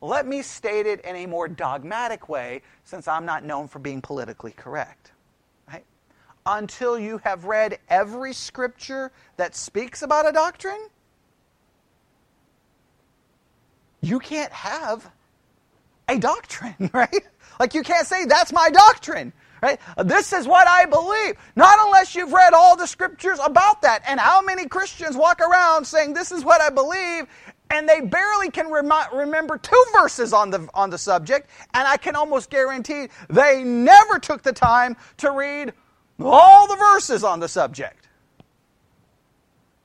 Let 0.00 0.26
me 0.26 0.42
state 0.42 0.86
it 0.86 1.00
in 1.02 1.16
a 1.16 1.26
more 1.26 1.48
dogmatic 1.48 2.28
way 2.28 2.62
since 2.84 3.08
I'm 3.08 3.24
not 3.24 3.44
known 3.44 3.68
for 3.68 3.78
being 3.78 4.02
politically 4.02 4.52
correct. 4.52 5.12
Right? 5.66 5.84
Until 6.44 6.98
you 6.98 7.18
have 7.18 7.44
read 7.44 7.78
every 7.88 8.34
scripture 8.34 9.12
that 9.36 9.56
speaks 9.56 10.02
about 10.02 10.28
a 10.28 10.32
doctrine, 10.32 10.88
you 14.02 14.18
can't 14.18 14.52
have 14.52 15.10
a 16.08 16.18
doctrine, 16.18 16.90
right? 16.92 17.24
Like 17.58 17.72
you 17.72 17.82
can't 17.82 18.06
say 18.06 18.26
that's 18.26 18.52
my 18.52 18.68
doctrine. 18.70 19.32
Right? 19.64 19.80
This 20.04 20.34
is 20.34 20.46
what 20.46 20.68
I 20.68 20.84
believe. 20.84 21.36
Not 21.56 21.78
unless 21.80 22.14
you've 22.14 22.34
read 22.34 22.52
all 22.52 22.76
the 22.76 22.86
scriptures 22.86 23.38
about 23.42 23.80
that. 23.80 24.02
And 24.06 24.20
how 24.20 24.42
many 24.42 24.68
Christians 24.68 25.16
walk 25.16 25.40
around 25.40 25.86
saying, 25.86 26.12
This 26.12 26.32
is 26.32 26.44
what 26.44 26.60
I 26.60 26.68
believe, 26.68 27.24
and 27.70 27.88
they 27.88 28.02
barely 28.02 28.50
can 28.50 28.70
rem- 28.70 28.92
remember 29.14 29.56
two 29.56 29.84
verses 29.94 30.34
on 30.34 30.50
the, 30.50 30.68
on 30.74 30.90
the 30.90 30.98
subject, 30.98 31.48
and 31.72 31.88
I 31.88 31.96
can 31.96 32.14
almost 32.14 32.50
guarantee 32.50 33.08
they 33.30 33.64
never 33.64 34.18
took 34.18 34.42
the 34.42 34.52
time 34.52 34.98
to 35.16 35.30
read 35.30 35.72
all 36.20 36.68
the 36.68 36.76
verses 36.76 37.24
on 37.24 37.40
the 37.40 37.48
subject. 37.48 38.06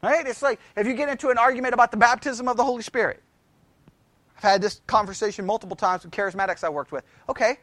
Right? 0.03 0.27
It's 0.27 0.41
like 0.41 0.59
if 0.75 0.87
you 0.87 0.93
get 0.93 1.07
into 1.07 1.29
an 1.29 1.37
argument 1.37 1.73
about 1.73 1.91
the 1.91 1.97
baptism 1.97 2.49
of 2.49 2.57
the 2.57 2.65
Holy 2.65 2.83
Spirit. 2.83 3.23
I've 4.35 4.43
had 4.43 4.61
this 4.61 4.81
conversation 4.87 5.45
multiple 5.45 5.77
times 5.77 6.03
with 6.03 6.11
charismatics 6.11 6.65
I 6.65 6.69
worked 6.69 6.91
with. 6.91 7.05
Okay, 7.29 7.59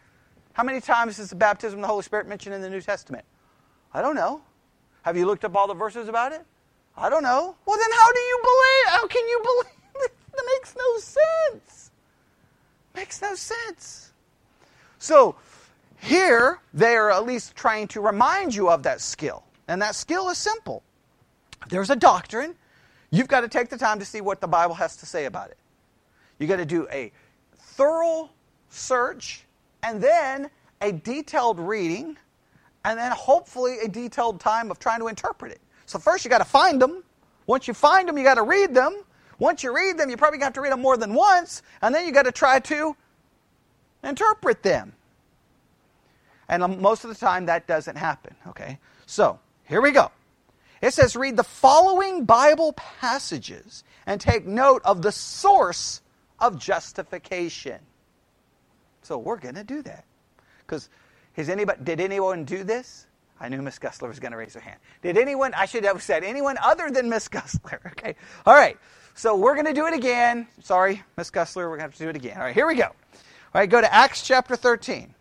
how 0.56 0.62
many 0.62 0.80
times 0.80 1.18
is 1.18 1.28
the 1.28 1.36
baptism 1.36 1.80
of 1.80 1.82
the 1.82 1.86
Holy 1.86 2.02
Spirit 2.02 2.26
mentioned 2.26 2.54
in 2.54 2.62
the 2.62 2.70
New 2.70 2.80
Testament? 2.80 3.26
I 3.92 4.00
don't 4.00 4.14
know. 4.14 4.40
Have 5.02 5.14
you 5.14 5.26
looked 5.26 5.44
up 5.44 5.54
all 5.54 5.66
the 5.66 5.74
verses 5.74 6.08
about 6.08 6.32
it? 6.32 6.46
I 6.96 7.10
don't 7.10 7.22
know. 7.22 7.54
Well, 7.66 7.78
then 7.78 7.90
how 7.92 8.10
do 8.10 8.18
you 8.18 8.38
believe? 8.42 8.86
How 8.86 9.06
can 9.06 9.28
you 9.28 9.42
believe? 9.44 10.10
that 10.34 10.44
makes 10.54 10.74
no 10.74 10.96
sense. 10.96 11.90
Makes 12.94 13.20
no 13.20 13.34
sense. 13.34 14.12
So, 14.98 15.36
here, 16.00 16.58
they 16.72 16.96
are 16.96 17.10
at 17.10 17.26
least 17.26 17.54
trying 17.54 17.86
to 17.88 18.00
remind 18.00 18.54
you 18.54 18.70
of 18.70 18.82
that 18.84 19.02
skill. 19.02 19.44
And 19.68 19.82
that 19.82 19.94
skill 19.94 20.30
is 20.30 20.38
simple. 20.38 20.82
There's 21.68 21.90
a 21.90 21.96
doctrine. 21.96 22.54
You've 23.10 23.28
got 23.28 23.42
to 23.42 23.48
take 23.48 23.68
the 23.68 23.76
time 23.76 23.98
to 23.98 24.06
see 24.06 24.22
what 24.22 24.40
the 24.40 24.48
Bible 24.48 24.76
has 24.76 24.96
to 24.96 25.04
say 25.04 25.26
about 25.26 25.50
it. 25.50 25.58
You've 26.38 26.48
got 26.48 26.56
to 26.56 26.64
do 26.64 26.88
a 26.90 27.12
thorough 27.58 28.30
search 28.70 29.42
and 29.86 30.02
then 30.02 30.50
a 30.80 30.90
detailed 30.90 31.60
reading, 31.60 32.18
and 32.84 32.98
then 32.98 33.12
hopefully 33.12 33.78
a 33.84 33.88
detailed 33.88 34.40
time 34.40 34.68
of 34.70 34.80
trying 34.80 34.98
to 34.98 35.06
interpret 35.06 35.52
it. 35.52 35.60
So 35.86 36.00
first 36.00 36.24
you 36.24 36.28
got 36.28 36.38
to 36.38 36.44
find 36.44 36.82
them. 36.82 37.04
Once 37.46 37.68
you 37.68 37.74
find 37.74 38.08
them, 38.08 38.18
you 38.18 38.24
got 38.24 38.34
to 38.34 38.42
read 38.42 38.74
them. 38.74 39.04
Once 39.38 39.62
you 39.62 39.72
read 39.72 39.96
them, 39.96 40.10
you 40.10 40.16
probably 40.16 40.40
have 40.40 40.54
to 40.54 40.60
read 40.60 40.72
them 40.72 40.82
more 40.82 40.96
than 40.96 41.14
once, 41.14 41.62
and 41.82 41.94
then 41.94 42.04
you 42.04 42.12
got 42.12 42.24
to 42.24 42.32
try 42.32 42.58
to 42.58 42.96
interpret 44.02 44.64
them. 44.64 44.92
And 46.48 46.64
um, 46.64 46.82
most 46.82 47.04
of 47.04 47.10
the 47.10 47.16
time 47.16 47.46
that 47.46 47.68
doesn't 47.68 47.96
happen, 47.96 48.34
okay? 48.48 48.80
So, 49.06 49.38
here 49.68 49.80
we 49.80 49.92
go. 49.92 50.10
It 50.82 50.94
says 50.94 51.14
read 51.14 51.36
the 51.36 51.44
following 51.44 52.24
Bible 52.24 52.72
passages 52.72 53.84
and 54.04 54.20
take 54.20 54.46
note 54.46 54.82
of 54.84 55.02
the 55.02 55.12
source 55.12 56.00
of 56.40 56.58
justification. 56.58 57.78
So 59.06 59.18
we're 59.18 59.36
going 59.36 59.54
to 59.54 59.62
do 59.62 59.82
that. 59.82 60.04
Because 60.66 60.88
has 61.34 61.48
anybody, 61.48 61.78
did 61.84 62.00
anyone 62.00 62.44
do 62.44 62.64
this? 62.64 63.06
I 63.38 63.48
knew 63.48 63.62
Miss 63.62 63.78
Gussler 63.78 64.08
was 64.08 64.18
going 64.18 64.32
to 64.32 64.38
raise 64.38 64.54
her 64.54 64.60
hand. 64.60 64.80
Did 65.00 65.16
anyone, 65.16 65.54
I 65.54 65.66
should 65.66 65.84
have 65.84 66.02
said 66.02 66.24
anyone 66.24 66.56
other 66.60 66.90
than 66.90 67.08
Miss 67.08 67.28
Gussler. 67.28 67.86
Okay. 67.92 68.16
All 68.44 68.54
right. 68.54 68.76
So 69.14 69.36
we're 69.36 69.54
going 69.54 69.66
to 69.66 69.72
do 69.72 69.86
it 69.86 69.94
again. 69.94 70.48
Sorry, 70.60 71.04
Miss 71.16 71.30
Gussler, 71.30 71.68
we're 71.68 71.78
going 71.78 71.78
to 71.78 71.82
have 71.84 71.94
to 71.94 72.02
do 72.02 72.08
it 72.08 72.16
again. 72.16 72.36
All 72.36 72.42
right, 72.42 72.54
here 72.54 72.66
we 72.66 72.74
go. 72.74 72.86
All 72.86 72.92
right, 73.54 73.70
go 73.70 73.80
to 73.80 73.94
Acts 73.94 74.22
chapter 74.22 74.56
13. 74.56 75.14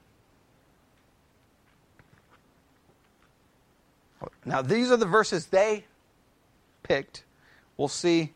Now, 4.46 4.64
these 4.64 4.90
are 4.90 4.98
the 4.98 5.06
verses 5.06 5.46
they 5.46 5.86
picked. 6.82 7.24
We'll 7.78 7.88
see 7.88 8.34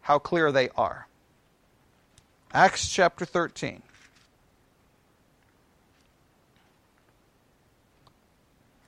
how 0.00 0.18
clear 0.18 0.50
they 0.50 0.68
are. 0.70 1.06
Acts 2.52 2.88
chapter 2.88 3.24
13. 3.24 3.82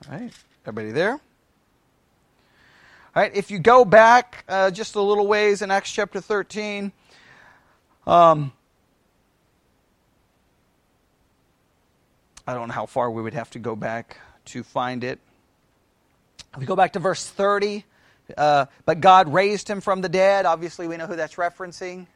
Right, 0.09 0.33
everybody 0.65 0.91
there? 0.91 1.13
All 1.13 1.21
right, 3.23 3.33
if 3.33 3.51
you 3.51 3.59
go 3.59 3.85
back 3.85 4.43
uh, 4.49 4.69
just 4.69 4.95
a 4.95 5.01
little 5.01 5.27
ways 5.27 5.61
in 5.61 5.71
Acts 5.71 5.91
chapter 5.91 6.19
13, 6.19 6.91
um, 8.05 8.51
I 12.45 12.53
don't 12.53 12.67
know 12.67 12.73
how 12.73 12.85
far 12.85 13.09
we 13.11 13.21
would 13.21 13.33
have 13.33 13.49
to 13.51 13.59
go 13.59 13.77
back 13.77 14.17
to 14.45 14.63
find 14.63 15.05
it. 15.05 15.19
If 16.53 16.59
we 16.59 16.65
go 16.65 16.75
back 16.75 16.93
to 16.93 16.99
verse 16.99 17.25
30, 17.25 17.85
uh, 18.35 18.65
but 18.85 18.99
God 18.99 19.31
raised 19.33 19.69
him 19.69 19.79
from 19.79 20.01
the 20.01 20.09
dead. 20.09 20.45
Obviously, 20.45 20.89
we 20.89 20.97
know 20.97 21.07
who 21.07 21.15
that's 21.15 21.35
referencing. 21.35 22.07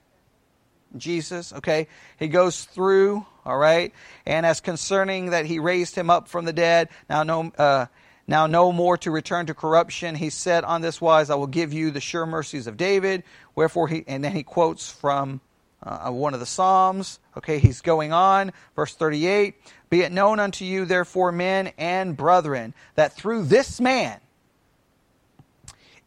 Jesus, 0.95 1.53
okay? 1.53 1.87
He 2.17 2.27
goes 2.27 2.63
through, 2.63 3.25
all 3.45 3.57
right? 3.57 3.93
And 4.25 4.45
as 4.45 4.61
concerning 4.61 5.31
that 5.31 5.45
he 5.45 5.59
raised 5.59 5.95
him 5.95 6.09
up 6.09 6.27
from 6.27 6.45
the 6.45 6.53
dead, 6.53 6.89
now 7.09 7.23
no, 7.23 7.51
uh, 7.57 7.87
now 8.27 8.47
no 8.47 8.71
more 8.71 8.97
to 8.99 9.11
return 9.11 9.47
to 9.47 9.53
corruption. 9.53 10.15
He 10.15 10.29
said 10.29 10.63
on 10.63 10.81
this 10.81 11.01
wise, 11.01 11.29
I 11.29 11.35
will 11.35 11.47
give 11.47 11.73
you 11.73 11.91
the 11.91 12.01
sure 12.01 12.25
mercies 12.25 12.67
of 12.67 12.77
David. 12.77 13.23
Wherefore 13.55 13.87
he, 13.87 14.03
and 14.07 14.23
then 14.23 14.33
he 14.33 14.43
quotes 14.43 14.89
from 14.89 15.41
uh, 15.83 16.09
one 16.11 16.33
of 16.33 16.39
the 16.39 16.45
Psalms. 16.45 17.19
Okay, 17.37 17.59
he's 17.59 17.81
going 17.81 18.13
on. 18.13 18.51
Verse 18.75 18.93
38 18.95 19.55
Be 19.89 20.01
it 20.01 20.11
known 20.11 20.39
unto 20.39 20.65
you, 20.65 20.85
therefore, 20.85 21.31
men 21.31 21.71
and 21.77 22.17
brethren, 22.17 22.73
that 22.95 23.13
through 23.13 23.43
this 23.43 23.79
man, 23.79 24.19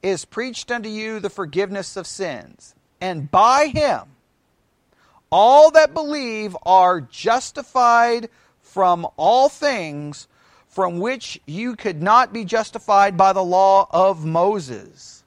is 0.03 0.25
preached 0.25 0.71
unto 0.71 0.89
you 0.89 1.21
the 1.21 1.31
forgiveness 1.31 1.97
of 1.97 2.07
sins, 2.07 2.75
and 3.01 3.31
by 3.31 3.67
him 3.67 4.10
all 5.31 5.71
that 5.73 5.95
believe 5.95 6.57
are 6.65 7.01
justified 7.01 8.29
from 8.63 9.07
all 9.17 9.49
things 9.49 10.29
from 10.69 11.01
which 11.01 11.41
you 11.47 11.75
could 11.75 12.01
not 12.01 12.33
be 12.33 12.45
justified 12.45 13.17
by 13.17 13.33
the 13.33 13.43
law 13.43 13.89
of 13.91 14.25
Moses. 14.25 15.25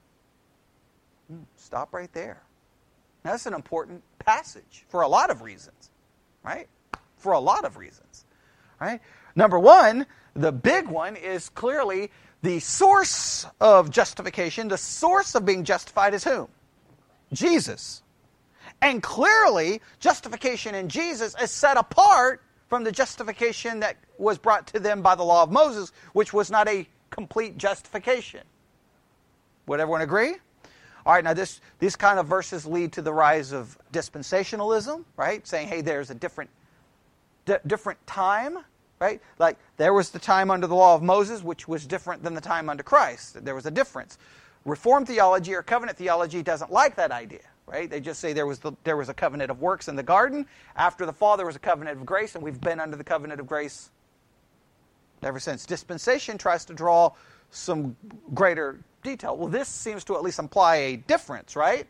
Hmm, 1.30 1.44
stop 1.58 1.94
right 1.94 2.12
there. 2.14 2.42
That's 3.24 3.46
an 3.46 3.54
important 3.54 4.04
passage 4.20 4.86
for 4.88 5.02
a 5.02 5.08
lot 5.08 5.30
of 5.30 5.42
reasons, 5.42 5.92
right? 6.44 6.68
For 7.18 7.34
a 7.34 7.40
lot 7.40 7.66
of 7.66 7.78
reasons, 7.78 8.26
right? 8.80 9.02
Number 9.36 9.60
one, 9.60 10.06
the 10.34 10.52
big 10.52 10.88
one 10.88 11.16
is 11.16 11.50
clearly 11.50 12.12
the 12.42 12.60
source 12.60 13.46
of 13.60 13.90
justification, 13.90 14.68
the 14.68 14.78
source 14.78 15.36
of 15.36 15.46
being 15.46 15.64
justified 15.64 16.14
is 16.14 16.24
whom? 16.24 16.50
Jesus. 17.32 18.03
And 18.84 19.02
clearly, 19.02 19.82
justification 20.00 20.76
in 20.76 20.90
Jesus 20.90 21.36
is 21.42 21.52
set 21.52 21.78
apart 21.78 22.42
from 22.68 22.84
the 22.84 22.92
justification 22.92 23.80
that 23.80 23.96
was 24.18 24.38
brought 24.38 24.68
to 24.68 24.80
them 24.80 25.02
by 25.02 25.16
the 25.16 25.24
law 25.24 25.42
of 25.42 25.52
Moses, 25.52 25.94
which 26.12 26.34
was 26.34 26.52
not 26.52 26.68
a 26.68 26.88
complete 27.10 27.58
justification. 27.58 28.42
Would 29.68 29.80
everyone 29.80 30.02
agree? 30.02 30.36
All 31.06 31.14
right, 31.14 31.24
now 31.24 31.34
this, 31.34 31.62
these 31.80 31.96
kind 31.96 32.20
of 32.20 32.28
verses 32.28 32.66
lead 32.66 32.92
to 32.94 33.02
the 33.02 33.14
rise 33.14 33.54
of 33.54 33.78
dispensationalism, 33.94 35.06
right? 35.16 35.48
Saying, 35.48 35.70
hey, 35.70 35.82
there's 35.82 36.10
a 36.10 36.16
different, 36.16 36.50
different 37.66 38.06
time 38.06 38.60
right? 39.00 39.22
Like 39.38 39.58
there 39.76 39.94
was 39.94 40.12
the 40.12 40.20
time 40.20 40.50
under 40.50 40.66
the 40.66 40.76
law 40.76 40.96
of 40.96 41.04
Moses, 41.04 41.44
which 41.44 41.68
was 41.68 41.86
different 41.86 42.24
than 42.24 42.36
the 42.36 42.42
time 42.42 42.70
under 42.70 42.84
Christ. 42.84 43.44
There 43.44 43.54
was 43.54 43.66
a 43.66 43.72
difference. 43.72 44.18
Reformed 44.64 45.08
theology 45.08 45.54
or 45.54 45.62
covenant 45.62 45.98
theology 45.98 46.42
doesn't 46.42 46.72
like 46.72 46.96
that 46.96 47.12
idea, 47.12 47.42
right? 47.68 47.90
They 47.90 48.00
just 48.00 48.20
say 48.20 48.34
there 48.34 48.46
was, 48.46 48.60
the, 48.60 48.74
there 48.84 48.98
was 48.98 49.10
a 49.10 49.14
covenant 49.14 49.52
of 49.52 49.62
works 49.62 49.88
in 49.88 49.96
the 49.96 50.04
garden. 50.04 50.46
After 50.76 51.06
the 51.06 51.14
fall, 51.14 51.38
there 51.38 51.46
was 51.46 51.56
a 51.56 51.60
covenant 51.60 51.98
of 51.98 52.06
grace, 52.06 52.36
and 52.36 52.44
we've 52.44 52.60
been 52.60 52.80
under 52.80 52.98
the 52.98 53.04
covenant 53.04 53.40
of 53.40 53.48
grace 53.48 53.90
ever 55.22 55.40
since. 55.40 55.66
Dispensation 55.66 56.38
tries 56.38 56.66
to 56.66 56.74
draw 56.74 57.12
some 57.52 57.96
greater 58.34 58.80
detail. 59.04 59.38
Well, 59.38 59.50
this 59.50 59.70
seems 59.70 60.04
to 60.06 60.16
at 60.16 60.24
least 60.24 60.40
imply 60.40 60.76
a 60.76 60.96
difference, 60.98 61.56
right? 61.56 61.88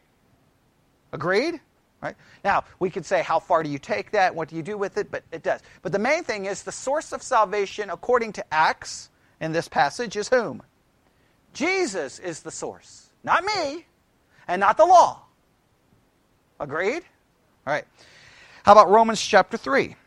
Agreed? 1.11 1.59
Right? 2.01 2.15
Now, 2.43 2.65
we 2.80 2.89
could 2.89 3.05
say, 3.05 3.24
how 3.24 3.39
far 3.39 3.63
do 3.63 3.69
you 3.69 3.80
take 3.80 4.11
that? 4.11 4.36
What 4.36 4.49
do 4.49 4.57
you 4.57 4.61
do 4.61 4.78
with 4.78 4.97
it? 4.97 5.09
But 5.09 5.24
it 5.32 5.41
does. 5.41 5.61
But 5.82 5.93
the 5.93 5.99
main 5.99 6.26
thing 6.26 6.45
is 6.45 6.63
the 6.63 6.71
source 6.71 7.13
of 7.13 7.24
salvation, 7.24 7.89
according 7.89 8.34
to 8.34 8.53
Acts 8.53 9.09
in 9.39 9.53
this 9.53 9.69
passage, 9.69 10.17
is 10.17 10.28
whom? 10.28 10.61
Jesus 11.53 12.19
is 12.19 12.41
the 12.41 12.51
source. 12.51 13.07
Not 13.24 13.45
me, 13.45 13.86
and 14.49 14.59
not 14.59 14.76
the 14.76 14.86
law. 14.86 15.22
Agreed? 16.64 17.03
All 17.68 17.74
right. 17.74 17.86
How 18.64 18.72
about 18.72 18.89
Romans 18.89 19.22
chapter 19.22 19.57
3? 19.57 19.97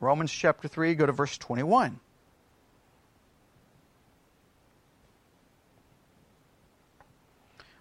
Romans 0.00 0.32
chapter 0.32 0.66
3, 0.66 0.96
go 0.96 1.06
to 1.06 1.12
verse 1.12 1.38
21. 1.38 2.00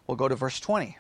We'll 0.06 0.16
go 0.16 0.28
to 0.28 0.36
verse 0.36 0.60
20. 0.60 0.96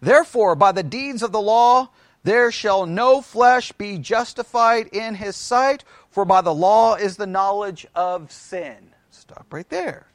Therefore, 0.00 0.56
by 0.56 0.72
the 0.72 0.82
deeds 0.82 1.22
of 1.22 1.30
the 1.30 1.40
law, 1.40 1.90
there 2.24 2.50
shall 2.50 2.84
no 2.84 3.22
flesh 3.22 3.72
be 3.72 3.96
justified 3.96 4.88
in 4.88 5.14
his 5.14 5.36
sight, 5.36 5.84
for 6.10 6.24
by 6.24 6.40
the 6.40 6.54
law 6.54 6.96
is 6.96 7.16
the 7.16 7.26
knowledge 7.26 7.86
of 7.94 8.30
sin. 8.30 8.94
Stop 9.10 9.46
right 9.52 9.68
there. 9.68 10.06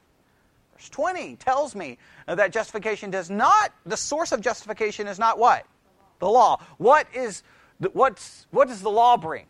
Verse 0.74 0.90
20 0.90 1.38
tells 1.38 1.76
me 1.76 1.98
that 2.28 2.52
justification 2.52 3.10
does 3.10 3.30
not, 3.30 3.74
the 3.86 3.98
source 3.98 4.32
of 4.32 4.42
justification 4.42 5.08
is 5.08 5.18
not 5.18 5.40
what? 5.40 5.66
The 6.20 6.30
law. 6.30 6.62
What 6.78 7.08
is, 7.14 7.44
what's, 7.94 8.48
what 8.52 8.68
does 8.68 8.82
the 8.82 8.92
law 8.92 9.16
bring? 9.16 9.46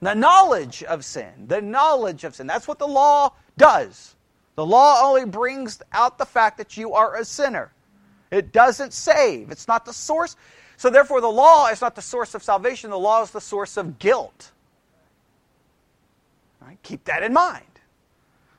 The 0.00 0.14
knowledge 0.14 0.82
of 0.82 1.04
sin. 1.04 1.46
The 1.46 1.62
knowledge 1.62 2.24
of 2.24 2.34
sin. 2.34 2.48
That's 2.48 2.66
what 2.66 2.80
the 2.80 2.88
law 2.88 3.32
does. 3.56 4.16
The 4.56 4.66
law 4.66 5.08
only 5.08 5.24
brings 5.24 5.80
out 5.92 6.18
the 6.18 6.26
fact 6.26 6.58
that 6.58 6.76
you 6.76 6.94
are 6.94 7.16
a 7.16 7.24
sinner. 7.24 7.72
It 8.32 8.52
doesn't 8.52 8.92
save. 8.92 9.50
It's 9.50 9.68
not 9.68 9.84
the 9.84 9.92
source. 9.92 10.36
So, 10.76 10.90
therefore, 10.90 11.20
the 11.20 11.30
law 11.30 11.68
is 11.68 11.80
not 11.80 11.94
the 11.94 12.02
source 12.02 12.34
of 12.34 12.42
salvation. 12.42 12.90
The 12.90 12.98
law 12.98 13.22
is 13.22 13.30
the 13.30 13.40
source 13.40 13.76
of 13.76 13.98
guilt. 13.98 14.50
Right? 16.64 16.78
Keep 16.82 17.04
that 17.04 17.22
in 17.22 17.32
mind. 17.32 17.64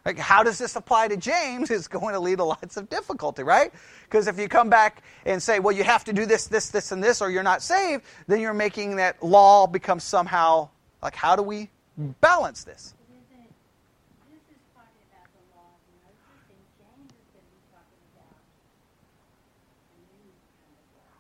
Like, 0.05 0.17
how 0.17 0.43
does 0.43 0.57
this 0.57 0.75
apply 0.75 1.07
to 1.07 1.17
James 1.17 1.71
is 1.71 1.87
going 1.87 2.13
to 2.13 2.19
lead 2.19 2.39
to 2.39 2.43
lots 2.43 2.75
of 2.75 2.89
difficulty, 2.89 3.43
right? 3.43 3.71
Because 4.03 4.27
if 4.27 4.37
you 4.37 4.49
come 4.49 4.69
back 4.69 5.01
and 5.25 5.41
say, 5.41 5.59
well, 5.59 5.73
you 5.73 5.85
have 5.85 6.03
to 6.05 6.13
do 6.13 6.25
this, 6.25 6.47
this, 6.47 6.69
this, 6.69 6.91
and 6.91 7.01
this, 7.01 7.21
or 7.21 7.29
you're 7.29 7.41
not 7.41 7.61
saved, 7.61 8.03
then 8.27 8.41
you're 8.41 8.53
making 8.53 8.97
that 8.97 9.23
law 9.23 9.65
become 9.65 10.01
somehow 10.01 10.67
like, 11.01 11.15
how 11.15 11.37
do 11.37 11.41
we 11.41 11.69
balance 12.19 12.65
this? 12.65 12.93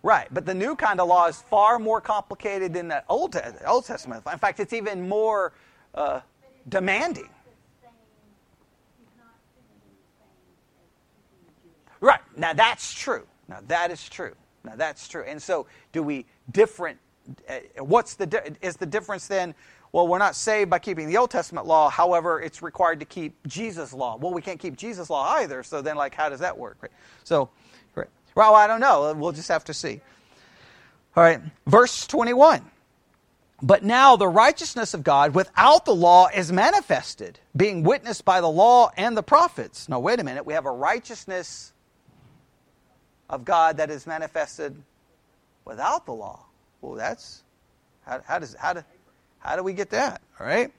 Right, 0.05 0.27
but 0.33 0.45
the 0.45 0.53
new 0.53 0.75
kind 0.75 0.99
of 0.99 1.07
law 1.07 1.27
is 1.27 1.41
far 1.43 1.79
more 1.79 2.01
complicated 2.01 2.73
than 2.73 2.89
the 2.89 3.05
Old, 3.07 3.41
Old 3.65 3.85
Testament. 3.85 4.23
In 4.29 4.37
fact, 4.37 4.59
it's 4.59 4.73
even 4.73 5.07
more 5.07 5.53
uh, 5.95 6.19
demanding. 6.67 7.29
Right, 11.99 12.19
now 12.35 12.53
that's 12.53 12.93
true. 12.93 13.25
Now 13.47 13.59
that 13.67 13.91
is 13.91 14.07
true. 14.09 14.33
Now 14.65 14.75
that's 14.75 15.07
true. 15.07 15.23
And 15.25 15.41
so, 15.41 15.67
do 15.91 16.03
we 16.03 16.25
different? 16.51 16.99
Uh, 17.47 17.83
what's 17.83 18.15
the 18.15 18.55
is 18.61 18.75
the 18.75 18.85
difference 18.85 19.27
then? 19.27 19.55
Well, 19.93 20.07
we're 20.07 20.17
not 20.17 20.35
saved 20.35 20.69
by 20.69 20.79
keeping 20.79 21.07
the 21.07 21.17
Old 21.17 21.29
Testament 21.29 21.67
law. 21.67 21.89
However, 21.89 22.41
it's 22.41 22.61
required 22.61 22.99
to 22.99 23.05
keep 23.05 23.35
Jesus' 23.47 23.93
law. 23.93 24.17
Well, 24.17 24.33
we 24.33 24.41
can't 24.41 24.59
keep 24.59 24.75
Jesus' 24.75 25.09
law 25.09 25.35
either. 25.35 25.63
So 25.63 25.81
then, 25.81 25.95
like, 25.95 26.15
how 26.15 26.29
does 26.29 26.39
that 26.39 26.57
work? 26.57 26.77
Right? 26.81 26.91
So, 27.23 27.49
right 27.95 28.07
well, 28.35 28.55
I 28.55 28.67
don't 28.67 28.79
know. 28.79 29.13
We'll 29.13 29.31
just 29.31 29.49
have 29.49 29.63
to 29.65 29.73
see. 29.73 30.01
All 31.15 31.23
right, 31.23 31.39
verse 31.67 32.07
21. 32.07 32.63
But 33.63 33.81
now 33.81 34.17
the 34.17 34.27
righteousness 34.27 34.93
of 34.93 35.05
God 35.05 35.33
without 35.33 35.85
the 35.85 35.95
law 35.95 36.27
is 36.27 36.51
manifested, 36.51 37.39
being 37.55 37.83
witnessed 37.83 38.25
by 38.25 38.41
the 38.41 38.49
law 38.49 38.91
and 38.97 39.15
the 39.15 39.23
prophets. 39.23 39.87
Now, 39.87 40.01
wait 40.01 40.19
a 40.19 40.23
minute. 40.25 40.45
We 40.45 40.53
have 40.53 40.65
a 40.65 40.71
righteousness 40.71 41.71
of 43.29 43.45
God 43.45 43.77
that 43.77 43.89
is 43.89 44.05
manifested 44.05 44.75
without 45.63 46.05
the 46.05 46.11
law. 46.11 46.45
Well, 46.81 46.95
that's 46.95 47.41
how, 48.05 48.21
how 48.25 48.39
does 48.39 48.53
how 48.59 48.73
do 48.73 48.83
how 49.39 49.55
do 49.55 49.63
we 49.63 49.71
get 49.71 49.91
that? 49.91 50.21
All 50.41 50.45
right. 50.45 50.69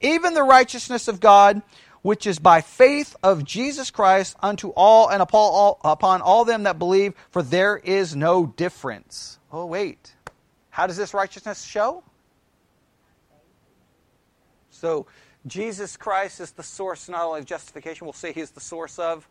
Even 0.00 0.34
the 0.34 0.44
righteousness 0.44 1.08
of 1.08 1.18
God, 1.18 1.60
which 2.02 2.24
is 2.24 2.38
by 2.38 2.60
faith 2.60 3.16
of 3.20 3.42
Jesus 3.42 3.90
Christ 3.90 4.36
unto 4.40 4.68
all 4.68 5.08
and 5.08 5.20
upon 5.20 5.40
all, 5.40 5.80
upon 5.82 6.22
all 6.22 6.44
them 6.44 6.62
that 6.64 6.78
believe, 6.78 7.14
for 7.30 7.42
there 7.42 7.76
is 7.76 8.14
no 8.14 8.46
difference. 8.46 9.40
Oh, 9.50 9.66
wait. 9.66 10.12
How 10.76 10.86
does 10.86 10.98
this 10.98 11.14
righteousness 11.14 11.64
show? 11.64 12.04
So, 14.68 15.06
Jesus 15.46 15.96
Christ 15.96 16.38
is 16.38 16.50
the 16.50 16.62
source 16.62 17.08
not 17.08 17.24
only 17.24 17.40
of 17.40 17.46
justification, 17.46 18.04
we'll 18.04 18.12
say 18.12 18.30
he's 18.30 18.50
the 18.50 18.60
source 18.60 18.98
of 18.98 19.26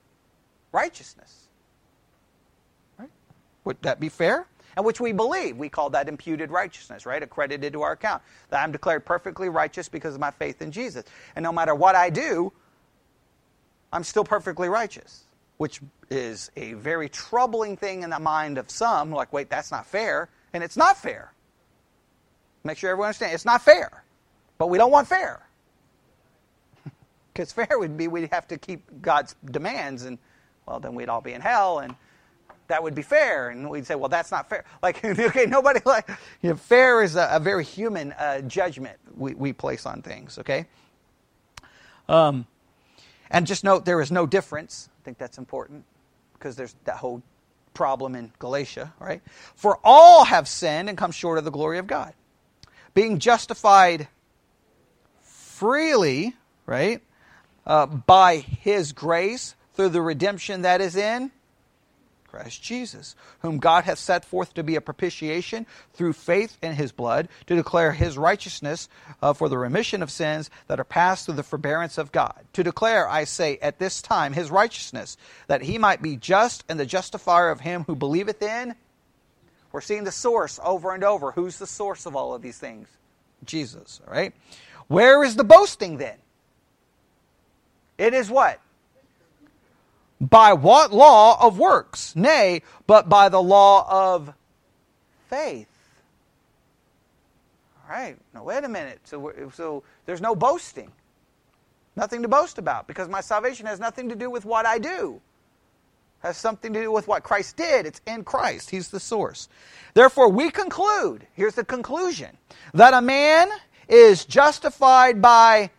righteousness. 0.72 1.50
Right? 2.98 3.12
Would 3.64 3.80
that 3.84 4.00
be 4.00 4.10
fair? 4.10 4.48
And 4.76 4.84
which 4.84 5.00
we 5.00 5.12
believe. 5.12 5.56
We 5.56 5.70
call 5.70 5.92
that 5.92 6.10
imputed 6.10 6.50
righteousness, 6.50 7.06
right? 7.06 7.22
Accredited 7.22 7.74
to 7.74 7.84
our 7.84 7.92
account. 7.92 8.24
That 8.50 8.64
I'm 8.64 8.72
declared 8.72 9.06
perfectly 9.06 9.48
righteous 9.48 9.88
because 9.88 10.16
of 10.16 10.20
my 10.20 10.32
faith 10.32 10.64
in 10.64 10.72
Jesus. 10.72 11.04
And 11.36 11.44
no 11.44 11.52
matter 11.52 11.76
what 11.76 11.94
I 11.94 12.10
do, 12.10 12.54
I'm 13.94 14.04
still 14.04 14.24
perfectly 14.24 14.68
righteous, 14.68 15.26
which 15.58 15.80
is 16.10 16.50
a 16.58 16.74
very 16.74 17.08
troubling 17.08 17.78
thing 17.78 18.02
in 18.02 18.10
the 18.10 18.20
mind 18.20 18.58
of 18.58 18.72
some. 18.72 19.12
Like, 19.12 19.32
wait, 19.32 19.52
that's 19.52 19.70
not 19.70 19.86
fair. 19.86 20.28
And 20.54 20.64
it's 20.64 20.76
not 20.76 20.98
fair. 20.98 21.34
Make 22.66 22.80
sure 22.80 22.90
everyone 22.90 23.10
understands. 23.10 23.36
It's 23.36 23.46
not 23.46 23.62
fair. 23.62 24.04
But 24.58 24.68
we 24.68 24.78
don't 24.78 24.92
want 24.92 25.08
fair. 25.08 25.48
Because 27.34 27.52
fair 27.52 27.78
would 27.78 27.98
be 27.98 28.08
we'd 28.08 28.32
have 28.32 28.48
to 28.48 28.58
keep 28.58 29.02
God's 29.02 29.36
demands, 29.44 30.06
and, 30.06 30.18
well, 30.66 30.80
then 30.80 30.96
we'd 30.96 31.10
all 31.10 31.20
be 31.20 31.34
in 31.34 31.42
hell, 31.42 31.80
and 31.80 31.94
that 32.68 32.82
would 32.82 32.96
be 32.96 33.02
fair. 33.02 33.50
And 33.50 33.70
we'd 33.70 33.86
say, 33.86 33.96
well, 33.96 34.08
that's 34.08 34.32
not 34.32 34.48
fair. 34.48 34.64
Like, 34.82 35.04
okay, 35.06 35.46
nobody 35.46 35.82
like, 35.86 36.10
you 36.42 36.52
know, 36.52 36.56
fair 36.56 37.04
is 37.04 37.18
a, 37.18 37.28
a 37.32 37.40
very 37.42 37.66
human 37.66 38.14
uh, 38.14 38.40
judgment 38.42 38.98
we, 39.18 39.34
we 39.34 39.52
place 39.52 39.86
on 39.86 40.02
things, 40.02 40.40
okay? 40.40 40.66
Um, 42.08 42.48
and 43.30 43.46
just 43.46 43.66
note 43.66 43.84
there 43.84 44.00
is 44.00 44.14
no 44.14 44.26
difference. 44.26 44.90
I 45.02 45.04
think 45.04 45.18
that's 45.18 45.38
important 45.38 45.84
because 46.34 46.56
there's 46.56 46.74
that 46.86 46.96
whole 46.96 47.22
problem 47.74 48.16
in 48.16 48.32
Galatia, 48.40 48.94
right? 48.98 49.22
For 49.56 49.78
all 49.84 50.24
have 50.24 50.48
sinned 50.48 50.88
and 50.88 50.98
come 50.98 51.12
short 51.12 51.38
of 51.38 51.44
the 51.44 51.52
glory 51.52 51.80
of 51.80 51.88
God 51.88 52.14
being 52.96 53.20
justified 53.20 54.08
freely, 55.22 56.34
right, 56.66 57.04
uh, 57.68 57.86
by 57.86 58.38
his 58.38 58.92
grace 58.94 59.54
through 59.76 59.90
the 59.90 60.02
redemption 60.02 60.64
that 60.64 60.82
is 60.82 60.96
in 60.96 61.32
Christ 62.36 62.62
Jesus, 62.62 63.16
whom 63.40 63.60
God 63.60 63.86
hath 63.86 63.98
set 63.98 64.26
forth 64.26 64.54
to 64.56 64.64
be 64.64 64.76
a 64.76 64.82
propitiation 64.82 65.66
through 65.94 66.12
faith 66.12 66.58
in 66.62 66.74
his 66.74 66.92
blood, 66.92 67.30
to 67.48 67.56
declare 67.56 67.94
his 67.94 68.18
righteousness 68.18 68.90
uh, 69.22 69.32
for 69.32 69.48
the 69.48 69.58
remission 69.58 70.04
of 70.04 70.12
sins 70.12 70.50
that 70.68 70.80
are 70.80 70.84
passed 70.84 71.26
through 71.26 71.36
the 71.36 71.44
forbearance 71.44 71.98
of 71.98 72.12
God. 72.12 72.44
To 72.52 72.64
declare, 72.64 73.08
I 73.08 73.24
say, 73.24 73.58
at 73.62 73.80
this 73.80 74.02
time 74.02 74.34
his 74.34 74.52
righteousness, 74.52 75.16
that 75.48 75.62
he 75.62 75.78
might 75.78 76.02
be 76.02 76.18
just 76.18 76.66
and 76.68 76.78
the 76.78 76.86
justifier 76.86 77.50
of 77.50 77.62
him 77.62 77.86
who 77.88 77.96
believeth 77.96 78.42
in 78.42 78.76
we're 79.76 79.82
seeing 79.82 80.06
the 80.06 80.12
source 80.12 80.58
over 80.64 80.94
and 80.94 81.04
over. 81.04 81.34
Who's 81.34 81.60
the 81.60 81.68
source 81.68 82.06
of 82.06 82.16
all 82.16 82.34
of 82.34 82.42
these 82.42 82.58
things? 82.58 82.88
Jesus, 83.44 84.00
all 84.08 84.14
right? 84.14 84.34
Where 84.88 85.22
is 85.22 85.36
the 85.36 85.44
boasting 85.44 85.98
then? 85.98 86.16
It 87.98 88.14
is 88.14 88.30
what? 88.30 88.62
By 90.22 90.54
what 90.54 90.94
law 90.94 91.46
of 91.46 91.60
works? 91.60 92.16
Nay, 92.16 92.62
but 92.88 93.10
by 93.10 93.28
the 93.28 93.42
law 93.42 94.14
of 94.14 94.34
faith. 95.30 95.68
All 97.84 97.94
right, 97.94 98.16
now 98.34 98.46
wait 98.46 98.64
a 98.64 98.70
minute. 98.70 99.02
So, 99.04 99.34
so 99.54 99.84
there's 100.06 100.22
no 100.22 100.38
boasting. 100.38 100.90
Nothing 101.98 102.22
to 102.22 102.30
boast 102.30 102.60
about 102.60 102.88
because 102.88 103.10
my 103.10 103.20
salvation 103.20 103.66
has 103.66 103.82
nothing 103.82 104.08
to 104.08 104.16
do 104.16 104.30
with 104.30 104.46
what 104.46 104.66
I 104.66 104.80
do 104.80 105.20
has 106.26 106.38
something 106.38 106.74
to 106.74 106.82
do 106.82 106.92
with 106.92 107.08
what 107.08 107.22
Christ 107.22 107.56
did. 107.56 107.86
It's 107.86 108.02
in 108.08 108.24
Christ. 108.24 108.72
He's 108.72 108.90
the 108.90 109.00
source. 109.00 109.48
Therefore, 109.94 110.28
we 110.28 110.50
conclude 110.50 111.28
here's 111.34 111.54
the 111.54 111.64
conclusion 111.64 112.36
that 112.74 112.96
a 112.96 113.02
man 113.02 113.50
is 113.88 114.26
justified 114.26 115.22
by 115.22 115.70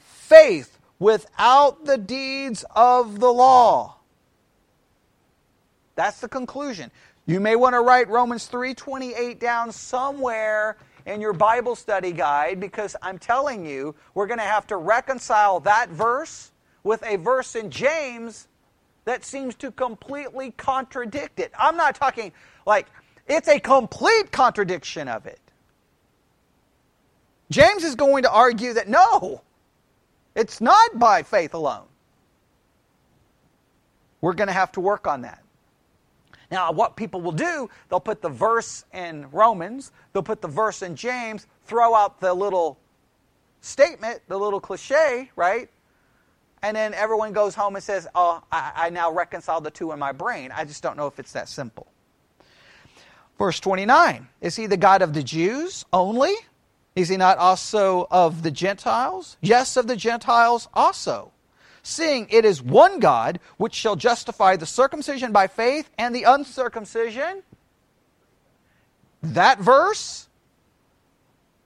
faith 0.00 0.78
without 0.98 1.84
the 1.84 1.96
deeds 1.96 2.64
of 2.74 3.20
the 3.20 3.32
law. 3.32 3.98
That's 5.94 6.20
the 6.20 6.28
conclusion. 6.28 6.90
You 7.26 7.38
may 7.38 7.54
want 7.54 7.74
to 7.74 7.80
write 7.80 8.08
Romans 8.08 8.48
3:28 8.48 9.38
down 9.38 9.70
somewhere 9.70 10.76
in 11.06 11.20
your 11.20 11.32
Bible 11.32 11.76
study 11.76 12.10
guide 12.10 12.58
because 12.58 12.96
I'm 13.00 13.18
telling 13.18 13.64
you, 13.64 13.94
we're 14.14 14.26
going 14.26 14.38
to 14.38 14.44
have 14.44 14.66
to 14.68 14.76
reconcile 14.76 15.60
that 15.60 15.88
verse 15.88 16.50
with 16.82 17.04
a 17.04 17.16
verse 17.16 17.54
in 17.54 17.70
James 17.70 18.47
that 19.08 19.24
seems 19.24 19.54
to 19.54 19.70
completely 19.70 20.50
contradict 20.50 21.40
it. 21.40 21.50
I'm 21.58 21.78
not 21.78 21.94
talking 21.94 22.30
like 22.66 22.88
it's 23.26 23.48
a 23.48 23.58
complete 23.58 24.30
contradiction 24.30 25.08
of 25.08 25.24
it. 25.24 25.40
James 27.50 27.84
is 27.84 27.94
going 27.94 28.24
to 28.24 28.30
argue 28.30 28.74
that 28.74 28.86
no, 28.86 29.40
it's 30.34 30.60
not 30.60 30.98
by 30.98 31.22
faith 31.22 31.54
alone. 31.54 31.86
We're 34.20 34.34
going 34.34 34.48
to 34.48 34.52
have 34.52 34.72
to 34.72 34.80
work 34.80 35.06
on 35.06 35.22
that. 35.22 35.42
Now, 36.50 36.70
what 36.70 36.94
people 36.94 37.22
will 37.22 37.32
do, 37.32 37.70
they'll 37.88 38.00
put 38.00 38.20
the 38.20 38.28
verse 38.28 38.84
in 38.92 39.30
Romans, 39.30 39.90
they'll 40.12 40.22
put 40.22 40.42
the 40.42 40.48
verse 40.48 40.82
in 40.82 40.96
James, 40.96 41.46
throw 41.64 41.94
out 41.94 42.20
the 42.20 42.34
little 42.34 42.78
statement, 43.62 44.20
the 44.28 44.38
little 44.38 44.60
cliche, 44.60 45.30
right? 45.34 45.70
And 46.62 46.76
then 46.76 46.94
everyone 46.94 47.32
goes 47.32 47.54
home 47.54 47.74
and 47.76 47.82
says, 47.82 48.06
Oh, 48.14 48.42
I, 48.50 48.72
I 48.76 48.90
now 48.90 49.12
reconcile 49.12 49.60
the 49.60 49.70
two 49.70 49.92
in 49.92 49.98
my 49.98 50.12
brain. 50.12 50.50
I 50.54 50.64
just 50.64 50.82
don't 50.82 50.96
know 50.96 51.06
if 51.06 51.18
it's 51.18 51.32
that 51.32 51.48
simple. 51.48 51.86
Verse 53.38 53.60
29 53.60 54.28
Is 54.40 54.56
he 54.56 54.66
the 54.66 54.76
God 54.76 55.02
of 55.02 55.14
the 55.14 55.22
Jews 55.22 55.84
only? 55.92 56.34
Is 56.96 57.08
he 57.08 57.16
not 57.16 57.38
also 57.38 58.08
of 58.10 58.42
the 58.42 58.50
Gentiles? 58.50 59.36
Yes, 59.40 59.76
of 59.76 59.86
the 59.86 59.96
Gentiles 59.96 60.68
also. 60.74 61.30
Seeing 61.82 62.26
it 62.30 62.44
is 62.44 62.60
one 62.60 62.98
God 62.98 63.38
which 63.56 63.72
shall 63.72 63.96
justify 63.96 64.56
the 64.56 64.66
circumcision 64.66 65.32
by 65.32 65.46
faith 65.46 65.88
and 65.96 66.14
the 66.14 66.24
uncircumcision. 66.24 67.42
That 69.22 69.60
verse 69.60 70.27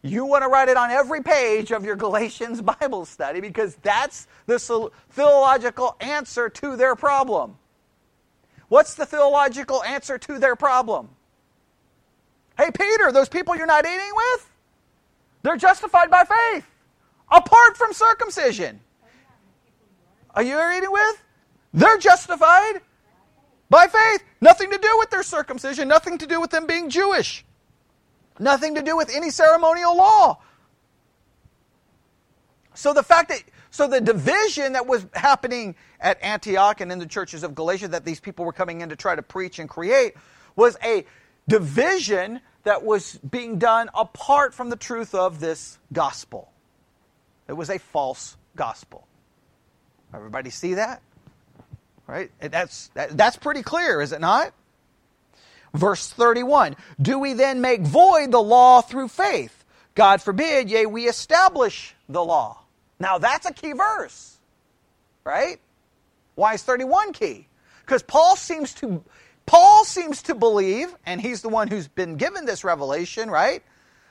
you 0.03 0.27
want 0.27 0.43
to 0.43 0.49
write 0.49 0.69
it 0.69 0.77
on 0.77 0.91
every 0.91 1.23
page 1.23 1.71
of 1.71 1.85
your 1.85 1.95
Galatians 1.95 2.61
Bible 2.81 3.05
study 3.05 3.41
because 3.41 3.77
that's 3.77 4.27
the 4.47 4.59
theological 5.11 5.97
answer 6.01 6.49
to 6.49 6.77
their 6.77 6.97
problem. 6.97 7.57
What's 8.69 8.95
the 8.95 9.07
theological 9.07 9.83
answer 9.85 10.19
to 10.19 10.39
their 10.39 10.57
problem? 10.57 11.11
Hey, 12.59 12.71
Peter, 12.71 13.13
those 13.13 13.29
people 13.29 13.57
you're 13.57 13.67
not 13.67 13.85
eating 13.85 14.11
with, 14.15 14.51
they're 15.43 15.57
justified 15.57 16.11
by 16.11 16.25
faith, 16.25 16.67
apart 17.31 17.77
from 17.77 17.93
circumcision. 17.93 18.81
Are 20.35 20.43
you 20.43 20.59
eating 20.77 20.91
with? 20.91 21.23
They're 21.75 21.99
justified 21.99 22.81
by 23.71 23.87
faith. 23.87 24.25
Nothing 24.41 24.71
to 24.71 24.79
do 24.79 24.97
with 24.99 25.11
their 25.11 25.23
circumcision, 25.23 25.89
nothing 25.89 26.19
to 26.19 26.27
do 26.27 26.41
with 26.41 26.51
them 26.51 26.67
being 26.67 26.91
Jewish. 26.91 27.45
Nothing 28.43 28.75
to 28.75 28.83
do 28.83 28.97
with 28.97 29.15
any 29.15 29.31
ceremonial 29.31 29.97
law. 29.97 30.39
So 32.75 32.93
the 32.93 33.03
fact 33.03 33.29
that 33.29 33.43
so 33.71 33.87
the 33.87 34.01
division 34.01 34.73
that 34.75 34.87
was 34.87 35.07
happening 35.15 35.77
at 36.01 36.23
Antioch 36.23 36.81
and 36.81 36.91
in 36.91 36.99
the 36.99 37.07
churches 37.07 37.43
of 37.43 37.55
Galatia 37.55 37.89
that 37.89 38.05
these 38.05 38.21
people 38.21 38.45
were 38.45 38.53
coming 38.53 38.81
in 38.81 38.89
to 38.89 38.97
try 38.97 39.15
to 39.15 39.23
preach 39.23 39.59
and 39.59 39.69
create 39.69 40.15
was 40.57 40.77
a 40.85 41.07
division 41.49 42.41
that 42.65 42.83
was 42.83 43.19
being 43.19 43.59
done 43.59 43.89
apart 43.95 44.55
from 44.55 44.71
the 44.71 44.77
truth 44.77 45.15
of 45.15 45.41
this 45.41 45.79
gospel. 45.93 46.51
It 47.49 47.55
was 47.55 47.71
a 47.71 47.79
false 47.79 48.37
gospel. 48.57 49.07
Everybody 50.13 50.51
see 50.51 50.75
that? 50.75 51.01
Right? 52.07 52.31
That's 52.41 52.89
that, 52.95 53.17
that's 53.17 53.37
pretty 53.37 53.63
clear, 53.63 54.01
is 54.01 54.13
it 54.13 54.21
not? 54.21 54.53
Verse 55.75 56.11
31 56.11 56.77
Do 57.01 57.19
we 57.19 57.33
then 57.33 57.61
make 57.61 57.83
void 57.83 58.31
the 58.31 58.43
law 58.43 58.81
through 58.81 59.09
faith? 59.09 59.65
God 59.95 60.23
forbid, 60.23 60.71
yea, 60.71 60.87
we 60.87 61.07
establish 61.07 61.95
the 62.09 62.25
law. 62.25 62.59
Now 62.99 63.19
that's 63.19 63.47
a 63.47 63.53
key 63.53 63.73
verse, 63.73 64.39
right? 65.25 65.59
Why 66.35 66.55
is 66.55 66.63
31 66.63 67.13
key? 67.13 67.47
Because 67.81 68.03
Paul 68.03 68.37
seems 68.37 68.75
to 68.75 69.03
Paul 69.45 69.85
seems 69.85 70.23
to 70.23 70.35
believe, 70.35 70.95
and 71.05 71.21
he's 71.21 71.43
the 71.43 71.49
one 71.49 71.69
who's 71.69 71.89
been 71.89 72.17
given 72.17 72.45
this 72.45 72.65
revelation, 72.65 73.31
right? 73.31 73.63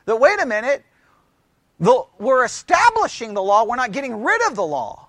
that, 0.05 0.17
wait 0.17 0.41
a 0.41 0.45
minute, 0.45 0.83
the, 1.79 2.03
we're 2.19 2.43
establishing 2.43 3.33
the 3.33 3.41
law, 3.41 3.63
we're 3.63 3.75
not 3.75 3.91
getting 3.91 4.23
rid 4.23 4.47
of 4.47 4.55
the 4.55 4.65
law. 4.65 5.07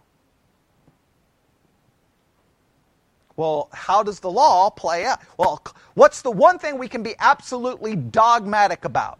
Well, 3.36 3.68
how 3.72 4.02
does 4.02 4.20
the 4.20 4.30
law 4.30 4.70
play 4.70 5.04
out? 5.04 5.20
Well, 5.38 5.62
what's 5.94 6.22
the 6.22 6.30
one 6.30 6.58
thing 6.58 6.78
we 6.78 6.88
can 6.88 7.02
be 7.02 7.14
absolutely 7.18 7.96
dogmatic 7.96 8.84
about? 8.84 9.18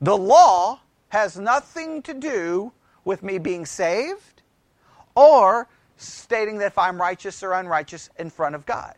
The 0.00 0.16
law 0.16 0.80
has 1.08 1.38
nothing 1.38 2.02
to 2.02 2.14
do 2.14 2.72
with 3.04 3.22
me 3.22 3.38
being 3.38 3.66
saved 3.66 4.42
or 5.14 5.68
stating 5.96 6.58
that 6.58 6.66
if 6.66 6.78
I'm 6.78 7.00
righteous 7.00 7.42
or 7.42 7.52
unrighteous 7.52 8.10
in 8.18 8.30
front 8.30 8.54
of 8.54 8.66
God. 8.66 8.94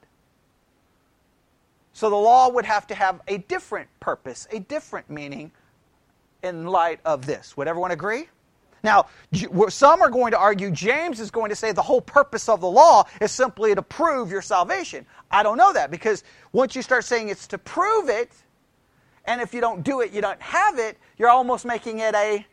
So 1.93 2.11
the 2.11 2.17
law 2.17 2.49
would 2.49 2.65
have 2.65 2.87
to 2.89 2.95
have 2.95 3.21
a 3.29 3.39
different 3.39 3.89
purpose, 4.01 4.47
a 4.51 4.61
different 4.61 5.09
meaning 5.11 5.53
in 6.43 6.67
light 6.67 7.01
of 7.05 7.27
this. 7.27 7.57
Would 7.57 7.69
everyone 7.69 7.91
agree? 7.91 8.29
Now, 8.83 9.07
some 9.69 10.03
are 10.03 10.11
going 10.11 10.33
to 10.33 10.39
argue 10.39 10.71
James 10.71 11.21
is 11.21 11.31
going 11.31 11.51
to 11.51 11.57
say 11.57 11.73
the 11.73 11.83
whole 11.83 12.01
purpose 12.01 12.49
of 12.49 12.61
the 12.61 12.69
law 12.69 13.05
is 13.21 13.33
simply 13.33 13.75
to 13.75 13.83
prove 13.83 14.31
your 14.31 14.43
salvation. 14.43 15.07
I 15.31 15.43
don't 15.43 15.59
know 15.59 15.73
that 15.73 15.91
because 15.91 16.25
once 16.53 16.77
you 16.77 16.83
start 16.83 17.05
saying 17.05 17.29
it's 17.29 17.47
to 17.49 17.59
prove 17.59 18.09
it, 18.09 18.33
and 19.25 19.41
if 19.41 19.53
you 19.53 19.61
don't 19.61 19.83
do 19.83 20.01
it, 20.01 20.13
you 20.13 20.21
don't 20.21 20.41
have 20.41 20.79
it, 20.79 20.97
you're 21.19 21.29
almost 21.29 21.65
making 21.65 21.99
it 21.99 22.15
a 22.15 22.47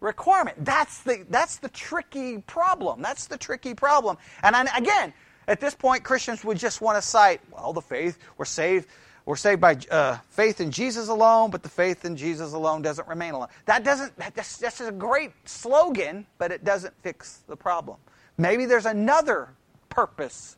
requirement. 0.00 0.64
That's 0.64 1.02
the, 1.02 1.24
that's 1.30 1.58
the 1.58 1.68
tricky 1.68 2.38
problem. 2.38 3.02
That's 3.02 3.26
the 3.26 3.38
tricky 3.38 3.74
problem. 3.74 4.16
And 4.42 4.56
I, 4.56 4.64
again, 4.76 5.12
at 5.48 5.60
this 5.60 5.74
point, 5.74 6.02
Christians 6.02 6.44
would 6.44 6.58
just 6.58 6.80
want 6.80 6.96
to 6.96 7.02
cite, 7.02 7.40
well, 7.52 7.72
the 7.72 7.80
faith, 7.80 8.18
we're 8.36 8.46
saved. 8.46 8.88
We're 9.26 9.34
saved 9.36 9.60
by 9.60 9.76
uh, 9.90 10.18
faith 10.30 10.60
in 10.60 10.70
Jesus 10.70 11.08
alone, 11.08 11.50
but 11.50 11.64
the 11.64 11.68
faith 11.68 12.04
in 12.04 12.16
Jesus 12.16 12.52
alone 12.52 12.80
doesn't 12.80 13.08
remain 13.08 13.34
alone. 13.34 13.48
That 13.64 13.82
doesn't. 13.82 14.16
That's, 14.16 14.56
that's 14.56 14.80
a 14.80 14.92
great 14.92 15.32
slogan, 15.44 16.26
but 16.38 16.52
it 16.52 16.64
doesn't 16.64 16.94
fix 17.02 17.40
the 17.48 17.56
problem. 17.56 17.98
Maybe 18.38 18.66
there's 18.66 18.86
another 18.86 19.48
purpose 19.88 20.56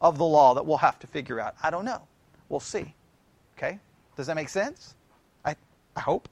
of 0.00 0.18
the 0.18 0.24
law 0.24 0.54
that 0.54 0.64
we'll 0.64 0.76
have 0.76 1.00
to 1.00 1.08
figure 1.08 1.40
out. 1.40 1.56
I 1.60 1.70
don't 1.70 1.84
know. 1.84 2.02
We'll 2.48 2.60
see. 2.60 2.94
Okay? 3.58 3.80
Does 4.16 4.28
that 4.28 4.36
make 4.36 4.50
sense? 4.50 4.94
I, 5.44 5.56
I 5.96 6.00
hope. 6.00 6.28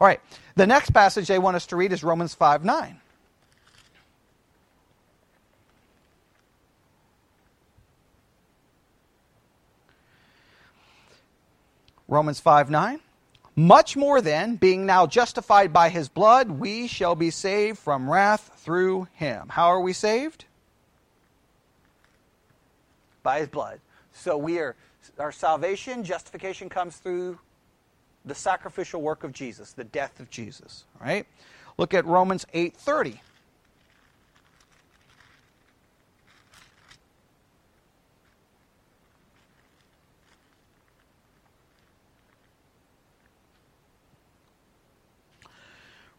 All 0.00 0.06
right. 0.08 0.20
The 0.56 0.66
next 0.66 0.90
passage 0.90 1.28
they 1.28 1.38
want 1.38 1.54
us 1.54 1.66
to 1.66 1.76
read 1.76 1.92
is 1.92 2.02
Romans 2.02 2.34
5 2.34 2.64
9. 2.64 3.00
Romans 12.12 12.40
5 12.40 12.70
9. 12.70 13.00
Much 13.56 13.96
more 13.96 14.20
then, 14.20 14.56
being 14.56 14.84
now 14.84 15.06
justified 15.06 15.72
by 15.72 15.88
his 15.88 16.08
blood, 16.08 16.50
we 16.50 16.86
shall 16.86 17.14
be 17.14 17.30
saved 17.30 17.78
from 17.78 18.08
wrath 18.08 18.52
through 18.58 19.08
him. 19.14 19.48
How 19.48 19.68
are 19.68 19.80
we 19.80 19.94
saved? 19.94 20.44
By 23.22 23.40
his 23.40 23.48
blood. 23.48 23.80
So 24.12 24.36
we 24.36 24.58
are 24.58 24.76
our 25.18 25.32
salvation, 25.32 26.04
justification 26.04 26.68
comes 26.68 26.96
through 26.96 27.38
the 28.24 28.34
sacrificial 28.34 29.00
work 29.02 29.24
of 29.24 29.32
Jesus, 29.32 29.72
the 29.72 29.84
death 29.84 30.20
of 30.20 30.30
Jesus. 30.30 30.84
right? 31.00 31.26
Look 31.78 31.94
at 31.94 32.04
Romans 32.04 32.44
8:30. 32.52 33.20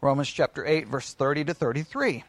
Romans 0.03 0.29
chapter 0.29 0.65
8, 0.65 0.89
verse 0.89 1.13
30 1.13 1.45
to 1.45 1.53
33. 1.53 2.25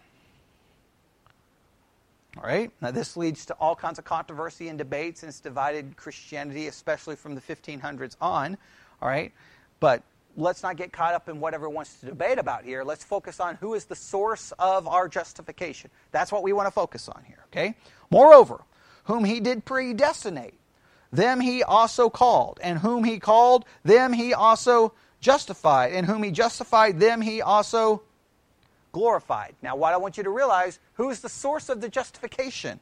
All 2.36 2.44
right? 2.44 2.70
Now, 2.80 2.92
this 2.92 3.16
leads 3.16 3.46
to 3.46 3.54
all 3.54 3.74
kinds 3.74 3.98
of 3.98 4.04
controversy 4.04 4.68
and 4.68 4.78
debates, 4.78 5.24
and 5.24 5.28
it's 5.28 5.40
divided 5.40 5.96
Christianity, 5.96 6.68
especially 6.68 7.16
from 7.16 7.34
the 7.34 7.40
1500s 7.40 8.14
on. 8.20 8.56
All 9.02 9.08
right? 9.08 9.32
But 9.80 10.04
let's 10.36 10.62
not 10.62 10.76
get 10.76 10.92
caught 10.92 11.14
up 11.14 11.28
in 11.28 11.40
whatever 11.40 11.68
wants 11.68 11.98
to 11.98 12.06
debate 12.06 12.38
about 12.38 12.64
here. 12.64 12.84
Let's 12.84 13.02
focus 13.02 13.40
on 13.40 13.56
who 13.56 13.74
is 13.74 13.86
the 13.86 13.96
source 13.96 14.52
of 14.60 14.86
our 14.86 15.08
justification. 15.08 15.90
That's 16.12 16.30
what 16.30 16.44
we 16.44 16.52
want 16.52 16.68
to 16.68 16.72
focus 16.72 17.08
on 17.08 17.24
here, 17.26 17.44
okay? 17.46 17.74
Moreover, 18.08 18.62
whom 19.04 19.24
he 19.24 19.40
did 19.40 19.64
predestinate, 19.64 20.54
them 21.12 21.40
he 21.40 21.64
also 21.64 22.08
called, 22.08 22.60
and 22.62 22.78
whom 22.78 23.02
he 23.02 23.18
called, 23.18 23.64
them 23.82 24.12
he 24.12 24.32
also 24.32 24.92
justified, 25.24 25.92
and 25.92 26.06
whom 26.06 26.22
he 26.22 26.30
justified, 26.30 27.00
them 27.00 27.22
he 27.22 27.40
also 27.40 28.02
glorified. 28.92 29.54
Now, 29.62 29.74
what 29.74 29.94
I 29.94 29.96
want 29.96 30.18
you 30.18 30.22
to 30.22 30.30
realize 30.30 30.78
who 30.94 31.08
is 31.10 31.20
the 31.20 31.30
source 31.30 31.70
of 31.70 31.80
the 31.80 31.88
justification? 31.88 32.78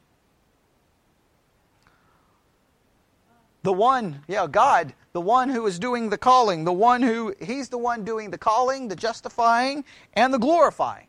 The 3.63 3.71
one, 3.71 4.23
yeah, 4.27 4.45
God, 4.45 4.93
the 5.13 5.21
one 5.21 5.49
who 5.49 5.65
is 5.65 5.79
doing 5.79 6.09
the 6.09 6.17
calling, 6.17 6.65
the 6.65 6.73
one 6.73 7.01
who, 7.01 7.33
he's 7.41 7.69
the 7.69 7.77
one 7.77 8.03
doing 8.03 8.29
the 8.29 8.37
calling, 8.37 8.89
the 8.89 8.95
justifying, 8.95 9.85
and 10.13 10.33
the 10.33 10.37
glorifying. 10.37 11.07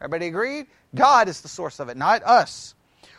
Everybody 0.00 0.26
agreed? 0.26 0.66
God 0.94 1.28
is 1.28 1.40
the 1.40 1.48
source 1.48 1.80
of 1.80 1.88
it, 1.88 1.96
not 1.96 2.22
us. 2.24 2.74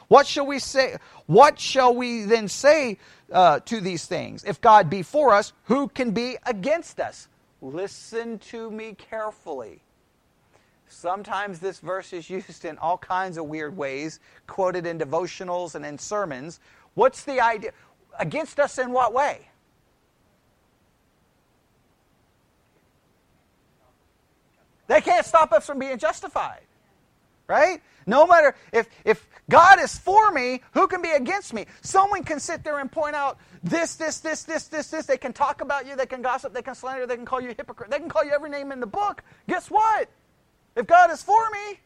What 0.08 0.28
shall 0.28 0.46
we 0.46 0.60
say? 0.60 0.98
What 1.26 1.60
shall 1.60 1.96
we 1.96 2.26
then 2.26 2.48
say 2.48 3.00
uh, 3.32 3.60
to 3.62 3.82
these 3.82 4.06
things? 4.06 4.44
If 4.44 4.62
God 4.62 4.90
be 4.90 5.02
for 5.02 5.34
us, 5.34 5.52
who 5.66 5.88
can 5.88 6.12
be 6.12 6.38
against 6.46 7.00
us? 7.00 7.28
Listen 7.62 8.40
to 8.40 8.72
me 8.72 8.96
carefully. 8.96 9.82
Sometimes 10.88 11.60
this 11.60 11.80
verse 11.80 12.14
is 12.14 12.30
used 12.30 12.66
in 12.66 12.78
all 12.78 12.98
kinds 12.98 13.38
of 13.38 13.46
weird 13.46 13.76
ways, 13.76 14.20
quoted 14.48 14.86
in 14.86 14.98
devotionals 14.98 15.76
and 15.76 15.86
in 15.86 15.98
sermons. 15.98 16.60
What's 16.96 17.24
the 17.24 17.40
idea? 17.40 17.72
Against 18.20 18.60
us 18.60 18.78
in 18.80 18.92
what 18.92 19.14
way? 19.14 19.50
They 24.88 25.02
can't 25.02 25.26
stop 25.26 25.54
us 25.54 25.68
from 25.68 25.78
being 25.78 26.00
justified. 26.00 26.62
Right? 27.48 27.82
No 28.10 28.26
matter 28.26 28.56
if, 28.74 28.90
if 29.06 29.30
God 29.52 29.80
is 29.80 29.96
for 29.96 30.32
me, 30.32 30.62
who 30.74 30.88
can 30.88 31.04
be 31.04 31.12
against 31.12 31.54
me? 31.54 31.68
Someone 31.82 32.24
can 32.24 32.40
sit 32.40 32.64
there 32.64 32.80
and 32.80 32.92
point 32.92 33.16
out 33.16 33.38
this, 33.62 33.96
this, 33.98 34.20
this, 34.20 34.44
this, 34.44 34.68
this, 34.68 34.88
this. 34.88 35.06
They 35.06 35.18
can 35.18 35.32
talk 35.32 35.62
about 35.62 35.86
you, 35.86 35.96
they 35.96 36.08
can 36.08 36.24
gossip, 36.24 36.52
they 36.52 36.64
can 36.64 36.74
slander, 36.74 37.06
they 37.06 37.16
can 37.16 37.26
call 37.26 37.40
you 37.40 37.52
a 37.52 37.54
hypocrite, 37.54 37.92
they 37.92 38.00
can 38.00 38.10
call 38.10 38.26
you 38.26 38.32
every 38.32 38.50
name 38.50 38.72
in 38.72 38.80
the 38.80 38.88
book. 38.88 39.24
Guess 39.48 39.70
what? 39.70 40.10
If 40.76 40.88
God 40.88 41.12
is 41.12 41.22
for 41.22 41.50
me, 41.52 41.80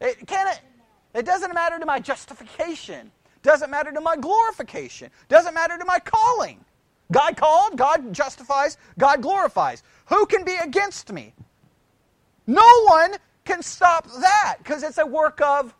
it 0.00 0.24
can 0.28 0.46
it, 0.46 0.60
it 1.14 1.26
doesn't 1.26 1.52
matter 1.52 1.80
to 1.80 1.86
my 1.86 1.98
justification. 1.98 3.10
Doesn't 3.42 3.70
matter 3.70 3.90
to 3.90 4.00
my 4.00 4.16
glorification. 4.16 5.10
Doesn't 5.28 5.54
matter 5.54 5.76
to 5.76 5.84
my 5.84 5.98
calling. 5.98 6.64
God 7.10 7.36
called, 7.36 7.76
God 7.76 8.12
justifies, 8.12 8.78
God 8.98 9.20
glorifies. 9.20 9.82
Who 10.06 10.26
can 10.26 10.44
be 10.44 10.54
against 10.54 11.12
me? 11.12 11.34
No 12.50 12.82
one 12.86 13.12
can 13.44 13.62
stop 13.62 14.10
that 14.20 14.56
because 14.58 14.82
it's 14.82 14.98
a 14.98 15.06
work 15.06 15.40
of 15.40 15.72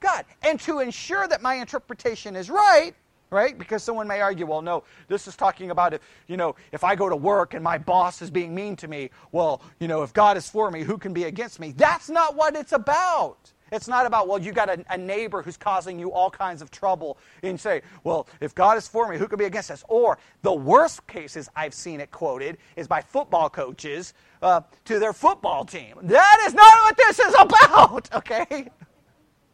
God. 0.00 0.24
And 0.42 0.58
to 0.62 0.80
ensure 0.80 1.28
that 1.28 1.40
my 1.40 1.54
interpretation 1.54 2.34
is 2.34 2.50
right, 2.50 2.94
right? 3.30 3.56
Because 3.56 3.84
someone 3.84 4.08
may 4.08 4.20
argue, 4.20 4.44
well, 4.44 4.60
no, 4.60 4.82
this 5.06 5.28
is 5.28 5.36
talking 5.36 5.70
about 5.70 5.94
if, 5.94 6.00
you 6.26 6.36
know, 6.36 6.56
if 6.72 6.82
I 6.82 6.96
go 6.96 7.08
to 7.08 7.14
work 7.14 7.54
and 7.54 7.62
my 7.62 7.78
boss 7.78 8.22
is 8.22 8.30
being 8.30 8.52
mean 8.52 8.74
to 8.76 8.88
me, 8.88 9.10
well, 9.30 9.62
you 9.78 9.86
know, 9.86 10.02
if 10.02 10.12
God 10.12 10.36
is 10.36 10.50
for 10.50 10.68
me, 10.72 10.82
who 10.82 10.98
can 10.98 11.12
be 11.12 11.24
against 11.24 11.60
me? 11.60 11.72
That's 11.76 12.10
not 12.10 12.34
what 12.34 12.56
it's 12.56 12.72
about. 12.72 13.52
It's 13.72 13.88
not 13.88 14.06
about, 14.06 14.28
well, 14.28 14.38
you 14.38 14.52
got 14.52 14.68
a, 14.68 14.84
a, 14.90 14.98
neighbor 14.98 15.42
who's 15.42 15.56
causing 15.56 15.98
you 15.98 16.12
all 16.12 16.30
kinds 16.30 16.62
of 16.62 16.70
trouble. 16.70 17.18
And 17.42 17.58
say, 17.60 17.82
well, 18.04 18.28
if 18.40 18.54
God 18.54 18.76
is 18.76 18.88
for 18.88 19.08
me, 19.08 19.16
who 19.16 19.28
can 19.28 19.38
be 19.38 19.44
against 19.44 19.70
us? 19.70 19.84
Or 19.88 20.18
the 20.42 20.52
worst 20.52 21.06
cases 21.06 21.48
I've 21.54 21.74
seen 21.74 22.00
it 22.00 22.10
quoted 22.10 22.58
is 22.76 22.88
by 22.88 23.02
football 23.02 23.48
coaches 23.48 24.14
uh, 24.42 24.62
to 24.86 24.98
their 24.98 25.12
football 25.12 25.64
team. 25.64 25.96
That 26.02 26.44
is 26.46 26.54
not 26.54 26.82
what 26.82 26.96
this 26.96 27.18
is 27.18 27.34
about, 27.38 28.08
okay? 28.14 28.68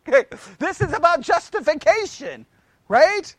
okay? 0.09 0.25
This 0.59 0.81
is 0.81 0.93
about 0.93 1.21
justification, 1.21 2.47
right? 2.89 3.35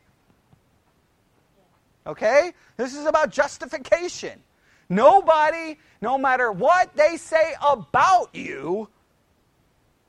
Okay? 2.05 2.53
This 2.77 2.95
is 2.95 3.05
about 3.05 3.31
justification. 3.31 4.41
Nobody, 4.89 5.77
no 6.01 6.17
matter 6.17 6.51
what 6.51 6.95
they 6.95 7.17
say 7.17 7.53
about 7.61 8.33
you, 8.33 8.89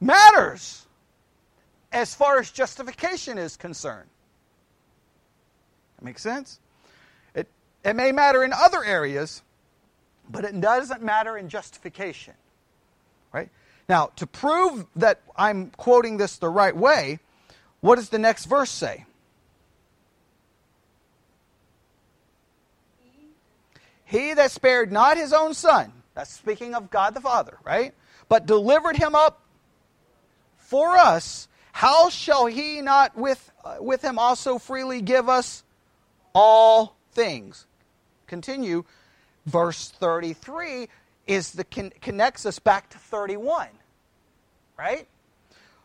matters 0.01 0.87
as 1.93 2.15
far 2.15 2.39
as 2.39 2.51
justification 2.51 3.39
is 3.39 3.57
concerned. 3.57 4.09
That 5.97 6.05
makes 6.05 6.23
sense? 6.23 6.61
It, 7.35 7.49
it 7.85 7.95
may 7.95 8.13
matter 8.13 8.45
in 8.45 8.53
other 8.53 8.85
areas, 8.85 9.43
but 10.29 10.45
it 10.45 10.61
doesn't 10.61 11.03
matter 11.03 11.37
in 11.37 11.49
justification. 11.49 12.35
Right? 13.33 13.49
Now, 13.89 14.11
to 14.17 14.27
prove 14.27 14.87
that 14.97 15.21
I'm 15.37 15.71
quoting 15.71 16.19
this 16.19 16.37
the 16.37 16.49
right 16.49 16.77
way, 16.77 17.21
what 17.81 17.97
does 17.97 18.11
the 18.11 18.19
next 18.19 18.45
verse 18.45 18.71
say? 18.71 19.07
he 24.09 24.33
that 24.33 24.51
spared 24.51 24.91
not 24.91 25.19
his 25.19 25.35
own 25.35 25.53
son, 25.53 25.93
that's 26.15 26.33
speaking 26.33 26.75
of 26.75 26.89
God 26.91 27.13
the 27.13 27.21
Father, 27.21 27.59
right? 27.63 27.93
But 28.29 28.47
delivered 28.47 28.97
him 28.97 29.15
up 29.15 29.43
for 30.69 30.99
us, 30.99 31.49
how 31.73 32.11
shall 32.11 32.45
he 32.45 32.83
not 32.83 33.17
with, 33.17 33.51
uh, 33.65 33.77
with 33.81 34.03
him 34.03 34.19
also 34.19 34.59
freely 34.59 35.01
give 35.01 35.27
us 35.27 35.65
all 36.35 36.95
things? 37.13 37.65
Continue. 38.27 38.85
Verse 39.47 39.89
33 39.89 40.89
is 41.27 41.53
the 41.53 41.65
con- 41.65 41.95
connects 42.03 42.45
us 42.45 42.59
back 42.59 42.91
to 42.91 42.99
31. 42.99 43.69
Right? 44.79 45.09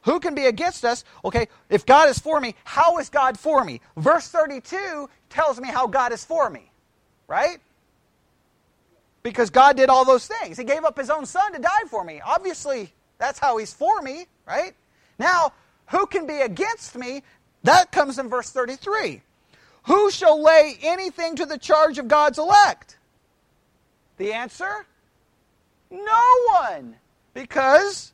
Who 0.02 0.20
can 0.20 0.36
be 0.36 0.48
against 0.48 0.84
us? 0.84 1.06
Okay, 1.24 1.48
if 1.70 1.86
God 1.86 2.10
is 2.10 2.20
for 2.20 2.42
me, 2.42 2.54
how 2.66 2.98
is 2.98 3.08
God 3.08 3.40
for 3.40 3.64
me? 3.64 3.80
Verse 3.96 4.28
32 4.28 5.10
tells 5.30 5.62
me 5.62 5.70
how 5.70 5.88
God 5.88 6.12
is 6.12 6.26
for 6.26 6.50
me. 6.50 6.70
Right? 7.30 7.60
Because 9.24 9.50
God 9.50 9.78
did 9.78 9.90
all 9.90 10.04
those 10.04 10.28
things. 10.28 10.58
He 10.58 10.66
gave 10.66 10.84
up 10.84 10.98
his 10.98 11.10
own 11.10 11.26
son 11.26 11.54
to 11.54 11.60
die 11.60 11.88
for 11.90 12.04
me. 12.04 12.20
Obviously, 12.20 12.92
that's 13.18 13.40
how 13.40 13.58
he's 13.58 13.74
for 13.74 14.02
me, 14.02 14.26
right? 14.46 14.74
Now, 15.20 15.54
who 15.88 16.06
can 16.06 16.26
be 16.28 16.40
against 16.42 16.96
me? 16.96 17.24
That 17.64 17.92
comes 17.92 18.20
in 18.20 18.30
verse 18.30 18.50
33. 18.50 19.22
Who 19.84 20.12
shall 20.12 20.42
lay 20.42 20.78
anything 20.82 21.36
to 21.36 21.46
the 21.46 21.58
charge 21.58 21.98
of 21.98 22.08
God's 22.08 22.40
elect? 22.40 22.98
The 24.18 24.34
answer? 24.34 24.86
No 25.92 26.24
one. 26.62 26.96
Because 27.34 28.14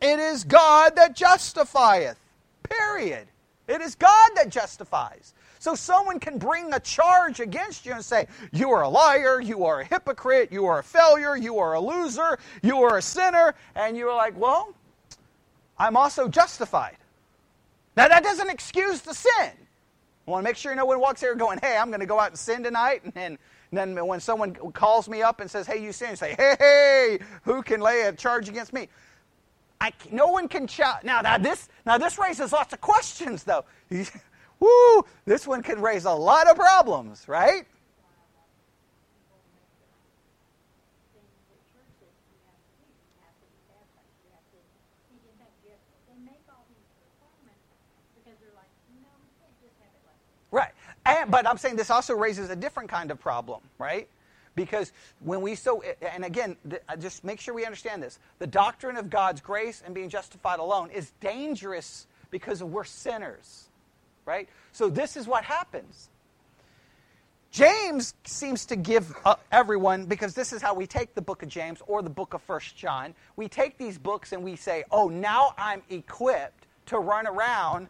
it 0.00 0.18
is 0.18 0.44
God 0.44 0.96
that 0.96 1.14
justifieth. 1.14 2.18
Period. 2.62 3.28
It 3.68 3.80
is 3.80 3.94
God 3.94 4.30
that 4.36 4.48
justifies. 4.48 5.34
So 5.66 5.74
someone 5.74 6.20
can 6.20 6.38
bring 6.38 6.72
a 6.74 6.78
charge 6.78 7.40
against 7.40 7.84
you 7.86 7.92
and 7.92 8.04
say, 8.04 8.28
You 8.52 8.70
are 8.70 8.82
a 8.82 8.88
liar, 8.88 9.40
you 9.40 9.64
are 9.64 9.80
a 9.80 9.84
hypocrite, 9.84 10.52
you 10.52 10.64
are 10.66 10.78
a 10.78 10.82
failure, 10.84 11.34
you 11.36 11.58
are 11.58 11.74
a 11.74 11.80
loser, 11.80 12.38
you 12.62 12.84
are 12.84 12.98
a 12.98 13.02
sinner. 13.02 13.52
And 13.74 13.96
you're 13.96 14.14
like, 14.14 14.38
Well, 14.38 14.72
I'm 15.76 15.96
also 15.96 16.28
justified. 16.28 16.96
Now, 17.96 18.06
that 18.06 18.22
doesn't 18.22 18.48
excuse 18.48 19.00
the 19.00 19.12
sin. 19.12 19.50
I 20.28 20.30
want 20.30 20.44
to 20.44 20.48
make 20.48 20.56
sure 20.56 20.72
no 20.76 20.84
one 20.84 21.00
walks 21.00 21.20
here 21.20 21.34
going, 21.34 21.58
Hey, 21.60 21.76
I'm 21.76 21.88
going 21.88 21.98
to 21.98 22.06
go 22.06 22.20
out 22.20 22.28
and 22.28 22.38
sin 22.38 22.62
tonight. 22.62 23.02
And 23.02 23.12
then, 23.14 23.38
and 23.72 23.96
then 23.96 24.06
when 24.06 24.20
someone 24.20 24.54
calls 24.54 25.08
me 25.08 25.22
up 25.22 25.40
and 25.40 25.50
says, 25.50 25.66
Hey, 25.66 25.82
you 25.82 25.90
sin, 25.90 26.14
say, 26.14 26.36
Hey, 26.38 26.54
hey, 26.60 27.18
who 27.42 27.60
can 27.60 27.80
lay 27.80 28.02
a 28.02 28.12
charge 28.12 28.48
against 28.48 28.72
me? 28.72 28.86
I, 29.80 29.92
no 30.12 30.28
one 30.28 30.46
can 30.46 30.68
shout. 30.68 31.02
Now, 31.02 31.22
now, 31.22 31.38
this, 31.38 31.68
now, 31.84 31.98
this 31.98 32.20
raises 32.20 32.52
lots 32.52 32.72
of 32.72 32.80
questions, 32.80 33.42
though. 33.42 33.64
Woo! 34.66 35.04
This 35.24 35.46
one 35.46 35.62
can 35.62 35.80
raise 35.80 36.04
a 36.04 36.12
lot 36.12 36.48
of 36.48 36.56
problems, 36.56 37.28
right? 37.28 37.66
Right. 50.52 50.72
And, 51.04 51.30
but 51.30 51.46
I'm 51.46 51.58
saying 51.58 51.76
this 51.76 51.90
also 51.90 52.14
raises 52.14 52.50
a 52.50 52.56
different 52.56 52.88
kind 52.88 53.10
of 53.10 53.20
problem, 53.20 53.60
right? 53.78 54.08
Because 54.54 54.92
when 55.20 55.42
we 55.42 55.54
so, 55.54 55.82
and 56.00 56.24
again, 56.24 56.56
just 56.98 57.24
make 57.24 57.40
sure 57.40 57.52
we 57.52 57.66
understand 57.66 58.02
this 58.02 58.18
the 58.38 58.46
doctrine 58.46 58.96
of 58.96 59.10
God's 59.10 59.40
grace 59.40 59.82
and 59.84 59.94
being 59.94 60.08
justified 60.08 60.58
alone 60.58 60.90
is 60.90 61.12
dangerous 61.20 62.06
because 62.30 62.62
we're 62.62 62.84
sinners 62.84 63.68
right? 64.26 64.48
So 64.72 64.90
this 64.90 65.16
is 65.16 65.26
what 65.26 65.44
happens. 65.44 66.10
James 67.50 68.12
seems 68.24 68.66
to 68.66 68.76
give 68.76 69.14
uh, 69.24 69.36
everyone, 69.50 70.04
because 70.04 70.34
this 70.34 70.52
is 70.52 70.60
how 70.60 70.74
we 70.74 70.86
take 70.86 71.14
the 71.14 71.22
book 71.22 71.42
of 71.42 71.48
James 71.48 71.80
or 71.86 72.02
the 72.02 72.10
book 72.10 72.34
of 72.34 72.42
First 72.42 72.76
John. 72.76 73.14
We 73.36 73.48
take 73.48 73.78
these 73.78 73.96
books 73.96 74.32
and 74.32 74.44
we 74.44 74.56
say, 74.56 74.84
oh, 74.90 75.08
now 75.08 75.54
I'm 75.56 75.80
equipped 75.88 76.66
to 76.86 76.98
run 76.98 77.26
around 77.26 77.88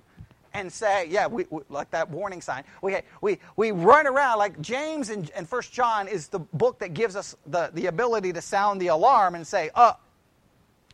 and 0.55 0.73
say, 0.73 1.09
yeah, 1.09 1.27
we, 1.27 1.47
we, 1.51 1.63
like 1.69 1.91
that 1.91 2.09
warning 2.09 2.41
sign. 2.41 2.65
We, 2.81 2.99
we, 3.21 3.39
we 3.57 3.73
run 3.73 4.07
around 4.07 4.39
like 4.39 4.61
James 4.61 5.11
and, 5.11 5.31
and 5.35 5.49
First 5.49 5.73
John 5.73 6.07
is 6.07 6.29
the 6.29 6.39
book 6.39 6.79
that 6.79 6.95
gives 6.95 7.17
us 7.17 7.37
the, 7.47 7.71
the 7.75 7.87
ability 7.87 8.33
to 8.35 8.41
sound 8.41 8.81
the 8.81 8.87
alarm 8.89 9.35
and 9.35 9.47
say, 9.47 9.71
uh, 9.75 9.95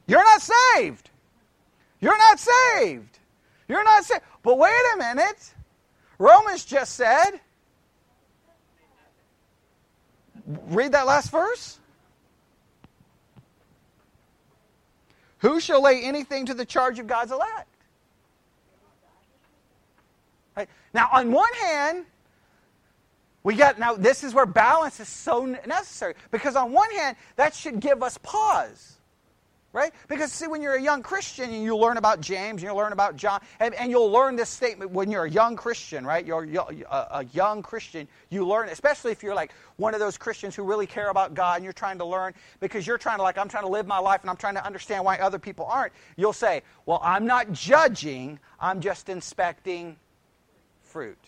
you're 0.07 0.25
not 0.25 0.41
saved. 0.41 1.11
You're 2.01 2.19
not 2.19 2.41
saved. 2.41 3.19
You're 3.73 3.85
not 3.85 4.05
saved. 4.05 4.21
But 4.43 4.59
wait 4.59 4.83
a 4.95 4.99
minute. 4.99 5.55
Romans 6.19 6.63
just 6.63 6.95
said, 6.95 7.41
read 10.67 10.93
that 10.93 11.07
last 11.07 11.31
verse. 11.31 11.79
Who 15.39 15.59
shall 15.59 15.83
lay 15.83 16.03
anything 16.03 16.45
to 16.47 16.55
the 16.55 16.67
charge 16.67 16.99
of 16.99 17.07
God's 17.07 17.33
elect? 17.33 17.67
Right. 20.55 20.69
Now, 20.93 21.09
on 21.11 21.33
one 21.33 21.55
hand, 21.55 22.05
we 23.43 23.57
got, 23.57 23.79
now 23.79 23.95
this 23.95 24.23
is 24.23 24.35
where 24.35 24.45
balance 24.45 25.01
is 25.01 25.09
so 25.09 25.47
necessary 25.47 26.13
because 26.31 26.57
on 26.57 26.73
one 26.73 26.91
hand, 26.91 27.17
that 27.37 27.55
should 27.55 27.81
give 27.81 28.03
us 28.03 28.19
pause 28.19 28.99
right? 29.73 29.93
Because 30.07 30.33
see, 30.33 30.47
when 30.47 30.61
you're 30.61 30.75
a 30.75 30.83
young 30.83 31.03
Christian 31.03 31.51
and 31.51 31.63
you 31.63 31.77
learn 31.77 31.97
about 31.97 32.21
James, 32.21 32.63
and 32.63 32.71
you 32.71 32.75
learn 32.75 32.93
about 32.93 33.17
John, 33.17 33.41
and, 33.59 33.75
and 33.75 33.91
you'll 33.91 34.11
learn 34.11 34.37
this 34.37 34.51
statement 34.51 34.91
when 34.91 35.11
you're 35.11 35.25
a 35.25 35.31
young 35.31 35.57
Christian, 35.57 36.05
right? 36.05 36.25
You're 36.27 36.45
a, 36.45 37.07
a 37.11 37.25
young 37.33 37.63
Christian. 37.63 38.07
You 38.29 38.47
learn, 38.47 38.69
especially 38.69 39.13
if 39.13 39.23
you're 39.23 39.35
like 39.35 39.53
one 39.77 39.95
of 39.95 40.01
those 40.01 40.19
Christians 40.19 40.55
who 40.55 40.63
really 40.63 40.87
care 40.87 41.09
about 41.09 41.35
God 41.35 41.57
and 41.57 41.65
you're 41.65 41.73
trying 41.73 41.99
to 41.99 42.05
learn 42.05 42.35
because 42.61 42.87
you're 42.87 42.99
trying 42.99 43.17
to 43.17 43.23
like 43.23 43.39
I'm 43.39 43.49
trying 43.49 43.65
to 43.65 43.71
live 43.71 43.87
my 43.87 43.99
life 43.99 44.21
and 44.21 44.31
I'm 44.31 44.37
trying 44.37 44.55
to 44.55 44.65
understand 44.65 45.05
why 45.05 45.17
other 45.19 45.39
people 45.39 45.67
aren't. 45.67 45.93
You'll 46.17 46.35
say, 46.35 46.63
"Well, 46.85 47.01
I'm 47.03 47.27
not 47.27 47.53
judging. 47.53 48.39
I'm 48.61 48.81
just 48.81 49.09
inspecting 49.09 49.97
fruit. 50.83 51.19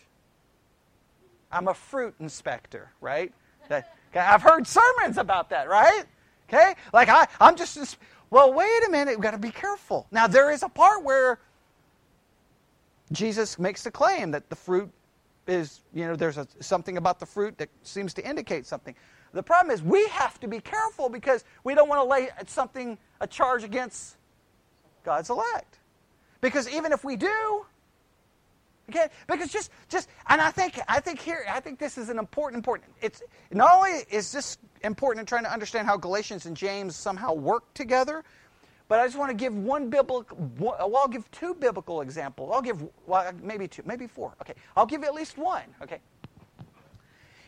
I'm 1.50 1.68
a 1.68 1.74
fruit 1.74 2.14
inspector, 2.20 2.90
right?" 3.00 3.32
That, 3.68 3.96
I've 4.14 4.42
heard 4.42 4.66
sermons 4.66 5.16
about 5.16 5.48
that, 5.48 5.68
right? 5.68 6.04
Okay? 6.48 6.74
Like 6.92 7.08
I, 7.08 7.26
I'm 7.40 7.56
just 7.56 7.74
just 7.74 7.96
well, 8.30 8.52
wait 8.52 8.86
a 8.86 8.90
minute, 8.90 9.12
we've 9.12 9.22
got 9.22 9.32
to 9.32 9.38
be 9.38 9.50
careful. 9.50 10.06
Now, 10.10 10.26
there 10.26 10.50
is 10.50 10.62
a 10.62 10.68
part 10.68 11.04
where 11.04 11.38
Jesus 13.12 13.58
makes 13.58 13.82
the 13.82 13.90
claim 13.90 14.30
that 14.32 14.48
the 14.50 14.56
fruit 14.56 14.90
is, 15.46 15.80
you 15.92 16.06
know, 16.06 16.16
there's 16.16 16.38
a, 16.38 16.46
something 16.60 16.96
about 16.96 17.20
the 17.20 17.26
fruit 17.26 17.56
that 17.58 17.68
seems 17.82 18.14
to 18.14 18.28
indicate 18.28 18.66
something. 18.66 18.94
The 19.32 19.42
problem 19.42 19.74
is 19.74 19.82
we 19.82 20.06
have 20.08 20.38
to 20.40 20.48
be 20.48 20.60
careful 20.60 21.08
because 21.08 21.44
we 21.64 21.74
don't 21.74 21.88
want 21.88 22.00
to 22.00 22.04
lay 22.04 22.28
something, 22.46 22.96
a 23.20 23.26
charge 23.26 23.64
against 23.64 24.16
God's 25.04 25.28
elect. 25.28 25.78
Because 26.40 26.68
even 26.68 26.92
if 26.92 27.04
we 27.04 27.16
do, 27.16 27.66
Okay, 28.90 29.06
because 29.26 29.50
just 29.50 29.70
just 29.88 30.08
and 30.28 30.40
I 30.40 30.50
think 30.50 30.78
I 30.88 31.00
think 31.00 31.18
here 31.18 31.46
I 31.50 31.60
think 31.60 31.78
this 31.78 31.96
is 31.96 32.10
an 32.10 32.18
important 32.18 32.58
important. 32.58 32.90
It's 33.00 33.22
not 33.50 33.74
only 33.74 34.04
is 34.10 34.30
this 34.30 34.58
important 34.82 35.20
in 35.20 35.26
trying 35.26 35.44
to 35.44 35.52
understand 35.52 35.86
how 35.86 35.96
Galatians 35.96 36.44
and 36.44 36.56
James 36.56 36.94
somehow 36.94 37.32
work 37.32 37.72
together, 37.72 38.22
but 38.88 39.00
I 39.00 39.06
just 39.06 39.16
want 39.16 39.30
to 39.30 39.36
give 39.36 39.56
one 39.56 39.88
biblical. 39.88 40.36
Well, 40.58 40.76
I'll 40.78 41.08
give 41.08 41.30
two 41.30 41.54
biblical 41.54 42.02
examples. 42.02 42.50
I'll 42.52 42.60
give 42.60 42.84
well, 43.06 43.32
maybe 43.42 43.68
two, 43.68 43.82
maybe 43.86 44.06
four. 44.06 44.34
Okay, 44.42 44.54
I'll 44.76 44.86
give 44.86 45.00
you 45.00 45.06
at 45.06 45.14
least 45.14 45.38
one. 45.38 45.64
Okay, 45.82 46.00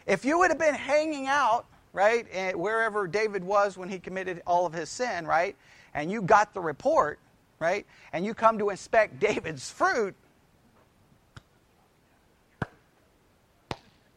if 0.06 0.24
you 0.24 0.38
would 0.38 0.50
have 0.50 0.58
been 0.58 0.74
hanging 0.74 1.26
out 1.26 1.66
right 1.92 2.26
eh, 2.32 2.52
wherever 2.52 3.06
David 3.06 3.44
was 3.44 3.76
when 3.76 3.90
he 3.90 3.98
committed 3.98 4.42
all 4.46 4.64
of 4.64 4.72
his 4.72 4.88
sin, 4.88 5.26
right, 5.26 5.54
and 5.92 6.10
you 6.10 6.22
got 6.22 6.54
the 6.54 6.60
report, 6.60 7.18
right, 7.58 7.84
and 8.14 8.24
you 8.24 8.32
come 8.32 8.58
to 8.58 8.70
inspect 8.70 9.20
David's 9.20 9.70
fruit 9.70 10.14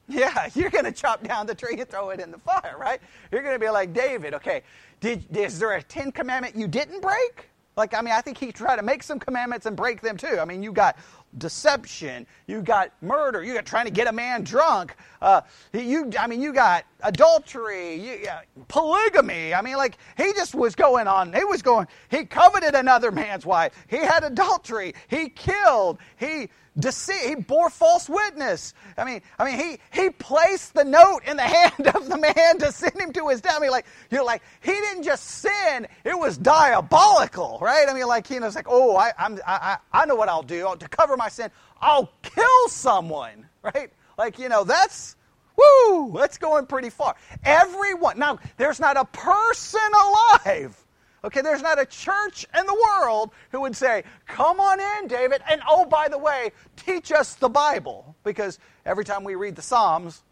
Yeah, 0.20 0.50
you're 0.56 0.72
going 0.72 0.86
to 0.86 0.92
chop 0.92 1.24
down 1.24 1.46
the 1.46 1.54
tree 1.54 1.76
and 1.80 1.88
throw 1.88 2.10
it 2.10 2.20
in 2.20 2.32
the 2.32 2.40
fire, 2.40 2.76
right? 2.80 3.00
You're 3.32 3.44
going 3.44 3.54
to 3.54 3.60
be 3.60 3.70
like 3.70 3.94
David. 3.94 4.34
Okay, 4.34 4.64
did, 5.02 5.24
is 5.38 5.60
there 5.60 5.74
a 5.74 5.84
Ten 5.84 6.12
Commandment 6.12 6.56
you 6.56 6.68
didn't 6.68 7.02
break? 7.02 7.50
Like, 7.78 7.94
I 7.94 8.02
mean, 8.02 8.14
I 8.14 8.20
think 8.20 8.38
he 8.38 8.52
tried 8.52 8.78
to 8.78 8.82
make 8.82 9.04
some 9.04 9.20
commandments 9.20 9.66
and 9.68 9.78
break 9.78 10.02
them 10.02 10.18
too. 10.18 10.40
I 10.40 10.46
mean, 10.46 10.64
you 10.64 10.74
got 10.74 10.98
deception, 11.38 12.26
you 12.48 12.62
got 12.62 12.92
murder, 13.02 13.44
you 13.44 13.54
got 13.54 13.66
trying 13.66 13.86
to 13.86 13.92
get 13.92 14.08
a 14.08 14.12
man 14.12 14.44
drunk. 14.44 14.96
Uh, 15.22 15.42
you, 15.74 16.12
I 16.20 16.28
mean, 16.28 16.42
you 16.42 16.52
got 16.52 16.86
adultery, 17.04 17.94
you, 17.96 18.28
uh, 18.28 18.42
polygamy. 18.68 19.54
I 19.54 19.62
mean, 19.62 19.78
like 19.78 19.98
he 20.18 20.34
just 20.34 20.56
was 20.56 20.76
going 20.76 21.08
on. 21.08 21.32
He 21.32 21.44
was 21.44 21.62
going. 21.62 21.88
He 22.10 22.26
coveted 22.26 22.74
another 22.74 23.12
man's 23.12 23.46
wife. 23.46 23.74
He 23.88 23.98
had 23.98 24.24
adultery. 24.24 24.94
He 25.08 25.30
killed. 25.30 26.00
He 26.18 26.50
deceit. 26.80 27.28
He 27.28 27.36
bore 27.36 27.70
false 27.70 28.10
witness. 28.10 28.74
I 28.98 29.04
mean, 29.06 29.22
I 29.38 29.46
mean, 29.46 29.60
he 29.60 30.02
he 30.02 30.10
placed 30.10 30.74
the 30.74 30.84
note 30.84 31.22
in 31.26 31.38
the 31.38 31.44
hand 31.58 31.88
of 31.96 32.10
the 32.10 32.18
man 32.18 32.60
to 32.60 32.72
send 32.72 33.00
him 33.00 33.14
to 33.14 33.28
his 33.30 33.42
death. 33.42 33.56
I 33.58 33.60
mean, 33.60 33.72
like 33.72 33.86
you 34.10 34.18
know, 34.18 34.26
like 34.26 34.42
he 34.62 34.72
didn't 34.72 35.04
just 35.04 35.24
sin; 35.24 35.88
it 36.04 36.18
was 36.18 36.38
diabolical, 36.38 37.60
right? 37.62 37.88
I 37.90 37.94
mean, 37.94 38.08
like 38.08 38.30
you 38.30 38.40
know, 38.40 38.48
it's 38.48 38.56
like, 38.56 38.68
oh, 38.70 38.96
I 38.98 39.12
I'm, 39.18 39.40
I 39.46 39.78
I 39.92 40.06
know 40.06 40.16
what 40.16 40.30
I'll 40.30 40.44
do 40.44 40.76
to 40.80 40.88
cover 40.88 41.18
my 41.18 41.30
sin. 41.30 41.52
I'll 41.82 42.12
kill 42.22 42.68
someone, 42.70 43.48
right? 43.64 43.92
Like 44.18 44.40
you 44.40 44.50
know, 44.50 44.64
that's 44.64 45.16
Woo! 45.60 46.14
That's 46.18 46.38
going 46.38 46.66
pretty 46.68 46.90
far. 46.90 47.16
Everyone. 47.44 48.18
Now, 48.18 48.40
there's 48.58 48.80
not 48.80 48.96
a 48.98 49.06
person 49.06 49.82
alive. 49.94 50.86
Okay, 51.24 51.42
there's 51.42 51.62
not 51.62 51.80
a 51.80 51.86
church 51.86 52.46
in 52.58 52.66
the 52.66 52.74
world 52.74 53.32
who 53.52 53.62
would 53.62 53.76
say, 53.76 54.04
Come 54.28 54.60
on 54.60 54.80
in, 54.80 55.08
David. 55.08 55.42
And 55.50 55.62
oh, 55.68 55.86
by 55.86 56.08
the 56.08 56.18
way, 56.18 56.52
teach 56.78 57.12
us 57.12 57.36
the 57.36 57.50
Bible. 57.50 58.16
Because 58.24 58.60
every 58.86 59.04
time 59.04 59.24
we 59.24 59.36
read 59.36 59.56
the 59.56 59.62
Psalms 59.62 60.24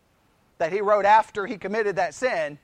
that 0.57 0.71
he 0.71 0.81
wrote 0.81 1.05
after 1.05 1.45
he 1.45 1.57
committed 1.57 1.97
that 1.97 2.13
sin, 2.13 2.57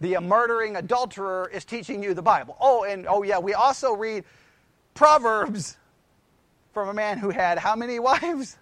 the 0.00 0.18
murdering 0.20 0.76
adulterer 0.76 1.50
is 1.52 1.64
teaching 1.64 2.02
you 2.02 2.14
the 2.14 2.22
Bible. 2.22 2.56
Oh, 2.60 2.84
and 2.84 3.06
oh, 3.08 3.22
yeah, 3.22 3.38
we 3.38 3.54
also 3.54 3.94
read 3.94 4.24
Proverbs 4.94 5.76
from 6.72 6.88
a 6.88 6.94
man 6.94 7.18
who 7.18 7.30
had 7.30 7.58
how 7.58 7.74
many 7.74 7.98
wives? 7.98 8.56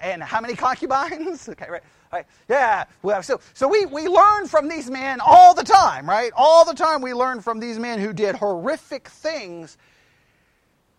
and 0.00 0.22
how 0.22 0.40
many 0.40 0.54
concubines? 0.54 1.48
Okay, 1.48 1.66
right. 1.68 1.82
Right. 2.12 2.26
Yeah. 2.48 2.84
Well, 3.02 3.22
so 3.22 3.40
so 3.54 3.66
we, 3.68 3.86
we 3.86 4.06
learn 4.06 4.46
from 4.46 4.68
these 4.68 4.90
men 4.90 5.20
all 5.24 5.54
the 5.54 5.64
time, 5.64 6.08
right? 6.08 6.30
All 6.36 6.64
the 6.64 6.74
time 6.74 7.00
we 7.00 7.14
learn 7.14 7.40
from 7.40 7.58
these 7.58 7.78
men 7.78 7.98
who 7.98 8.12
did 8.12 8.34
horrific 8.36 9.08
things. 9.08 9.78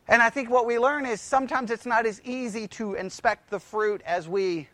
And 0.07 0.21
I 0.21 0.29
think 0.29 0.49
what 0.49 0.65
we 0.65 0.79
learn 0.79 1.05
is 1.05 1.21
sometimes 1.21 1.71
it's 1.71 1.85
not 1.85 2.05
as 2.05 2.21
easy 2.23 2.67
to 2.69 2.95
inspect 2.95 3.49
the 3.49 3.59
fruit 3.59 4.01
as 4.05 4.27
we 4.27 4.67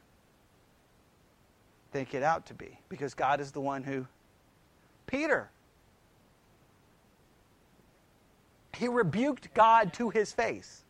think 1.92 2.14
it 2.14 2.24
out 2.24 2.46
to 2.48 2.54
be 2.54 2.80
because 2.88 3.14
God 3.14 3.42
is 3.42 3.52
the 3.52 3.62
one 3.62 3.84
who 3.84 4.08
Peter 5.08 5.50
he 8.80 8.88
rebuked 8.88 9.54
God 9.54 9.92
to 9.94 10.10
his 10.10 10.32
face. 10.32 10.84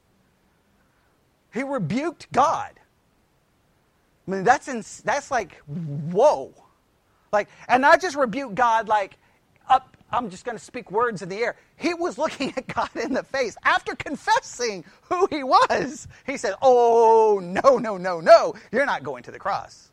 He 1.51 1.63
rebuked 1.63 2.31
God. 2.31 2.78
I 4.29 4.31
mean, 4.31 4.43
that's, 4.43 5.01
that's 5.01 5.31
like, 5.31 5.55
whoa. 5.65 6.53
Like, 7.31 7.47
and 7.67 7.81
not 7.81 7.99
just 7.99 8.15
rebuke 8.15 8.53
God 8.53 8.87
like, 8.87 9.17
up, 9.67 9.97
I'm 10.11 10.29
just 10.29 10.45
going 10.45 10.57
to 10.57 10.63
speak 10.63 10.91
words 10.91 11.23
in 11.23 11.29
the 11.29 11.37
air. 11.37 11.55
He 11.77 11.95
was 11.95 12.19
looking 12.19 12.53
at 12.57 12.67
God 12.67 12.95
in 12.95 13.13
the 13.13 13.23
face. 13.23 13.57
After 13.63 13.95
confessing 13.95 14.85
who 15.03 15.27
he 15.31 15.43
was, 15.43 16.07
he 16.27 16.37
said, 16.37 16.53
Oh, 16.61 17.39
no, 17.41 17.77
no, 17.77 17.97
no, 17.97 18.19
no, 18.19 18.53
you're 18.71 18.85
not 18.85 19.03
going 19.03 19.23
to 19.23 19.31
the 19.31 19.39
cross. 19.39 19.89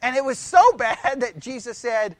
And 0.00 0.16
it 0.16 0.24
was 0.24 0.38
so 0.38 0.62
bad 0.78 1.20
that 1.20 1.38
Jesus 1.38 1.76
said, 1.76 2.16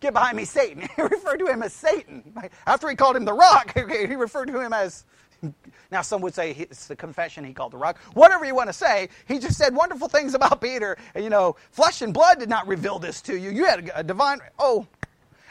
Get 0.00 0.12
behind 0.12 0.36
me, 0.36 0.44
Satan. 0.44 0.88
He 0.96 1.02
referred 1.02 1.38
to 1.38 1.46
him 1.46 1.62
as 1.62 1.72
Satan. 1.72 2.34
After 2.66 2.90
he 2.90 2.96
called 2.96 3.14
him 3.14 3.24
the 3.24 3.32
rock, 3.32 3.72
he 3.76 4.16
referred 4.16 4.46
to 4.46 4.60
him 4.60 4.72
as 4.72 5.04
now, 5.90 6.02
some 6.02 6.22
would 6.22 6.34
say 6.34 6.52
it's 6.52 6.86
the 6.86 6.96
confession 6.96 7.44
he 7.44 7.52
called 7.52 7.72
the 7.72 7.76
rock. 7.76 7.98
Whatever 8.14 8.44
you 8.44 8.54
want 8.54 8.68
to 8.68 8.72
say, 8.72 9.08
he 9.26 9.38
just 9.38 9.58
said 9.58 9.74
wonderful 9.74 10.08
things 10.08 10.34
about 10.34 10.60
Peter. 10.60 10.96
You 11.16 11.30
know, 11.30 11.56
flesh 11.70 12.02
and 12.02 12.14
blood 12.14 12.38
did 12.38 12.48
not 12.48 12.66
reveal 12.66 12.98
this 12.98 13.20
to 13.22 13.36
you. 13.36 13.50
You 13.50 13.64
had 13.64 13.90
a 13.94 14.02
divine. 14.02 14.38
Oh. 14.58 14.86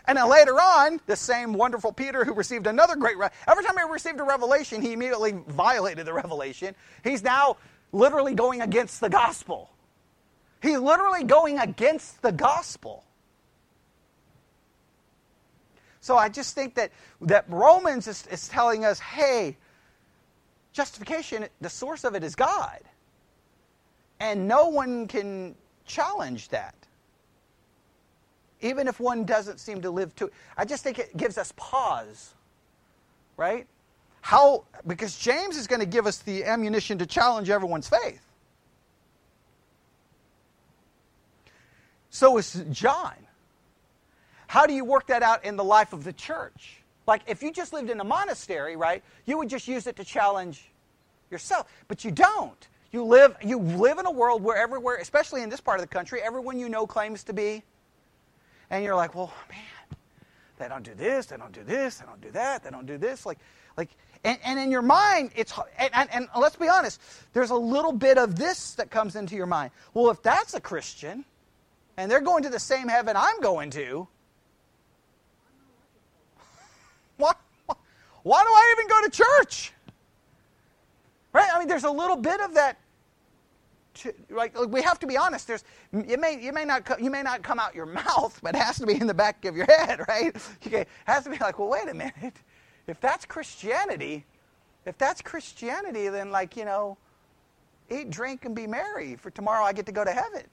And 0.05 0.17
then 0.17 0.29
later 0.29 0.53
on, 0.53 0.99
the 1.05 1.15
same 1.15 1.53
wonderful 1.53 1.91
Peter 1.91 2.25
who 2.25 2.33
received 2.33 2.67
another 2.67 2.95
great. 2.95 3.17
Re- 3.17 3.29
Every 3.47 3.63
time 3.63 3.75
he 3.77 3.83
received 3.91 4.19
a 4.19 4.23
revelation, 4.23 4.81
he 4.81 4.93
immediately 4.93 5.33
violated 5.47 6.07
the 6.07 6.13
revelation. 6.13 6.73
He's 7.03 7.21
now 7.23 7.57
literally 7.91 8.33
going 8.33 8.61
against 8.61 8.99
the 8.99 9.09
gospel. 9.09 9.69
He's 10.61 10.79
literally 10.79 11.23
going 11.23 11.59
against 11.59 12.21
the 12.21 12.31
gospel. 12.31 13.03
So 15.99 16.17
I 16.17 16.29
just 16.29 16.55
think 16.55 16.75
that, 16.75 16.91
that 17.21 17.45
Romans 17.47 18.07
is, 18.07 18.25
is 18.27 18.47
telling 18.47 18.85
us 18.85 18.99
hey, 18.99 19.57
Justification, 20.73 21.47
the 21.59 21.69
source 21.69 22.03
of 22.03 22.15
it 22.15 22.23
is 22.23 22.35
God. 22.35 22.79
And 24.19 24.47
no 24.47 24.67
one 24.67 25.07
can 25.07 25.55
challenge 25.85 26.49
that. 26.49 26.75
Even 28.61 28.87
if 28.87 28.99
one 28.99 29.25
doesn't 29.25 29.59
seem 29.59 29.81
to 29.81 29.89
live 29.89 30.15
to 30.17 30.29
I 30.55 30.65
just 30.65 30.83
think 30.83 30.99
it 30.99 31.17
gives 31.17 31.37
us 31.37 31.51
pause. 31.57 32.33
Right? 33.35 33.67
How 34.21 34.65
because 34.85 35.17
James 35.17 35.57
is 35.57 35.67
going 35.67 35.79
to 35.79 35.85
give 35.87 36.05
us 36.05 36.19
the 36.19 36.43
ammunition 36.45 36.99
to 36.99 37.05
challenge 37.05 37.49
everyone's 37.49 37.89
faith. 37.89 38.21
So 42.11 42.37
is 42.37 42.63
John. 42.69 43.15
How 44.47 44.67
do 44.67 44.73
you 44.73 44.85
work 44.85 45.07
that 45.07 45.23
out 45.23 45.43
in 45.45 45.55
the 45.55 45.63
life 45.63 45.93
of 45.93 46.03
the 46.03 46.13
church? 46.13 46.80
Like 47.07 47.21
if 47.27 47.41
you 47.41 47.51
just 47.51 47.73
lived 47.73 47.89
in 47.89 47.99
a 47.99 48.03
monastery, 48.03 48.75
right, 48.75 49.03
you 49.25 49.37
would 49.37 49.49
just 49.49 49.67
use 49.67 49.87
it 49.87 49.95
to 49.97 50.03
challenge 50.03 50.69
yourself. 51.29 51.67
But 51.87 52.03
you 52.03 52.11
don't. 52.11 52.67
You 52.91 53.05
live, 53.05 53.37
you 53.41 53.57
live 53.57 53.99
in 53.99 54.05
a 54.05 54.11
world 54.11 54.43
where 54.43 54.57
everywhere, 54.57 54.97
especially 54.97 55.43
in 55.43 55.49
this 55.49 55.61
part 55.61 55.79
of 55.79 55.87
the 55.87 55.93
country, 55.93 56.21
everyone 56.21 56.59
you 56.59 56.67
know 56.67 56.85
claims 56.85 57.23
to 57.25 57.33
be. 57.33 57.63
And 58.69 58.83
you're 58.83 58.95
like, 58.95 59.15
well, 59.15 59.33
man, 59.49 59.97
they 60.57 60.67
don't 60.67 60.83
do 60.83 60.93
this, 60.93 61.25
they 61.27 61.37
don't 61.37 61.53
do 61.53 61.63
this, 61.63 61.97
they 61.97 62.05
don't 62.05 62.21
do 62.21 62.31
that, 62.31 62.63
they 62.63 62.69
don't 62.69 62.85
do 62.85 62.97
this. 62.97 63.25
Like, 63.25 63.39
like, 63.77 63.89
and, 64.23 64.37
and 64.43 64.59
in 64.59 64.71
your 64.71 64.81
mind, 64.81 65.31
it's, 65.35 65.53
and, 65.77 65.89
and, 65.93 66.09
and 66.11 66.27
let's 66.37 66.57
be 66.57 66.67
honest, 66.67 67.01
there's 67.33 67.49
a 67.49 67.55
little 67.55 67.93
bit 67.93 68.17
of 68.17 68.35
this 68.35 68.73
that 68.73 68.91
comes 68.91 69.15
into 69.15 69.35
your 69.35 69.45
mind. 69.45 69.71
Well, 69.93 70.09
if 70.09 70.21
that's 70.21 70.53
a 70.53 70.61
Christian, 70.61 71.25
and 71.97 72.11
they're 72.11 72.21
going 72.21 72.43
to 72.43 72.49
the 72.49 72.59
same 72.59 72.87
heaven 72.87 73.15
I'm 73.17 73.39
going 73.41 73.71
to, 73.71 74.07
why, 77.17 77.33
why 78.23 78.43
do 78.43 78.49
I 78.49 78.75
even 78.77 78.87
go 78.87 79.01
to 79.03 79.09
church? 79.09 79.73
Right? 81.33 81.49
I 81.53 81.59
mean, 81.59 81.67
there's 81.67 81.83
a 81.85 81.91
little 81.91 82.17
bit 82.17 82.41
of 82.41 82.53
that. 82.55 82.77
To, 83.95 84.13
like 84.29 84.57
we 84.69 84.81
have 84.81 84.99
to 84.99 85.07
be 85.07 85.17
honest. 85.17 85.47
There's 85.47 85.65
it 85.91 86.19
may 86.19 86.41
you 86.41 86.53
may 86.53 86.63
not 86.63 86.89
you 87.01 87.09
may 87.11 87.23
not 87.23 87.43
come 87.43 87.59
out 87.59 87.75
your 87.75 87.85
mouth, 88.03 88.39
but 88.41 88.55
it 88.55 88.61
has 88.61 88.79
to 88.79 88.85
be 88.85 88.93
in 88.93 89.07
the 89.07 89.13
back 89.13 89.43
of 89.45 89.55
your 89.55 89.65
head, 89.65 90.01
right? 90.07 90.35
Okay, 90.65 90.81
it 90.81 90.87
has 91.05 91.25
to 91.25 91.29
be 91.29 91.37
like, 91.39 91.59
well, 91.59 91.69
wait 91.69 91.89
a 91.89 91.93
minute. 91.93 92.35
If 92.87 93.01
that's 93.01 93.25
Christianity, 93.25 94.25
if 94.85 94.97
that's 94.97 95.21
Christianity, 95.21 96.09
then 96.09 96.31
like 96.31 96.55
you 96.55 96.65
know, 96.65 96.97
eat, 97.89 98.09
drink, 98.09 98.45
and 98.45 98.55
be 98.55 98.67
merry. 98.67 99.15
For 99.17 99.29
tomorrow 99.29 99.63
I 99.65 99.73
get 99.73 99.85
to 99.87 99.91
go 99.91 100.05
to 100.05 100.11
heaven. 100.11 100.43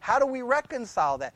How 0.00 0.18
do 0.18 0.26
we 0.26 0.42
reconcile 0.42 1.18
that? 1.18 1.34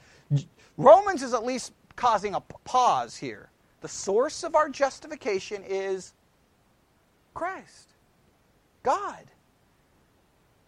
Romans 0.77 1.23
is 1.23 1.35
at 1.35 1.45
least 1.45 1.73
causing 1.97 2.35
a 2.35 2.41
pause 2.41 3.17
here. 3.17 3.51
The 3.81 3.89
source 3.89 4.43
of 4.45 4.55
our 4.55 4.69
justification 4.69 5.63
is 5.67 6.13
Christ, 7.35 7.89
God. 8.83 9.25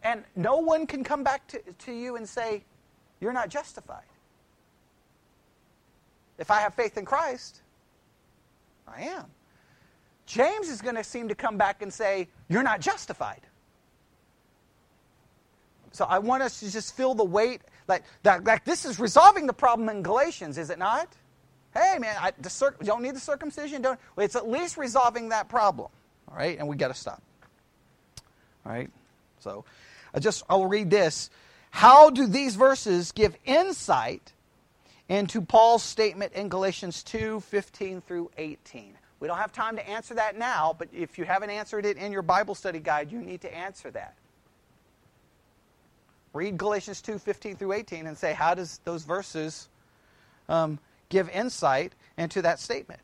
And 0.03 0.25
no 0.35 0.57
one 0.57 0.87
can 0.87 1.05
come 1.05 1.23
back 1.23 1.47
to, 1.49 1.61
to 1.61 1.93
you 1.93 2.17
and 2.17 2.29
say, 2.29 2.65
You're 3.21 3.33
not 3.33 3.49
justified. 3.49 4.05
If 6.39 6.51
I 6.51 6.61
have 6.61 6.75
faith 6.75 6.97
in 6.97 7.05
Christ, 7.05 7.61
I 8.89 9.03
am. 9.03 9.27
James 10.27 10.69
is 10.69 10.81
going 10.81 10.95
to 10.97 11.05
seem 11.05 11.29
to 11.29 11.35
come 11.35 11.57
back 11.57 11.83
and 11.83 11.93
say, 11.93 12.29
You're 12.49 12.63
not 12.63 12.81
justified. 12.81 13.43
So 15.93 16.07
I 16.07 16.19
want 16.19 16.43
us 16.43 16.61
to 16.61 16.71
just 16.71 16.97
feel 16.97 17.15
the 17.15 17.25
weight. 17.25 17.61
Like, 17.87 18.05
that, 18.23 18.45
like 18.45 18.65
this 18.65 18.85
is 18.85 18.99
resolving 18.99 19.47
the 19.47 19.53
problem 19.53 19.89
in 19.89 20.03
Galatians, 20.03 20.57
is 20.57 20.71
it 20.71 20.79
not? 20.79 21.15
Hey, 21.75 21.99
man, 21.99 22.15
I, 22.19 22.33
don't 22.85 23.03
need 23.03 23.15
the 23.15 23.21
circumcision. 23.21 23.83
Don't. 23.83 23.99
It's 24.19 24.37
at 24.37 24.49
least 24.49 24.77
resolving 24.77 25.31
that 25.31 25.49
problem. 25.49 25.89
All 26.29 26.37
right, 26.37 26.59
and 26.59 26.69
we 26.69 26.77
got 26.77 26.89
to 26.89 26.95
stop. 26.95 27.23
All 28.65 28.73
right, 28.73 28.91
so 29.41 29.65
I 30.15 30.21
just 30.21 30.45
I'll 30.49 30.67
read 30.67 30.91
this. 30.91 31.31
How 31.71 32.11
do 32.11 32.27
these 32.27 32.55
verses 32.55 33.13
give 33.13 33.37
insight 33.47 34.33
into 35.09 35.41
Paul's 35.41 35.83
statement 35.83 36.35
in 36.35 36.49
Galatians 36.51 37.03
2 37.03 37.41
15 37.41 38.03
through 38.03 38.31
18? 38.37 38.95
We 39.21 39.29
don't 39.29 39.39
have 39.39 39.53
time 39.53 39.77
to 39.77 39.89
answer 39.89 40.15
that 40.15 40.37
now, 40.37 40.75
but 40.79 40.89
if 40.93 41.17
you 41.17 41.25
haven't 41.25 41.51
answered 41.51 41.87
it 41.87 41.97
in 41.97 42.13
your 42.13 42.23
Bible 42.23 42.55
study 42.55 42.81
guide, 42.81 43.11
you 43.11 43.21
need 43.23 43.41
to 43.43 43.55
answer 43.55 43.91
that. 43.93 44.15
Read 46.35 46.59
Galatians 46.59 47.01
2 47.01 47.19
15 47.19 47.57
through 47.57 47.73
18 47.73 48.07
and 48.07 48.19
say, 48.19 48.33
how 48.33 48.55
does 48.55 48.81
those 48.85 49.05
verses 49.05 49.69
um, 50.49 50.79
give 51.13 51.29
insight 51.29 51.93
into 52.17 52.43
that 52.43 52.59
statement? 52.59 53.01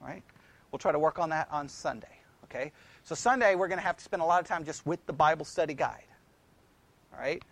Right? 0.00 0.22
We'll 0.70 0.78
try 0.78 0.92
to 0.92 0.98
work 0.98 1.18
on 1.18 1.30
that 1.30 1.48
on 1.50 1.68
Sunday. 1.68 2.20
Okay? 2.44 2.72
So 3.02 3.14
Sunday, 3.14 3.56
we're 3.56 3.68
going 3.68 3.80
to 3.80 3.84
have 3.84 3.96
to 3.96 4.04
spend 4.04 4.22
a 4.22 4.24
lot 4.24 4.40
of 4.40 4.46
time 4.46 4.64
just 4.64 4.86
with 4.86 5.04
the 5.06 5.12
Bible 5.12 5.44
study 5.44 5.74
guide. 5.74 6.06
All 7.12 7.18
right? 7.18 7.42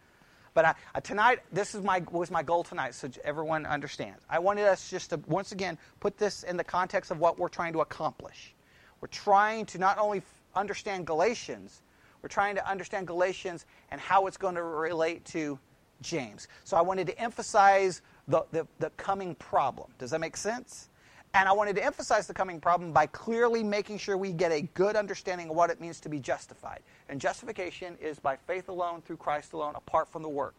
But 0.55 0.65
I, 0.67 0.75
I, 0.95 1.01
tonight, 1.01 1.41
this 1.51 1.75
is 1.75 1.83
my, 1.83 2.03
was 2.11 2.31
my 2.31 2.43
goal 2.43 2.63
tonight, 2.63 2.95
so 2.95 3.11
everyone 3.25 3.67
understands. 3.67 4.23
I 4.31 4.39
wanted 4.39 4.67
us 4.67 4.89
just 4.89 5.11
to, 5.11 5.21
once 5.27 5.51
again, 5.51 5.79
put 5.99 6.17
this 6.17 6.45
in 6.45 6.57
the 6.57 6.65
context 6.65 7.11
of 7.11 7.19
what 7.19 7.39
we're 7.39 7.49
trying 7.49 7.73
to 7.73 7.81
accomplish. 7.81 8.55
We're 9.01 9.09
trying 9.09 9.67
to 9.67 9.79
not 9.79 9.99
only 9.99 10.23
understand 10.55 11.07
Galatians, 11.07 11.83
we're 12.23 12.29
trying 12.29 12.55
to 12.55 12.71
understand 12.71 13.09
Galatians 13.09 13.67
and 13.91 14.01
how 14.01 14.27
it's 14.27 14.37
going 14.37 14.55
to 14.55 14.63
relate 14.63 15.25
to 15.27 15.59
James. 16.03 16.49
So 16.65 16.77
I 16.77 16.83
wanted 16.83 17.07
to 17.09 17.19
emphasize 17.19 18.03
the, 18.33 18.47
the, 18.51 18.67
the 18.79 18.91
coming 18.97 19.35
problem. 19.35 19.91
Does 19.99 20.11
that 20.11 20.21
make 20.21 20.37
sense? 20.37 20.89
And 21.35 21.49
I 21.49 21.53
wanted 21.53 21.77
to 21.77 21.85
emphasize 21.85 22.27
the 22.27 22.35
coming 22.35 22.61
problem 22.61 22.93
by 22.93 23.07
clearly 23.07 23.63
making 23.63 23.99
sure 23.99 24.17
we 24.17 24.33
get 24.33 24.51
a 24.53 24.63
good 24.75 24.97
understanding 24.97 25.51
of 25.51 25.57
what 25.57 25.71
it 25.71 25.81
means 25.81 26.01
to 26.01 26.09
be 26.09 26.19
justified. 26.19 26.81
And 27.09 27.21
justification 27.21 27.97
is 28.01 28.19
by 28.19 28.37
faith 28.37 28.69
alone, 28.69 29.03
through 29.03 29.19
Christ 29.19 29.53
alone, 29.53 29.75
apart 29.77 30.09
from 30.09 30.23
the 30.23 30.29
work 30.29 30.55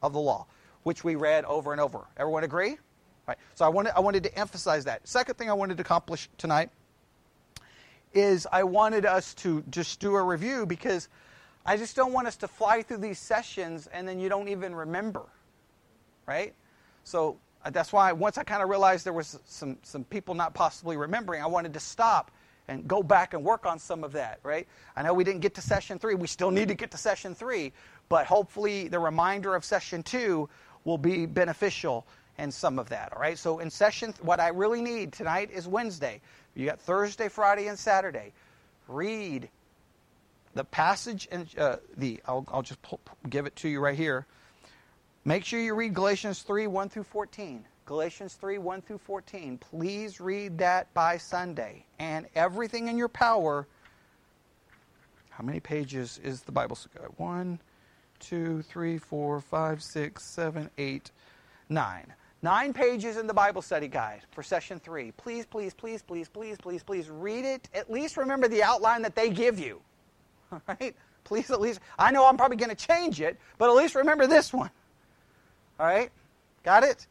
of 0.00 0.12
the 0.12 0.20
law, 0.20 0.46
which 0.84 1.04
we 1.04 1.16
read 1.16 1.44
over 1.44 1.72
and 1.72 1.80
over. 1.80 2.06
Everyone 2.16 2.44
agree? 2.44 2.78
Right. 3.26 3.38
So 3.54 3.64
I 3.64 3.68
wanted, 3.68 3.92
I 3.96 4.00
wanted 4.00 4.22
to 4.22 4.38
emphasize 4.38 4.84
that. 4.84 5.06
Second 5.06 5.36
thing 5.36 5.50
I 5.50 5.54
wanted 5.54 5.76
to 5.76 5.82
accomplish 5.82 6.28
tonight 6.38 6.70
is 8.14 8.46
I 8.50 8.62
wanted 8.62 9.04
us 9.04 9.34
to 9.34 9.62
just 9.70 10.00
do 10.00 10.14
a 10.14 10.22
review 10.22 10.66
because 10.66 11.08
I 11.66 11.76
just 11.76 11.94
don't 11.94 12.12
want 12.12 12.26
us 12.26 12.36
to 12.38 12.48
fly 12.48 12.82
through 12.82 12.98
these 12.98 13.18
sessions 13.18 13.88
and 13.92 14.08
then 14.08 14.18
you 14.18 14.28
don't 14.28 14.48
even 14.48 14.74
remember. 14.74 15.22
Right? 16.26 16.54
So 17.08 17.38
uh, 17.64 17.70
that's 17.70 17.92
why 17.92 18.12
once 18.12 18.36
I 18.36 18.44
kind 18.44 18.62
of 18.62 18.68
realized 18.68 19.06
there 19.06 19.12
was 19.12 19.38
some, 19.46 19.78
some 19.82 20.04
people 20.04 20.34
not 20.34 20.54
possibly 20.54 20.96
remembering, 20.96 21.42
I 21.42 21.46
wanted 21.46 21.72
to 21.74 21.80
stop 21.80 22.30
and 22.68 22.86
go 22.86 23.02
back 23.02 23.32
and 23.32 23.42
work 23.42 23.64
on 23.64 23.78
some 23.78 24.04
of 24.04 24.12
that, 24.12 24.40
right? 24.42 24.68
I 24.94 25.02
know 25.02 25.14
we 25.14 25.24
didn't 25.24 25.40
get 25.40 25.54
to 25.54 25.62
session 25.62 25.98
three. 25.98 26.14
We 26.14 26.26
still 26.26 26.50
need 26.50 26.68
to 26.68 26.74
get 26.74 26.90
to 26.90 26.98
session 26.98 27.34
three, 27.34 27.72
but 28.10 28.26
hopefully 28.26 28.88
the 28.88 28.98
reminder 28.98 29.54
of 29.54 29.64
session 29.64 30.02
two 30.02 30.50
will 30.84 30.98
be 30.98 31.24
beneficial 31.24 32.06
in 32.36 32.52
some 32.52 32.78
of 32.78 32.90
that, 32.90 33.14
all 33.14 33.20
right? 33.20 33.38
So 33.38 33.58
in 33.58 33.70
session, 33.70 34.12
what 34.20 34.38
I 34.38 34.48
really 34.48 34.82
need 34.82 35.14
tonight 35.14 35.50
is 35.50 35.66
Wednesday. 35.66 36.20
You 36.54 36.66
got 36.66 36.78
Thursday, 36.78 37.28
Friday, 37.28 37.68
and 37.68 37.78
Saturday. 37.78 38.32
Read 38.86 39.48
the 40.54 40.64
passage 40.64 41.26
and 41.32 41.48
uh, 41.58 41.76
the, 41.96 42.20
I'll, 42.26 42.46
I'll 42.52 42.62
just 42.62 42.82
pull, 42.82 43.00
give 43.28 43.46
it 43.46 43.56
to 43.56 43.68
you 43.68 43.80
right 43.80 43.96
here. 43.96 44.26
Make 45.28 45.44
sure 45.44 45.60
you 45.60 45.74
read 45.74 45.92
Galatians 45.92 46.40
3 46.40 46.68
1 46.68 46.88
through 46.88 47.02
14. 47.02 47.62
Galatians 47.84 48.32
3 48.36 48.56
1 48.56 48.80
through 48.80 48.96
14. 48.96 49.58
Please 49.58 50.22
read 50.22 50.56
that 50.56 50.94
by 50.94 51.18
Sunday. 51.18 51.84
And 51.98 52.26
everything 52.34 52.88
in 52.88 52.96
your 52.96 53.10
power. 53.10 53.68
How 55.28 55.44
many 55.44 55.60
pages 55.60 56.18
is 56.24 56.40
the 56.40 56.50
Bible? 56.50 56.78
One, 57.18 57.60
two, 58.20 58.62
three, 58.62 58.96
four, 58.96 59.42
five, 59.42 59.82
six, 59.82 60.24
seven, 60.24 60.70
eight, 60.78 61.10
nine. 61.68 62.06
Nine 62.40 62.72
pages 62.72 63.18
in 63.18 63.26
the 63.26 63.34
Bible 63.34 63.60
study 63.60 63.86
guide 63.86 64.22
for 64.30 64.42
session 64.42 64.80
three. 64.80 65.12
Please, 65.18 65.44
please, 65.44 65.74
please, 65.74 66.00
please, 66.00 66.30
please, 66.30 66.56
please, 66.56 66.82
please 66.82 67.10
read 67.10 67.44
it. 67.44 67.68
At 67.74 67.90
least 67.90 68.16
remember 68.16 68.48
the 68.48 68.62
outline 68.62 69.02
that 69.02 69.14
they 69.14 69.28
give 69.28 69.58
you. 69.60 69.82
All 70.52 70.62
right? 70.66 70.96
Please, 71.24 71.50
at 71.50 71.60
least. 71.60 71.80
I 71.98 72.12
know 72.12 72.26
I'm 72.26 72.38
probably 72.38 72.56
going 72.56 72.74
to 72.74 72.86
change 72.86 73.20
it, 73.20 73.38
but 73.58 73.68
at 73.68 73.76
least 73.76 73.94
remember 73.94 74.26
this 74.26 74.54
one. 74.54 74.70
All 75.78 75.86
right? 75.86 76.10
Got 76.64 76.84
it? 76.84 77.06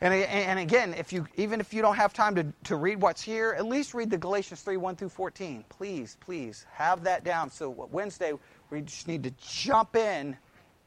And, 0.00 0.14
and 0.14 0.60
again, 0.60 0.94
if 0.94 1.12
you, 1.12 1.26
even 1.36 1.60
if 1.60 1.74
you 1.74 1.82
don't 1.82 1.96
have 1.96 2.12
time 2.12 2.36
to, 2.36 2.46
to 2.64 2.76
read 2.76 3.00
what's 3.02 3.20
here, 3.20 3.54
at 3.58 3.66
least 3.66 3.94
read 3.94 4.10
the 4.10 4.18
Galatians 4.18 4.60
3 4.60 4.76
1 4.76 4.94
through 4.94 5.08
14. 5.08 5.64
Please, 5.68 6.16
please 6.20 6.64
have 6.72 7.02
that 7.04 7.24
down. 7.24 7.50
So 7.50 7.88
Wednesday, 7.90 8.32
we 8.70 8.82
just 8.82 9.08
need 9.08 9.24
to 9.24 9.32
jump 9.40 9.96
in 9.96 10.36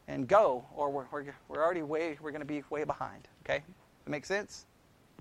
and 0.08 0.28
go, 0.28 0.66
or 0.76 0.90
we're, 0.90 1.06
we're, 1.12 1.26
we're 1.50 1.64
already 1.64 1.82
way, 1.82 2.18
we're 2.22 2.32
going 2.32 2.42
to 2.42 2.46
be 2.46 2.64
way 2.70 2.86
behind. 2.86 3.28
Okay? 3.44 3.64
That 4.06 4.12
make 4.12 4.26
sense? 4.26 4.66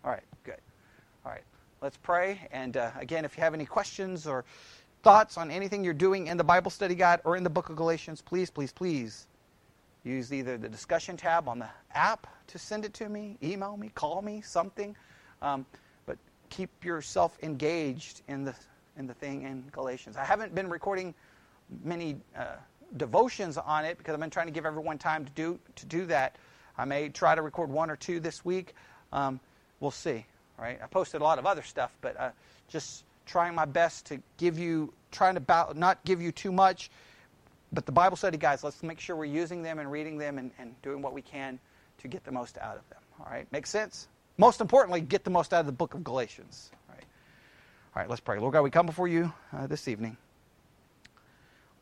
All 0.04 0.10
right, 0.10 0.22
good. 0.44 0.60
All 1.24 1.32
right, 1.32 1.44
let's 1.82 1.96
pray. 1.96 2.48
And 2.52 2.76
uh, 2.76 2.90
again, 2.96 3.24
if 3.24 3.36
you 3.36 3.42
have 3.42 3.54
any 3.54 3.66
questions 3.66 4.26
or 4.26 4.44
thoughts 5.02 5.36
on 5.36 5.50
anything 5.50 5.84
you're 5.84 5.94
doing 5.94 6.28
in 6.28 6.36
the 6.36 6.44
Bible 6.44 6.70
study 6.70 6.94
guide 6.94 7.20
or 7.24 7.36
in 7.36 7.42
the 7.42 7.50
book 7.50 7.70
of 7.70 7.76
Galatians, 7.76 8.22
please, 8.22 8.50
please, 8.50 8.72
please 8.72 9.26
Use 10.04 10.32
either 10.32 10.56
the 10.56 10.68
discussion 10.68 11.16
tab 11.16 11.48
on 11.48 11.58
the 11.58 11.68
app 11.94 12.26
to 12.46 12.58
send 12.58 12.84
it 12.84 12.94
to 12.94 13.08
me, 13.08 13.36
email 13.42 13.76
me, 13.76 13.90
call 13.94 14.22
me, 14.22 14.40
something. 14.40 14.96
Um, 15.42 15.66
but 16.06 16.16
keep 16.48 16.84
yourself 16.84 17.36
engaged 17.42 18.22
in 18.28 18.44
the, 18.44 18.54
in 18.96 19.06
the 19.06 19.14
thing 19.14 19.42
in 19.42 19.64
Galatians. 19.72 20.16
I 20.16 20.24
haven't 20.24 20.54
been 20.54 20.70
recording 20.70 21.14
many 21.84 22.16
uh, 22.36 22.56
devotions 22.96 23.58
on 23.58 23.84
it 23.84 23.98
because 23.98 24.14
I've 24.14 24.20
been 24.20 24.30
trying 24.30 24.46
to 24.46 24.52
give 24.52 24.64
everyone 24.64 24.98
time 24.98 25.24
to 25.24 25.32
do, 25.32 25.58
to 25.76 25.86
do 25.86 26.06
that. 26.06 26.36
I 26.78 26.86
may 26.86 27.10
try 27.10 27.34
to 27.34 27.42
record 27.42 27.70
one 27.70 27.90
or 27.90 27.96
two 27.96 28.20
this 28.20 28.44
week. 28.44 28.74
Um, 29.12 29.38
we'll 29.80 29.90
see. 29.90 30.24
Right? 30.58 30.78
I 30.82 30.86
posted 30.86 31.20
a 31.20 31.24
lot 31.24 31.38
of 31.38 31.46
other 31.46 31.62
stuff, 31.62 31.94
but 32.00 32.18
uh, 32.18 32.30
just 32.68 33.04
trying 33.26 33.54
my 33.54 33.64
best 33.64 34.06
to 34.06 34.20
give 34.38 34.58
you, 34.58 34.92
trying 35.10 35.34
to 35.34 35.74
not 35.74 36.02
give 36.04 36.20
you 36.20 36.32
too 36.32 36.52
much 36.52 36.90
but 37.72 37.86
the 37.86 37.92
Bible 37.92 38.16
study 38.16 38.36
guys, 38.36 38.64
let's 38.64 38.82
make 38.82 38.98
sure 38.98 39.16
we're 39.16 39.24
using 39.26 39.62
them 39.62 39.78
and 39.78 39.90
reading 39.90 40.18
them 40.18 40.38
and, 40.38 40.50
and 40.58 40.80
doing 40.82 41.02
what 41.02 41.12
we 41.12 41.22
can 41.22 41.58
to 41.98 42.08
get 42.08 42.24
the 42.24 42.32
most 42.32 42.58
out 42.58 42.76
of 42.76 42.88
them. 42.88 43.00
All 43.20 43.26
right? 43.30 43.46
Make 43.52 43.66
sense? 43.66 44.08
Most 44.38 44.60
importantly, 44.60 45.00
get 45.00 45.24
the 45.24 45.30
most 45.30 45.52
out 45.52 45.60
of 45.60 45.66
the 45.66 45.72
book 45.72 45.94
of 45.94 46.02
Galatians. 46.02 46.70
All 46.88 46.94
right, 46.94 47.04
all 47.94 48.02
right 48.02 48.08
let's 48.08 48.20
pray. 48.20 48.38
Lord 48.38 48.54
God, 48.54 48.62
we 48.62 48.70
come 48.70 48.86
before 48.86 49.08
you 49.08 49.32
uh, 49.52 49.66
this 49.66 49.86
evening. 49.86 50.16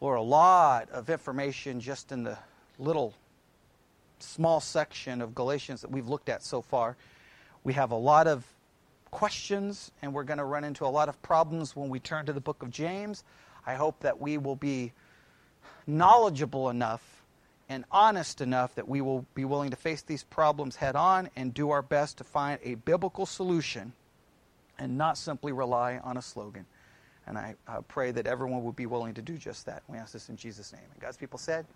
Lord, 0.00 0.18
a 0.18 0.22
lot 0.22 0.90
of 0.90 1.08
information 1.10 1.80
just 1.80 2.12
in 2.12 2.22
the 2.22 2.38
little 2.78 3.14
small 4.20 4.60
section 4.60 5.22
of 5.22 5.34
Galatians 5.34 5.80
that 5.82 5.90
we've 5.90 6.08
looked 6.08 6.28
at 6.28 6.42
so 6.42 6.60
far. 6.60 6.96
We 7.64 7.72
have 7.74 7.90
a 7.90 7.96
lot 7.96 8.26
of 8.26 8.44
questions, 9.10 9.90
and 10.02 10.12
we're 10.12 10.24
going 10.24 10.38
to 10.38 10.44
run 10.44 10.64
into 10.64 10.84
a 10.84 10.88
lot 10.88 11.08
of 11.08 11.20
problems 11.22 11.74
when 11.74 11.88
we 11.88 11.98
turn 12.00 12.26
to 12.26 12.32
the 12.32 12.40
book 12.40 12.62
of 12.62 12.70
James. 12.70 13.24
I 13.66 13.74
hope 13.74 14.00
that 14.00 14.20
we 14.20 14.38
will 14.38 14.56
be 14.56 14.92
knowledgeable 15.88 16.70
enough 16.70 17.22
and 17.68 17.84
honest 17.90 18.40
enough 18.40 18.74
that 18.76 18.88
we 18.88 19.00
will 19.00 19.26
be 19.34 19.44
willing 19.44 19.70
to 19.70 19.76
face 19.76 20.02
these 20.02 20.22
problems 20.22 20.76
head 20.76 20.96
on 20.96 21.28
and 21.36 21.52
do 21.52 21.70
our 21.70 21.82
best 21.82 22.18
to 22.18 22.24
find 22.24 22.58
a 22.62 22.74
biblical 22.76 23.26
solution 23.26 23.92
and 24.78 24.96
not 24.96 25.18
simply 25.18 25.52
rely 25.52 25.98
on 25.98 26.16
a 26.16 26.22
slogan. 26.22 26.66
And 27.26 27.36
I, 27.36 27.56
I 27.66 27.80
pray 27.86 28.10
that 28.12 28.26
everyone 28.26 28.64
will 28.64 28.72
be 28.72 28.86
willing 28.86 29.14
to 29.14 29.22
do 29.22 29.36
just 29.36 29.66
that. 29.66 29.82
We 29.86 29.98
ask 29.98 30.12
this 30.12 30.30
in 30.30 30.36
Jesus' 30.36 30.72
name. 30.72 30.82
And 30.92 31.00
God's 31.00 31.18
people 31.18 31.38
said, 31.38 31.66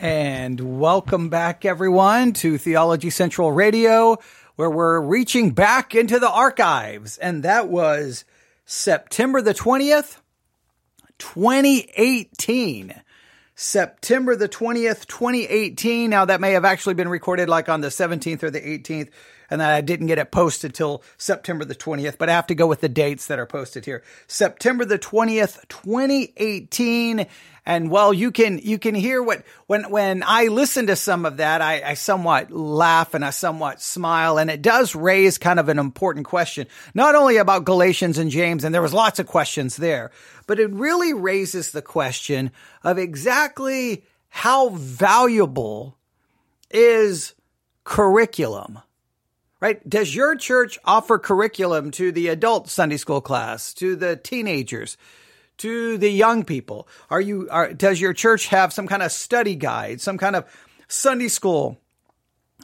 And 0.00 0.80
welcome 0.80 1.28
back, 1.28 1.64
everyone, 1.64 2.32
to 2.34 2.58
Theology 2.58 3.10
Central 3.10 3.52
Radio, 3.52 4.18
where 4.56 4.70
we're 4.70 5.00
reaching 5.00 5.50
back 5.52 5.94
into 5.94 6.18
the 6.18 6.30
archives. 6.30 7.18
And 7.18 7.44
that 7.44 7.68
was 7.68 8.24
September 8.64 9.40
the 9.40 9.54
20th, 9.54 10.18
2018. 11.18 13.02
September 13.54 14.36
the 14.36 14.48
20th, 14.48 15.06
2018. 15.06 16.10
Now 16.10 16.24
that 16.24 16.40
may 16.40 16.52
have 16.52 16.64
actually 16.64 16.94
been 16.94 17.08
recorded 17.08 17.48
like 17.48 17.68
on 17.68 17.80
the 17.80 17.88
17th 17.88 18.44
or 18.44 18.50
the 18.50 18.60
18th 18.60 19.10
and 19.50 19.60
that 19.60 19.70
I 19.70 19.80
didn't 19.80 20.06
get 20.06 20.18
it 20.18 20.30
posted 20.30 20.74
till 20.74 21.02
September 21.16 21.64
the 21.64 21.74
20th, 21.74 22.18
but 22.18 22.28
I 22.28 22.32
have 22.32 22.46
to 22.48 22.54
go 22.54 22.66
with 22.66 22.80
the 22.80 22.88
dates 22.88 23.26
that 23.26 23.38
are 23.38 23.46
posted 23.46 23.84
here. 23.84 24.02
September 24.26 24.84
the 24.84 24.98
20th, 24.98 25.66
2018. 25.68 27.26
And 27.64 27.90
well, 27.90 28.14
you 28.14 28.30
can, 28.30 28.58
you 28.58 28.78
can 28.78 28.94
hear 28.94 29.22
what, 29.22 29.42
when, 29.66 29.90
when 29.90 30.22
I 30.26 30.46
listen 30.46 30.86
to 30.86 30.96
some 30.96 31.26
of 31.26 31.36
that, 31.36 31.60
I, 31.60 31.82
I 31.82 31.94
somewhat 31.94 32.50
laugh 32.50 33.12
and 33.12 33.24
I 33.24 33.30
somewhat 33.30 33.82
smile. 33.82 34.38
And 34.38 34.50
it 34.50 34.62
does 34.62 34.94
raise 34.94 35.36
kind 35.36 35.60
of 35.60 35.68
an 35.68 35.78
important 35.78 36.26
question, 36.26 36.66
not 36.94 37.14
only 37.14 37.36
about 37.36 37.64
Galatians 37.64 38.16
and 38.16 38.30
James, 38.30 38.64
and 38.64 38.74
there 38.74 38.82
was 38.82 38.94
lots 38.94 39.18
of 39.18 39.26
questions 39.26 39.76
there, 39.76 40.10
but 40.46 40.58
it 40.58 40.70
really 40.72 41.12
raises 41.12 41.72
the 41.72 41.82
question 41.82 42.50
of 42.82 42.98
exactly 42.98 44.04
how 44.30 44.70
valuable 44.70 45.96
is 46.70 47.34
curriculum 47.84 48.78
right? 49.60 49.88
Does 49.88 50.14
your 50.14 50.36
church 50.36 50.78
offer 50.84 51.18
curriculum 51.18 51.90
to 51.92 52.12
the 52.12 52.28
adult 52.28 52.68
Sunday 52.68 52.96
school 52.96 53.20
class, 53.20 53.74
to 53.74 53.96
the 53.96 54.16
teenagers, 54.16 54.96
to 55.58 55.98
the 55.98 56.10
young 56.10 56.44
people? 56.44 56.88
Are 57.10 57.20
you, 57.20 57.48
are, 57.50 57.72
does 57.72 58.00
your 58.00 58.12
church 58.12 58.46
have 58.48 58.72
some 58.72 58.86
kind 58.86 59.02
of 59.02 59.12
study 59.12 59.56
guide, 59.56 60.00
some 60.00 60.18
kind 60.18 60.36
of 60.36 60.44
Sunday 60.86 61.28
school, 61.28 61.78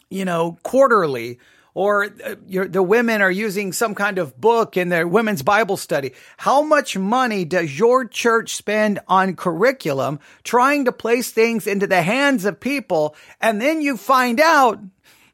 you 0.09 0.25
know, 0.25 0.59
quarterly? 0.63 1.39
Or 1.77 2.05
uh, 2.05 2.37
the 2.47 2.85
women 2.85 3.21
are 3.21 3.33
using 3.33 3.73
some 3.73 3.97
kind 3.97 4.19
of 4.19 4.41
book 4.41 4.77
in 4.77 4.91
their 4.91 5.09
women's 5.09 5.43
Bible 5.43 5.77
study. 5.77 6.13
How 6.37 6.63
much 6.63 6.97
money 6.97 7.45
does 7.45 7.77
your 7.77 8.05
church 8.05 8.55
spend 8.55 9.01
on 9.09 9.35
curriculum 9.35 10.21
trying 10.45 10.85
to 10.85 10.93
place 10.93 11.33
things 11.33 11.67
into 11.67 11.89
the 11.89 12.03
hands 12.03 12.45
of 12.45 12.61
people? 12.61 13.17
And 13.41 13.61
then 13.61 13.83
you 13.83 13.97
find 13.97 14.41
out 14.41 14.79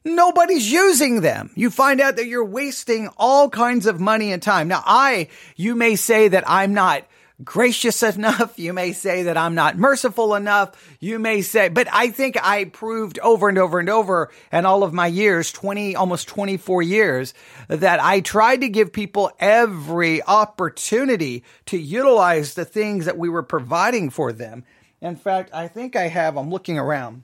Nobody's 0.03 0.71
using 0.71 1.21
them. 1.21 1.51
You 1.55 1.69
find 1.69 2.01
out 2.01 2.15
that 2.15 2.25
you're 2.25 2.45
wasting 2.45 3.09
all 3.17 3.49
kinds 3.49 3.85
of 3.85 3.99
money 3.99 4.31
and 4.31 4.41
time. 4.41 4.67
Now, 4.67 4.81
I, 4.83 5.27
you 5.55 5.75
may 5.75 5.95
say 5.95 6.27
that 6.27 6.43
I'm 6.47 6.73
not 6.73 7.05
gracious 7.43 8.01
enough. 8.15 8.57
You 8.57 8.73
may 8.73 8.93
say 8.93 9.23
that 9.23 9.37
I'm 9.37 9.53
not 9.53 9.77
merciful 9.77 10.33
enough. 10.33 10.71
You 10.99 11.19
may 11.19 11.43
say, 11.43 11.69
but 11.69 11.87
I 11.91 12.09
think 12.09 12.35
I 12.43 12.65
proved 12.65 13.19
over 13.19 13.47
and 13.47 13.59
over 13.59 13.79
and 13.79 13.89
over 13.89 14.31
in 14.51 14.65
all 14.65 14.83
of 14.83 14.91
my 14.91 15.05
years, 15.05 15.51
20, 15.51 15.95
almost 15.95 16.27
24 16.27 16.81
years, 16.81 17.35
that 17.67 17.99
I 18.01 18.21
tried 18.21 18.61
to 18.61 18.69
give 18.69 18.91
people 18.91 19.31
every 19.39 20.23
opportunity 20.23 21.43
to 21.67 21.77
utilize 21.77 22.55
the 22.55 22.65
things 22.65 23.05
that 23.05 23.19
we 23.19 23.29
were 23.29 23.43
providing 23.43 24.09
for 24.09 24.33
them. 24.33 24.63
In 24.99 25.15
fact, 25.15 25.51
I 25.53 25.67
think 25.67 25.95
I 25.95 26.07
have, 26.07 26.37
I'm 26.37 26.49
looking 26.49 26.79
around. 26.79 27.21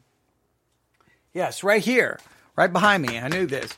Yes, 1.33 1.63
right 1.63 1.83
here 1.83 2.19
right 2.57 2.73
behind 2.73 3.03
me. 3.03 3.17
I 3.17 3.29
knew 3.29 3.45
this. 3.45 3.77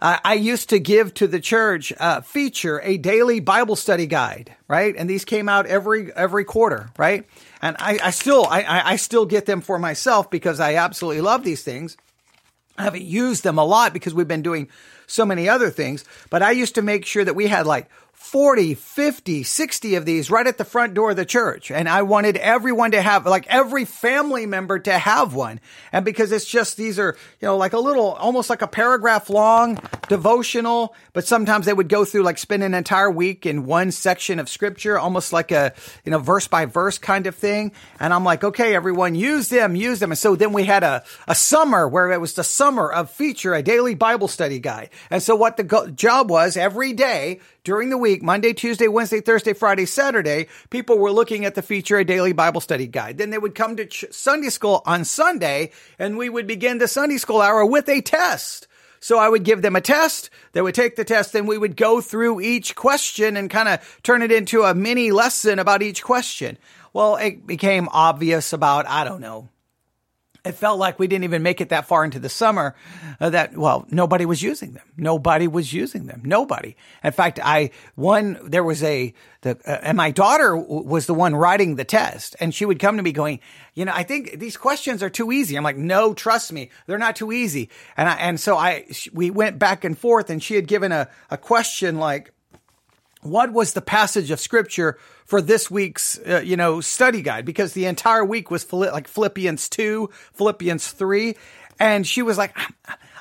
Uh, 0.00 0.16
I 0.24 0.34
used 0.34 0.70
to 0.70 0.78
give 0.78 1.12
to 1.14 1.26
the 1.26 1.40
church 1.40 1.92
uh, 2.00 2.22
feature 2.22 2.80
a 2.82 2.96
daily 2.96 3.38
Bible 3.40 3.76
study 3.76 4.06
guide, 4.06 4.56
right? 4.66 4.94
And 4.96 5.10
these 5.10 5.26
came 5.26 5.46
out 5.46 5.66
every 5.66 6.10
every 6.14 6.44
quarter, 6.44 6.88
right? 6.96 7.26
And 7.60 7.76
I, 7.78 7.98
I 8.02 8.10
still 8.10 8.46
I, 8.48 8.64
I 8.92 8.96
still 8.96 9.26
get 9.26 9.44
them 9.44 9.60
for 9.60 9.78
myself 9.78 10.30
because 10.30 10.58
I 10.58 10.76
absolutely 10.76 11.20
love 11.20 11.44
these 11.44 11.62
things. 11.62 11.98
I 12.78 12.84
haven't 12.84 13.02
used 13.02 13.42
them 13.42 13.58
a 13.58 13.64
lot 13.64 13.92
because 13.92 14.14
we've 14.14 14.26
been 14.26 14.40
doing 14.40 14.70
so 15.06 15.26
many 15.26 15.50
other 15.50 15.68
things, 15.68 16.04
but 16.30 16.42
I 16.42 16.52
used 16.52 16.76
to 16.76 16.82
make 16.82 17.04
sure 17.04 17.24
that 17.24 17.34
we 17.34 17.48
had 17.48 17.66
like 17.66 17.90
40, 18.20 18.74
50, 18.74 19.42
60 19.42 19.94
of 19.96 20.04
these 20.04 20.30
right 20.30 20.46
at 20.46 20.58
the 20.58 20.64
front 20.64 20.92
door 20.92 21.10
of 21.10 21.16
the 21.16 21.24
church. 21.24 21.70
And 21.70 21.88
I 21.88 22.02
wanted 22.02 22.36
everyone 22.36 22.90
to 22.90 23.00
have, 23.00 23.24
like 23.24 23.46
every 23.48 23.86
family 23.86 24.44
member 24.44 24.78
to 24.78 24.92
have 24.92 25.34
one. 25.34 25.58
And 25.90 26.04
because 26.04 26.30
it's 26.30 26.44
just, 26.44 26.76
these 26.76 26.98
are, 26.98 27.16
you 27.40 27.46
know, 27.46 27.56
like 27.56 27.72
a 27.72 27.78
little, 27.78 28.12
almost 28.12 28.50
like 28.50 28.60
a 28.62 28.68
paragraph 28.68 29.30
long 29.30 29.80
devotional, 30.08 30.94
but 31.12 31.26
sometimes 31.26 31.66
they 31.66 31.72
would 31.72 31.88
go 31.88 32.04
through 32.04 32.22
like 32.22 32.36
spend 32.36 32.62
an 32.62 32.74
entire 32.74 33.10
week 33.10 33.46
in 33.46 33.64
one 33.64 33.90
section 33.90 34.38
of 34.38 34.50
scripture, 34.50 34.98
almost 34.98 35.32
like 35.32 35.50
a, 35.50 35.72
you 36.04 36.12
know, 36.12 36.18
verse 36.18 36.46
by 36.46 36.66
verse 36.66 36.98
kind 36.98 37.26
of 37.26 37.34
thing. 37.34 37.72
And 37.98 38.12
I'm 38.12 38.22
like, 38.22 38.44
okay, 38.44 38.76
everyone 38.76 39.14
use 39.14 39.48
them, 39.48 39.74
use 39.74 39.98
them. 39.98 40.12
And 40.12 40.18
so 40.18 40.36
then 40.36 40.52
we 40.52 40.64
had 40.64 40.84
a, 40.84 41.02
a 41.26 41.34
summer 41.34 41.88
where 41.88 42.12
it 42.12 42.20
was 42.20 42.34
the 42.34 42.44
summer 42.44 42.92
of 42.92 43.10
feature, 43.10 43.54
a 43.54 43.62
daily 43.62 43.94
Bible 43.94 44.28
study 44.28 44.60
guide. 44.60 44.90
And 45.08 45.22
so 45.22 45.34
what 45.34 45.56
the 45.56 45.64
go- 45.64 45.88
job 45.88 46.30
was 46.30 46.58
every 46.58 46.92
day, 46.92 47.40
during 47.64 47.90
the 47.90 47.98
week, 47.98 48.22
Monday, 48.22 48.52
Tuesday, 48.52 48.88
Wednesday, 48.88 49.20
Thursday, 49.20 49.52
Friday, 49.52 49.86
Saturday, 49.86 50.46
people 50.70 50.98
were 50.98 51.12
looking 51.12 51.44
at 51.44 51.54
the 51.54 51.62
feature 51.62 51.98
a 51.98 52.04
daily 52.04 52.32
Bible 52.32 52.60
study 52.60 52.86
guide. 52.86 53.18
Then 53.18 53.30
they 53.30 53.38
would 53.38 53.54
come 53.54 53.76
to 53.76 53.86
ch- 53.86 54.06
Sunday 54.10 54.48
school 54.48 54.82
on 54.86 55.04
Sunday 55.04 55.72
and 55.98 56.16
we 56.16 56.28
would 56.28 56.46
begin 56.46 56.78
the 56.78 56.88
Sunday 56.88 57.18
school 57.18 57.40
hour 57.42 57.64
with 57.64 57.88
a 57.88 58.00
test. 58.00 58.66
So 59.00 59.18
I 59.18 59.28
would 59.28 59.44
give 59.44 59.62
them 59.62 59.76
a 59.76 59.80
test. 59.80 60.30
They 60.52 60.62
would 60.62 60.74
take 60.74 60.96
the 60.96 61.04
test 61.04 61.34
and 61.34 61.46
we 61.46 61.58
would 61.58 61.76
go 61.76 62.00
through 62.00 62.40
each 62.40 62.74
question 62.74 63.36
and 63.36 63.50
kind 63.50 63.68
of 63.68 64.00
turn 64.02 64.22
it 64.22 64.32
into 64.32 64.62
a 64.62 64.74
mini 64.74 65.10
lesson 65.12 65.58
about 65.58 65.82
each 65.82 66.02
question. 66.02 66.56
Well, 66.92 67.16
it 67.16 67.46
became 67.46 67.88
obvious 67.92 68.52
about, 68.52 68.86
I 68.86 69.04
don't 69.04 69.20
know, 69.20 69.48
it 70.44 70.52
felt 70.52 70.78
like 70.78 70.98
we 70.98 71.06
didn't 71.06 71.24
even 71.24 71.42
make 71.42 71.60
it 71.60 71.68
that 71.68 71.86
far 71.86 72.04
into 72.04 72.18
the 72.18 72.28
summer 72.28 72.74
uh, 73.20 73.30
that 73.30 73.56
well 73.56 73.86
nobody 73.90 74.24
was 74.24 74.42
using 74.42 74.72
them. 74.72 74.84
Nobody 74.96 75.48
was 75.48 75.72
using 75.72 76.06
them. 76.06 76.22
Nobody. 76.24 76.76
In 77.04 77.12
fact 77.12 77.38
i 77.42 77.70
one 77.94 78.38
there 78.44 78.64
was 78.64 78.82
a 78.82 79.14
the 79.42 79.58
uh, 79.66 79.78
and 79.82 79.96
my 79.96 80.10
daughter 80.10 80.56
w- 80.56 80.82
was 80.82 81.06
the 81.06 81.14
one 81.14 81.34
writing 81.34 81.76
the 81.76 81.84
test 81.84 82.36
and 82.40 82.54
she 82.54 82.64
would 82.64 82.78
come 82.78 82.96
to 82.96 83.02
me 83.02 83.12
going 83.12 83.40
you 83.74 83.84
know 83.84 83.92
i 83.94 84.02
think 84.02 84.38
these 84.38 84.56
questions 84.56 85.02
are 85.02 85.10
too 85.10 85.32
easy. 85.32 85.56
I'm 85.56 85.64
like 85.64 85.76
no 85.76 86.14
trust 86.14 86.52
me. 86.52 86.70
They're 86.86 86.98
not 86.98 87.16
too 87.16 87.32
easy. 87.32 87.68
And 87.96 88.08
i 88.08 88.14
and 88.14 88.40
so 88.40 88.56
i 88.56 88.86
we 89.12 89.30
went 89.30 89.58
back 89.58 89.84
and 89.84 89.98
forth 89.98 90.30
and 90.30 90.42
she 90.42 90.54
had 90.54 90.66
given 90.66 90.92
a, 90.92 91.08
a 91.30 91.36
question 91.36 91.98
like 91.98 92.32
what 93.22 93.52
was 93.52 93.72
the 93.72 93.82
passage 93.82 94.30
of 94.30 94.40
scripture 94.40 94.98
for 95.26 95.42
this 95.42 95.70
week's, 95.70 96.18
uh, 96.26 96.42
you 96.44 96.56
know, 96.56 96.80
study 96.80 97.22
guide? 97.22 97.44
Because 97.44 97.72
the 97.72 97.86
entire 97.86 98.24
week 98.24 98.50
was 98.50 98.70
like 98.72 99.08
Philippians 99.08 99.68
2, 99.68 100.08
Philippians 100.34 100.90
3. 100.92 101.36
And 101.78 102.06
she 102.06 102.22
was 102.22 102.38
like, 102.38 102.56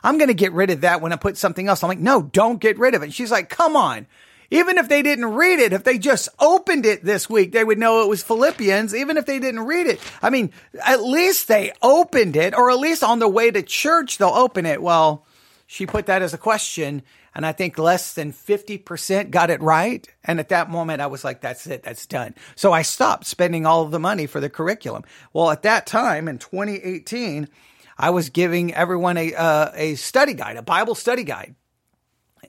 I'm 0.03 0.17
going 0.17 0.29
to 0.29 0.33
get 0.33 0.53
rid 0.53 0.69
of 0.69 0.81
that 0.81 1.01
when 1.01 1.13
I 1.13 1.17
put 1.17 1.37
something 1.37 1.67
else. 1.67 1.83
I'm 1.83 1.89
like, 1.89 1.99
no, 1.99 2.21
don't 2.21 2.59
get 2.59 2.77
rid 2.77 2.93
of 2.93 3.01
it. 3.01 3.05
And 3.05 3.13
she's 3.13 3.31
like, 3.31 3.49
come 3.49 3.75
on. 3.75 4.07
Even 4.51 4.79
if 4.79 4.89
they 4.89 5.03
didn't 5.03 5.25
read 5.25 5.59
it, 5.59 5.73
if 5.73 5.83
they 5.83 5.99
just 5.99 6.27
opened 6.39 6.85
it 6.85 7.03
this 7.03 7.29
week, 7.29 7.51
they 7.51 7.63
would 7.63 7.77
know 7.77 8.01
it 8.01 8.09
was 8.09 8.23
Philippians, 8.23 8.95
even 8.95 9.17
if 9.17 9.27
they 9.27 9.37
didn't 9.37 9.65
read 9.65 9.85
it. 9.85 9.99
I 10.23 10.31
mean, 10.31 10.51
at 10.83 11.03
least 11.03 11.47
they 11.47 11.71
opened 11.83 12.35
it, 12.35 12.55
or 12.55 12.71
at 12.71 12.79
least 12.79 13.03
on 13.03 13.19
the 13.19 13.27
way 13.27 13.51
to 13.51 13.61
church, 13.61 14.17
they'll 14.17 14.29
open 14.29 14.65
it. 14.65 14.81
Well, 14.81 15.23
she 15.67 15.85
put 15.85 16.07
that 16.07 16.23
as 16.23 16.33
a 16.33 16.37
question 16.37 17.03
and 17.35 17.45
I 17.45 17.51
think 17.51 17.77
less 17.77 18.13
than 18.13 18.33
50% 18.33 19.31
got 19.31 19.49
it 19.49 19.61
right. 19.61 20.07
And 20.23 20.39
at 20.39 20.49
that 20.49 20.69
moment, 20.69 21.01
I 21.01 21.07
was 21.07 21.23
like, 21.23 21.41
that's 21.41 21.67
it, 21.67 21.83
that's 21.83 22.05
done. 22.05 22.35
So 22.55 22.71
I 22.71 22.81
stopped 22.81 23.25
spending 23.25 23.65
all 23.65 23.83
of 23.83 23.91
the 23.91 23.99
money 23.99 24.25
for 24.25 24.39
the 24.39 24.49
curriculum. 24.49 25.03
Well, 25.33 25.51
at 25.51 25.63
that 25.63 25.85
time 25.85 26.27
in 26.27 26.37
2018, 26.37 27.47
I 27.97 28.09
was 28.11 28.29
giving 28.29 28.73
everyone 28.73 29.17
a, 29.17 29.33
uh, 29.33 29.71
a 29.75 29.95
study 29.95 30.33
guide, 30.33 30.57
a 30.57 30.61
Bible 30.61 30.95
study 30.95 31.23
guide. 31.23 31.55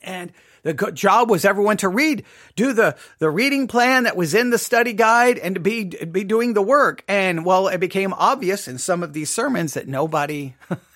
And 0.03 0.33
the 0.63 0.75
job 0.93 1.31
was 1.31 1.45
everyone 1.45 1.79
to 1.79 1.89
read, 1.89 2.25
do 2.55 2.73
the, 2.73 2.97
the 3.19 3.31
reading 3.31 3.67
plan 3.67 4.05
that 4.05 4.17
was 4.17 4.35
in 4.35 4.51
the 4.51 4.59
study 4.59 4.93
guide 4.93 5.39
and 5.39 5.55
to 5.55 5.61
be, 5.61 5.85
be 5.85 6.25
doing 6.25 6.55
the 6.55 6.63
work. 6.63 7.03
And 7.09 7.45
well, 7.45 7.69
it 7.69 7.79
became 7.79 8.13
obvious 8.13 8.69
in 8.69 8.79
some 8.79 9.03
of 9.03 9.13
these 9.13 9.31
sermons 9.31 9.75
that 9.75 9.89
nobody, 9.89 10.55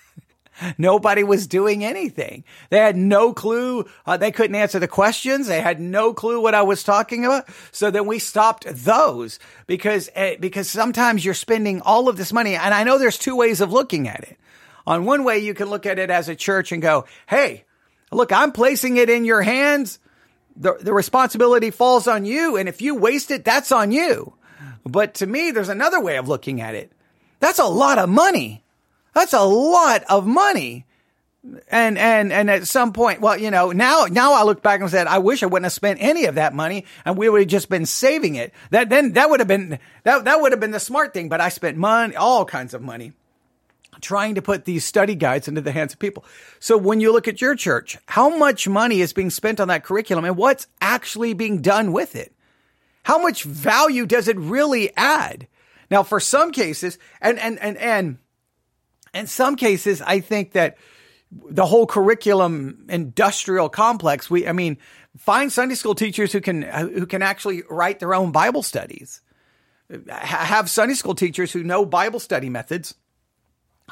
Nobody 0.78 1.24
was 1.24 1.46
doing 1.46 1.84
anything. 1.84 2.44
They 2.70 2.78
had 2.78 2.96
no 2.96 3.32
clue. 3.32 3.86
Uh, 4.06 4.16
they 4.16 4.30
couldn't 4.30 4.56
answer 4.56 4.78
the 4.78 4.88
questions. 4.88 5.46
They 5.46 5.60
had 5.60 5.80
no 5.80 6.14
clue 6.14 6.40
what 6.40 6.54
I 6.54 6.62
was 6.62 6.82
talking 6.82 7.24
about. 7.24 7.48
So 7.72 7.90
then 7.90 8.06
we 8.06 8.18
stopped 8.18 8.66
those 8.66 9.38
because, 9.66 10.08
uh, 10.14 10.34
because 10.40 10.70
sometimes 10.70 11.24
you're 11.24 11.34
spending 11.34 11.80
all 11.82 12.08
of 12.08 12.16
this 12.16 12.32
money. 12.32 12.54
And 12.54 12.74
I 12.74 12.84
know 12.84 12.98
there's 12.98 13.18
two 13.18 13.36
ways 13.36 13.60
of 13.60 13.72
looking 13.72 14.08
at 14.08 14.20
it. 14.20 14.38
On 14.86 15.04
one 15.04 15.24
way, 15.24 15.38
you 15.38 15.54
can 15.54 15.70
look 15.70 15.86
at 15.86 15.98
it 15.98 16.10
as 16.10 16.28
a 16.28 16.36
church 16.36 16.72
and 16.72 16.82
go, 16.82 17.06
Hey, 17.26 17.64
look, 18.12 18.32
I'm 18.32 18.52
placing 18.52 18.96
it 18.96 19.10
in 19.10 19.24
your 19.24 19.42
hands. 19.42 19.98
The, 20.56 20.74
the 20.80 20.92
responsibility 20.92 21.70
falls 21.70 22.06
on 22.06 22.24
you. 22.24 22.56
And 22.56 22.68
if 22.68 22.80
you 22.80 22.94
waste 22.94 23.30
it, 23.30 23.44
that's 23.44 23.72
on 23.72 23.90
you. 23.92 24.34
But 24.84 25.14
to 25.14 25.26
me, 25.26 25.50
there's 25.50 25.68
another 25.68 26.00
way 26.00 26.16
of 26.16 26.28
looking 26.28 26.60
at 26.60 26.74
it. 26.74 26.92
That's 27.40 27.58
a 27.58 27.64
lot 27.64 27.98
of 27.98 28.08
money. 28.08 28.63
That's 29.14 29.32
a 29.32 29.44
lot 29.44 30.04
of 30.10 30.26
money. 30.26 30.86
And, 31.70 31.98
and, 31.98 32.32
and 32.32 32.50
at 32.50 32.66
some 32.66 32.94
point, 32.94 33.20
well, 33.20 33.38
you 33.38 33.50
know, 33.50 33.70
now, 33.70 34.06
now 34.10 34.32
I 34.32 34.44
look 34.44 34.62
back 34.62 34.80
and 34.80 34.90
said, 34.90 35.06
I 35.06 35.18
wish 35.18 35.42
I 35.42 35.46
wouldn't 35.46 35.66
have 35.66 35.72
spent 35.72 36.00
any 36.00 36.24
of 36.24 36.36
that 36.36 36.54
money 36.54 36.86
and 37.04 37.18
we 37.18 37.28
would 37.28 37.42
have 37.42 37.48
just 37.48 37.68
been 37.68 37.84
saving 37.84 38.36
it. 38.36 38.54
That, 38.70 38.88
then, 38.88 39.12
that 39.12 39.28
would 39.28 39.40
have 39.40 39.48
been, 39.48 39.78
that, 40.04 40.24
that 40.24 40.40
would 40.40 40.52
have 40.52 40.60
been 40.60 40.70
the 40.70 40.80
smart 40.80 41.12
thing, 41.12 41.28
but 41.28 41.42
I 41.42 41.50
spent 41.50 41.76
money, 41.76 42.16
all 42.16 42.46
kinds 42.46 42.72
of 42.72 42.80
money 42.80 43.12
trying 44.00 44.36
to 44.36 44.42
put 44.42 44.64
these 44.64 44.84
study 44.84 45.14
guides 45.14 45.46
into 45.46 45.60
the 45.60 45.72
hands 45.72 45.92
of 45.92 45.98
people. 45.98 46.24
So 46.60 46.78
when 46.78 47.00
you 47.00 47.12
look 47.12 47.28
at 47.28 47.40
your 47.40 47.54
church, 47.54 47.98
how 48.06 48.36
much 48.36 48.66
money 48.66 49.00
is 49.00 49.12
being 49.12 49.30
spent 49.30 49.60
on 49.60 49.68
that 49.68 49.84
curriculum 49.84 50.24
and 50.24 50.36
what's 50.36 50.66
actually 50.80 51.34
being 51.34 51.60
done 51.60 51.92
with 51.92 52.16
it? 52.16 52.34
How 53.02 53.18
much 53.18 53.44
value 53.44 54.06
does 54.06 54.28
it 54.28 54.38
really 54.38 54.94
add? 54.96 55.46
Now, 55.90 56.02
for 56.02 56.20
some 56.20 56.52
cases, 56.52 56.98
and, 57.20 57.38
and, 57.38 57.58
and, 57.60 57.76
and, 57.76 58.18
in 59.14 59.26
some 59.26 59.56
cases, 59.56 60.02
I 60.02 60.20
think 60.20 60.52
that 60.52 60.76
the 61.48 61.66
whole 61.66 61.86
curriculum 61.86 62.86
industrial 62.88 63.68
complex, 63.68 64.30
we, 64.30 64.46
I 64.46 64.52
mean, 64.52 64.76
find 65.16 65.52
Sunday 65.52 65.74
school 65.74 65.94
teachers 65.94 66.32
who 66.32 66.40
can, 66.40 66.62
who 66.62 67.06
can 67.06 67.22
actually 67.22 67.62
write 67.68 68.00
their 68.00 68.14
own 68.14 68.32
Bible 68.32 68.62
studies. 68.62 69.20
Have 70.08 70.70
Sunday 70.70 70.94
school 70.94 71.14
teachers 71.14 71.52
who 71.52 71.62
know 71.62 71.84
Bible 71.84 72.20
study 72.20 72.48
methods 72.48 72.94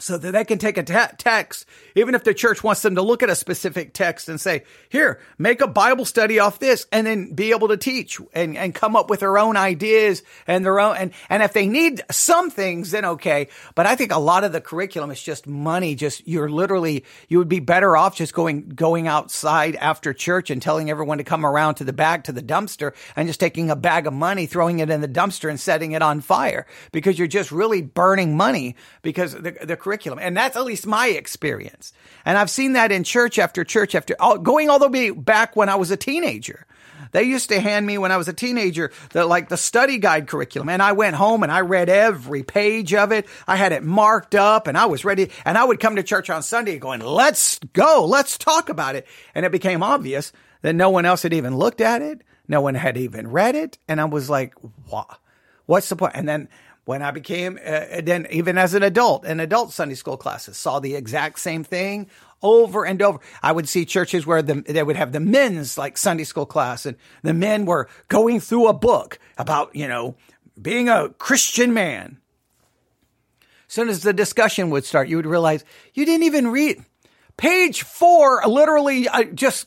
so 0.01 0.17
that 0.17 0.33
they 0.33 0.45
can 0.45 0.59
take 0.59 0.79
a 0.79 0.83
te- 0.83 1.17
text, 1.19 1.67
even 1.95 2.15
if 2.15 2.25
the 2.25 2.33
church 2.33 2.65
wants 2.65 2.81
them 2.81 2.95
to 2.95 3.03
look 3.03 3.23
at 3.23 3.29
a 3.29 3.37
specific 3.37 3.93
text 3.93 4.27
and 4.27 4.41
say, 4.41 4.65
here, 4.89 5.21
make 5.37 5.61
a 5.61 5.67
Bible 5.67 6.07
study 6.07 6.39
off 6.39 6.59
this 6.59 6.87
and 6.91 7.07
then 7.07 7.35
be 7.35 7.51
able 7.51 7.69
to 7.69 7.77
teach 7.77 8.19
and, 8.33 8.57
and 8.57 8.75
come 8.75 8.97
up 8.97 9.11
with 9.11 9.21
their 9.21 9.37
own 9.37 9.55
ideas 9.55 10.23
and 10.47 10.65
their 10.65 10.81
own. 10.81 10.97
And, 10.97 11.13
and 11.29 11.43
if 11.43 11.53
they 11.53 11.69
need 11.69 12.01
some 12.11 12.51
things, 12.51 12.91
then 12.91 13.05
okay. 13.05 13.49
But 13.75 13.85
I 13.85 13.95
think 13.95 14.13
a 14.13 14.19
lot 14.19 14.45
of 14.45 14.53
the 14.53 14.63
curriculum 14.63 15.11
is 15.11 15.23
just 15.23 15.47
money. 15.47 15.95
Just 15.95 16.27
you're 16.27 16.49
literally, 16.49 17.05
you 17.29 17.37
would 17.37 17.51
be 17.51 17.61
better 17.61 17.95
off 17.95 18.17
just 18.17 18.33
going, 18.33 18.71
going 18.71 19.09
outside 19.09 19.77
after 19.77 20.15
church 20.15 20.49
and 20.49 20.63
telling 20.63 20.89
everyone 20.89 21.19
to 21.19 21.25
come 21.25 21.45
around 21.45 21.75
to 21.77 21.85
the 21.85 21.93
back 21.93 22.25
to 22.25 22.33
the 22.33 22.43
dumpster 22.43 22.95
and 23.15 23.29
just 23.29 23.41
taking 23.41 23.71
a 23.71 23.77
bag 23.77 24.07
of 24.07 24.15
money, 24.15 24.47
throwing 24.47 24.79
it 24.79 24.89
in 24.89 25.03
the 25.03 25.09
dumpster 25.09 25.51
and 25.51 25.61
setting 25.61 25.93
it 25.93 26.01
on 26.01 26.23
fire 26.23 26.67
because 26.93 27.19
you're 27.19 27.29
just 27.29 27.53
really 27.53 27.83
burning 27.83 28.39
money 28.39 28.75
because 29.03 29.35
the, 29.35 29.55
the 29.63 29.77
curriculum. 29.83 30.19
And 30.21 30.37
that's 30.37 30.57
at 30.57 30.65
least 30.65 30.87
my 30.87 31.09
experience. 31.09 31.93
And 32.25 32.39
I've 32.39 32.51
seen 32.51 32.73
that 32.75 32.93
in 32.93 33.05
church 33.05 33.39
after 33.39 33.65
church 33.65 33.95
after 33.95 34.15
going 34.43 34.71
all 34.71 34.79
the 34.79 34.89
way 34.89 35.11
back 35.11 35.57
when 35.57 35.69
I 35.69 35.75
was 35.75 35.91
a 35.91 35.97
teenager. 35.97 36.67
They 37.13 37.25
used 37.25 37.51
to 37.51 37.61
hand 37.61 37.87
me 37.87 37.99
when 37.99 38.11
I 38.11 38.17
was 38.17 38.29
a 38.29 38.33
teenager 38.33 38.91
the 39.11 39.27
like 39.27 39.49
the 39.49 39.57
study 39.57 39.99
guide 39.99 40.27
curriculum 40.27 40.71
and 40.71 40.83
I 40.83 40.93
went 40.93 41.15
home 41.15 41.43
and 41.43 41.53
I 41.53 41.61
read 41.61 41.89
every 41.89 42.43
page 42.43 42.95
of 42.95 43.13
it. 43.13 43.27
I 43.47 43.57
had 43.57 43.73
it 43.73 43.83
marked 43.83 44.35
up 44.35 44.67
and 44.67 44.79
I 44.79 44.87
was 44.87 45.05
ready 45.05 45.31
and 45.45 45.59
I 45.59 45.65
would 45.65 45.79
come 45.79 45.97
to 45.97 46.03
church 46.03 46.31
on 46.31 46.43
Sunday 46.43 46.79
going, 46.79 47.01
"Let's 47.01 47.59
go. 47.75 48.07
Let's 48.07 48.39
talk 48.39 48.71
about 48.71 48.97
it." 48.97 49.07
And 49.35 49.45
it 49.45 49.53
became 49.53 49.83
obvious 49.83 50.33
that 50.63 50.75
no 50.75 50.89
one 50.89 51.05
else 51.05 51.23
had 51.23 51.35
even 51.35 51.57
looked 51.57 51.83
at 51.83 52.01
it. 52.01 52.23
No 52.49 52.63
one 52.63 52.75
had 52.75 52.97
even 52.97 53.29
read 53.31 53.55
it 53.55 53.79
and 53.87 54.01
I 54.01 54.07
was 54.07 54.31
like, 54.31 54.55
"What? 54.89 55.19
What's 55.67 55.91
the 55.91 55.97
point?" 55.97 56.15
And 56.15 56.27
then 56.27 56.49
when 56.85 57.03
I 57.03 57.11
became, 57.11 57.59
uh, 57.65 58.01
then 58.03 58.27
even 58.31 58.59
as 58.59 58.75
an 58.75 58.83
adult, 58.83 59.25
in 59.25 59.41
adult 59.41 59.73
Sunday 59.73 59.95
school 59.95 60.17
classes, 60.17 60.57
saw 60.57 60.81
the 60.81 60.95
exact 60.95 61.39
same 61.39 61.63
thing 61.63 62.09
over 62.43 62.85
and 62.85 63.01
over. 63.01 63.21
I 63.43 63.53
would 63.53 63.69
see 63.69 63.85
churches 63.85 64.27
where 64.27 64.43
the, 64.43 64.63
they 64.67 64.83
would 64.83 64.97
have 64.97 65.13
the 65.13 65.21
men's 65.21 65.79
like 65.79 65.97
Sunday 65.97 66.25
school 66.25 66.47
class 66.47 66.85
and 66.85 66.97
the 67.23 67.35
men 67.35 67.67
were 67.67 67.89
going 68.09 68.41
through 68.41 68.69
a 68.69 68.73
book 68.73 69.19
about, 69.39 69.75
you 69.77 69.87
know, 69.87 70.17
being 70.61 70.89
a 70.89 71.11
Christian 71.11 71.73
man. 71.73 72.19
As 73.69 73.75
soon 73.75 73.89
as 73.89 74.03
the 74.03 74.13
discussion 74.13 74.71
would 74.71 74.85
start, 74.85 75.09
you 75.09 75.17
would 75.17 75.27
realize 75.27 75.65
you 75.95 76.05
didn't 76.05 76.25
even 76.25 76.49
read. 76.49 76.85
Page 77.37 77.83
four 77.85 78.43
literally 78.47 79.09
uh, 79.09 79.25
just 79.25 79.67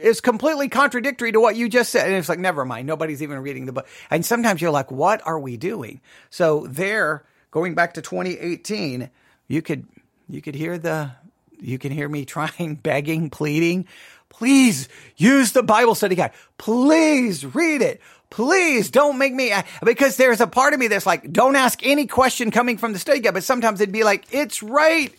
is 0.00 0.20
completely 0.20 0.68
contradictory 0.68 1.32
to 1.32 1.40
what 1.40 1.56
you 1.56 1.68
just 1.68 1.90
said. 1.90 2.06
And 2.06 2.16
it's 2.16 2.28
like, 2.28 2.38
never 2.38 2.64
mind. 2.64 2.86
Nobody's 2.86 3.22
even 3.22 3.38
reading 3.40 3.66
the 3.66 3.72
book. 3.72 3.86
And 4.10 4.24
sometimes 4.24 4.60
you're 4.60 4.70
like, 4.70 4.90
what 4.90 5.26
are 5.26 5.38
we 5.38 5.56
doing? 5.56 6.00
So 6.30 6.66
there, 6.66 7.24
going 7.50 7.74
back 7.74 7.94
to 7.94 8.02
2018, 8.02 9.10
you 9.48 9.62
could, 9.62 9.86
you 10.28 10.40
could 10.40 10.54
hear 10.54 10.78
the, 10.78 11.12
you 11.60 11.78
can 11.78 11.92
hear 11.92 12.08
me 12.08 12.24
trying, 12.26 12.76
begging, 12.76 13.30
pleading. 13.30 13.86
Please 14.28 14.88
use 15.16 15.52
the 15.52 15.62
Bible 15.62 15.94
study 15.94 16.16
guide. 16.16 16.32
Please 16.58 17.44
read 17.46 17.82
it. 17.82 18.00
Please 18.30 18.90
don't 18.90 19.16
make 19.16 19.32
me, 19.32 19.52
because 19.84 20.16
there's 20.16 20.40
a 20.40 20.48
part 20.48 20.74
of 20.74 20.80
me 20.80 20.88
that's 20.88 21.06
like, 21.06 21.32
don't 21.32 21.54
ask 21.54 21.86
any 21.86 22.08
question 22.08 22.50
coming 22.50 22.78
from 22.78 22.92
the 22.92 22.98
study 22.98 23.20
guide. 23.20 23.34
But 23.34 23.44
sometimes 23.44 23.80
it'd 23.80 23.92
be 23.92 24.02
like, 24.02 24.24
it's 24.32 24.60
right 24.60 25.14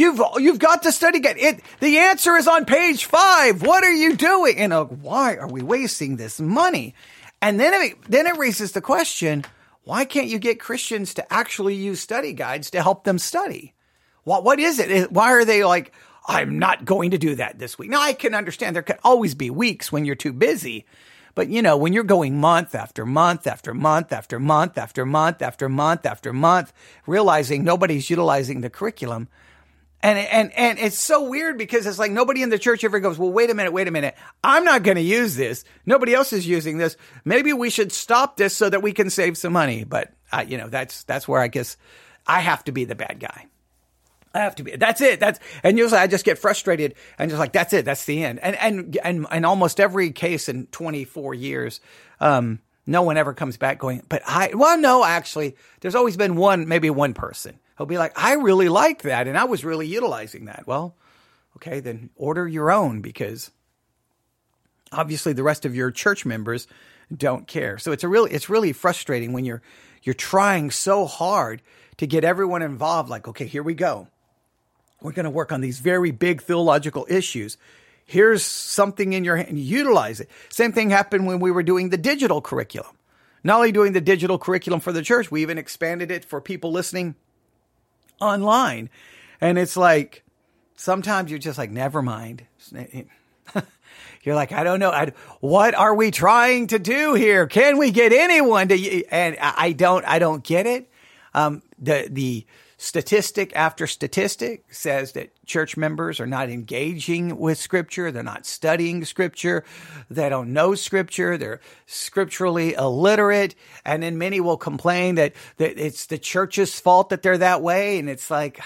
You've 0.00 0.18
you've 0.38 0.58
got 0.58 0.84
to 0.84 0.92
study 0.92 1.20
guide. 1.20 1.36
It 1.36 1.60
the 1.80 1.98
answer 1.98 2.34
is 2.34 2.48
on 2.48 2.64
page 2.64 3.04
five. 3.04 3.60
What 3.60 3.84
are 3.84 3.92
you 3.92 4.16
doing? 4.16 4.56
And 4.56 4.72
uh, 4.72 4.84
why 4.86 5.36
are 5.36 5.46
we 5.46 5.60
wasting 5.60 6.16
this 6.16 6.40
money? 6.40 6.94
And 7.42 7.60
then 7.60 7.74
it, 7.74 8.02
then 8.08 8.26
it 8.26 8.38
raises 8.38 8.72
the 8.72 8.80
question: 8.80 9.44
Why 9.84 10.06
can't 10.06 10.28
you 10.28 10.38
get 10.38 10.58
Christians 10.58 11.12
to 11.14 11.30
actually 11.30 11.74
use 11.74 12.00
study 12.00 12.32
guides 12.32 12.70
to 12.70 12.82
help 12.82 13.04
them 13.04 13.18
study? 13.18 13.74
What 14.24 14.42
what 14.42 14.58
is 14.58 14.78
it? 14.78 15.12
Why 15.12 15.32
are 15.32 15.44
they 15.44 15.64
like? 15.64 15.92
I'm 16.26 16.58
not 16.58 16.86
going 16.86 17.10
to 17.10 17.18
do 17.18 17.34
that 17.34 17.58
this 17.58 17.78
week. 17.78 17.90
Now 17.90 18.00
I 18.00 18.14
can 18.14 18.34
understand 18.34 18.74
there 18.74 18.82
can 18.82 18.98
always 19.04 19.34
be 19.34 19.50
weeks 19.50 19.92
when 19.92 20.06
you're 20.06 20.14
too 20.14 20.32
busy. 20.32 20.86
But 21.34 21.50
you 21.50 21.60
know, 21.60 21.76
when 21.76 21.92
you're 21.92 22.04
going 22.04 22.40
month 22.40 22.74
after 22.74 23.04
month 23.04 23.46
after 23.46 23.74
month 23.74 24.12
after 24.12 24.38
month 24.38 24.78
after 24.78 25.04
month 25.04 25.42
after 25.42 25.68
month 25.68 26.06
after 26.06 26.32
month, 26.32 26.72
realizing 27.06 27.64
nobody's 27.64 28.08
utilizing 28.08 28.62
the 28.62 28.70
curriculum, 28.70 29.28
and, 30.02 30.18
and, 30.18 30.52
and 30.56 30.78
it's 30.78 30.98
so 30.98 31.28
weird 31.28 31.58
because 31.58 31.86
it's 31.86 31.98
like 31.98 32.10
nobody 32.10 32.42
in 32.42 32.48
the 32.48 32.58
church 32.58 32.84
ever 32.84 33.00
goes, 33.00 33.18
well, 33.18 33.30
wait 33.30 33.50
a 33.50 33.54
minute, 33.54 33.72
wait 33.72 33.86
a 33.86 33.90
minute. 33.90 34.16
I'm 34.42 34.64
not 34.64 34.82
going 34.82 34.96
to 34.96 35.02
use 35.02 35.36
this. 35.36 35.64
Nobody 35.84 36.14
else 36.14 36.32
is 36.32 36.46
using 36.46 36.78
this. 36.78 36.96
Maybe 37.24 37.52
we 37.52 37.68
should 37.68 37.92
stop 37.92 38.36
this 38.36 38.56
so 38.56 38.70
that 38.70 38.82
we 38.82 38.92
can 38.92 39.10
save 39.10 39.36
some 39.36 39.52
money. 39.52 39.84
But, 39.84 40.12
uh, 40.32 40.44
you 40.46 40.56
know, 40.56 40.68
that's, 40.68 41.04
that's 41.04 41.28
where 41.28 41.40
I 41.40 41.48
guess 41.48 41.76
I 42.26 42.40
have 42.40 42.64
to 42.64 42.72
be 42.72 42.84
the 42.84 42.94
bad 42.94 43.20
guy. 43.20 43.46
I 44.32 44.38
have 44.38 44.54
to 44.56 44.62
be. 44.62 44.76
That's 44.76 45.00
it. 45.00 45.18
That's 45.18 45.40
and 45.64 45.76
usually 45.76 46.00
I 46.00 46.06
just 46.06 46.24
get 46.24 46.38
frustrated 46.38 46.94
and 47.18 47.30
just 47.30 47.40
like 47.40 47.52
that's 47.52 47.72
it. 47.72 47.84
That's 47.84 48.04
the 48.04 48.22
end. 48.22 48.38
And 48.38 48.54
and 48.54 48.98
and 49.02 49.26
and 49.28 49.44
almost 49.44 49.80
every 49.80 50.12
case 50.12 50.48
in 50.48 50.66
24 50.68 51.34
years, 51.34 51.80
um, 52.20 52.60
no 52.86 53.02
one 53.02 53.16
ever 53.16 53.34
comes 53.34 53.56
back 53.56 53.80
going. 53.80 54.04
But 54.08 54.22
I 54.24 54.52
well, 54.54 54.78
no, 54.78 55.04
actually, 55.04 55.56
there's 55.80 55.96
always 55.96 56.16
been 56.16 56.36
one, 56.36 56.68
maybe 56.68 56.90
one 56.90 57.12
person 57.12 57.58
He'll 57.80 57.86
be 57.86 57.96
like, 57.96 58.12
I 58.14 58.34
really 58.34 58.68
like 58.68 59.04
that. 59.04 59.26
And 59.26 59.38
I 59.38 59.44
was 59.44 59.64
really 59.64 59.86
utilizing 59.86 60.44
that. 60.44 60.66
Well, 60.66 60.94
okay, 61.56 61.80
then 61.80 62.10
order 62.14 62.46
your 62.46 62.70
own 62.70 63.00
because 63.00 63.50
obviously 64.92 65.32
the 65.32 65.42
rest 65.42 65.64
of 65.64 65.74
your 65.74 65.90
church 65.90 66.26
members 66.26 66.68
don't 67.10 67.46
care. 67.46 67.78
So 67.78 67.90
it's 67.92 68.04
a 68.04 68.08
really, 68.08 68.32
it's 68.32 68.50
really 68.50 68.74
frustrating 68.74 69.32
when 69.32 69.46
you're, 69.46 69.62
you're 70.02 70.12
trying 70.12 70.70
so 70.70 71.06
hard 71.06 71.62
to 71.96 72.06
get 72.06 72.22
everyone 72.22 72.60
involved. 72.60 73.08
Like, 73.08 73.26
okay, 73.28 73.46
here 73.46 73.62
we 73.62 73.72
go. 73.72 74.08
We're 75.00 75.12
going 75.12 75.24
to 75.24 75.30
work 75.30 75.50
on 75.50 75.62
these 75.62 75.78
very 75.78 76.10
big 76.10 76.42
theological 76.42 77.06
issues. 77.08 77.56
Here's 78.04 78.44
something 78.44 79.14
in 79.14 79.24
your 79.24 79.36
hand. 79.36 79.58
Utilize 79.58 80.20
it. 80.20 80.28
Same 80.50 80.72
thing 80.72 80.90
happened 80.90 81.26
when 81.26 81.40
we 81.40 81.50
were 81.50 81.62
doing 81.62 81.88
the 81.88 81.96
digital 81.96 82.42
curriculum. 82.42 82.94
Not 83.42 83.56
only 83.56 83.72
doing 83.72 83.94
the 83.94 84.02
digital 84.02 84.38
curriculum 84.38 84.80
for 84.80 84.92
the 84.92 85.00
church, 85.00 85.30
we 85.30 85.40
even 85.40 85.56
expanded 85.56 86.10
it 86.10 86.26
for 86.26 86.42
people 86.42 86.72
listening 86.72 87.14
online. 88.20 88.90
And 89.40 89.58
it's 89.58 89.76
like, 89.76 90.24
sometimes 90.76 91.30
you're 91.30 91.38
just 91.38 91.58
like, 91.58 91.70
never 91.70 92.02
mind. 92.02 92.44
you're 94.22 94.34
like, 94.34 94.52
I 94.52 94.64
don't 94.64 94.80
know. 94.80 94.90
I, 94.90 95.12
what 95.40 95.74
are 95.74 95.94
we 95.94 96.10
trying 96.10 96.68
to 96.68 96.78
do 96.78 97.14
here? 97.14 97.46
Can 97.46 97.78
we 97.78 97.90
get 97.90 98.12
anyone 98.12 98.68
to, 98.68 99.04
and 99.06 99.36
I 99.40 99.72
don't, 99.72 100.04
I 100.06 100.18
don't 100.18 100.44
get 100.44 100.66
it. 100.66 100.90
Um, 101.34 101.62
the, 101.78 102.08
the, 102.10 102.46
statistic 102.80 103.54
after 103.54 103.86
statistic 103.86 104.64
says 104.72 105.12
that 105.12 105.44
church 105.44 105.76
members 105.76 106.18
are 106.18 106.26
not 106.26 106.48
engaging 106.48 107.38
with 107.38 107.58
scripture. 107.58 108.10
They're 108.10 108.22
not 108.22 108.46
studying 108.46 109.04
scripture. 109.04 109.64
They 110.08 110.30
don't 110.30 110.54
know 110.54 110.74
scripture. 110.74 111.36
They're 111.36 111.60
scripturally 111.84 112.72
illiterate. 112.72 113.54
And 113.84 114.02
then 114.02 114.16
many 114.16 114.40
will 114.40 114.56
complain 114.56 115.16
that, 115.16 115.34
that 115.58 115.78
it's 115.78 116.06
the 116.06 116.16
church's 116.16 116.80
fault 116.80 117.10
that 117.10 117.20
they're 117.20 117.36
that 117.36 117.60
way. 117.60 117.98
And 117.98 118.08
it's 118.08 118.30
like, 118.30 118.62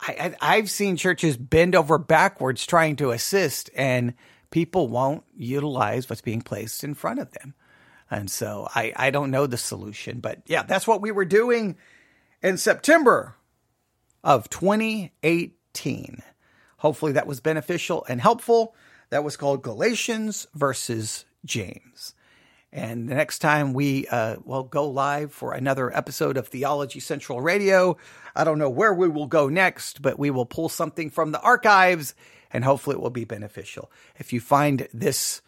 I, 0.00 0.34
I've 0.40 0.70
seen 0.70 0.96
churches 0.96 1.36
bend 1.36 1.74
over 1.74 1.98
backwards 1.98 2.64
trying 2.64 2.96
to 2.96 3.10
assist 3.10 3.68
and 3.76 4.14
people 4.48 4.88
won't 4.88 5.22
utilize 5.36 6.08
what's 6.08 6.22
being 6.22 6.40
placed 6.40 6.82
in 6.82 6.94
front 6.94 7.18
of 7.18 7.30
them. 7.32 7.52
And 8.10 8.30
so 8.30 8.66
I, 8.74 8.94
I 8.96 9.10
don't 9.10 9.30
know 9.30 9.46
the 9.46 9.58
solution, 9.58 10.20
but 10.20 10.40
yeah, 10.46 10.62
that's 10.62 10.86
what 10.86 11.02
we 11.02 11.10
were 11.10 11.26
doing 11.26 11.76
in 12.42 12.56
September 12.56 13.36
of 14.22 14.50
2018. 14.50 16.22
Hopefully 16.78 17.12
that 17.12 17.26
was 17.26 17.40
beneficial 17.40 18.04
and 18.08 18.20
helpful. 18.20 18.74
That 19.10 19.24
was 19.24 19.36
called 19.36 19.62
Galatians 19.62 20.46
versus 20.54 21.24
James. 21.44 22.14
And 22.72 23.08
the 23.08 23.14
next 23.14 23.38
time 23.38 23.72
we 23.72 24.06
uh, 24.08 24.36
will 24.44 24.64
go 24.64 24.88
live 24.88 25.32
for 25.32 25.52
another 25.52 25.96
episode 25.96 26.36
of 26.36 26.48
Theology 26.48 27.00
Central 27.00 27.40
Radio, 27.40 27.96
I 28.34 28.44
don't 28.44 28.58
know 28.58 28.68
where 28.68 28.92
we 28.92 29.08
will 29.08 29.26
go 29.26 29.48
next, 29.48 30.02
but 30.02 30.18
we 30.18 30.30
will 30.30 30.44
pull 30.44 30.68
something 30.68 31.08
from 31.08 31.32
the 31.32 31.40
archives 31.40 32.14
and 32.52 32.64
hopefully 32.64 32.96
it 32.96 33.00
will 33.00 33.10
be 33.10 33.24
beneficial. 33.24 33.90
If 34.18 34.32
you 34.32 34.40
find 34.40 34.88
this 34.92 35.40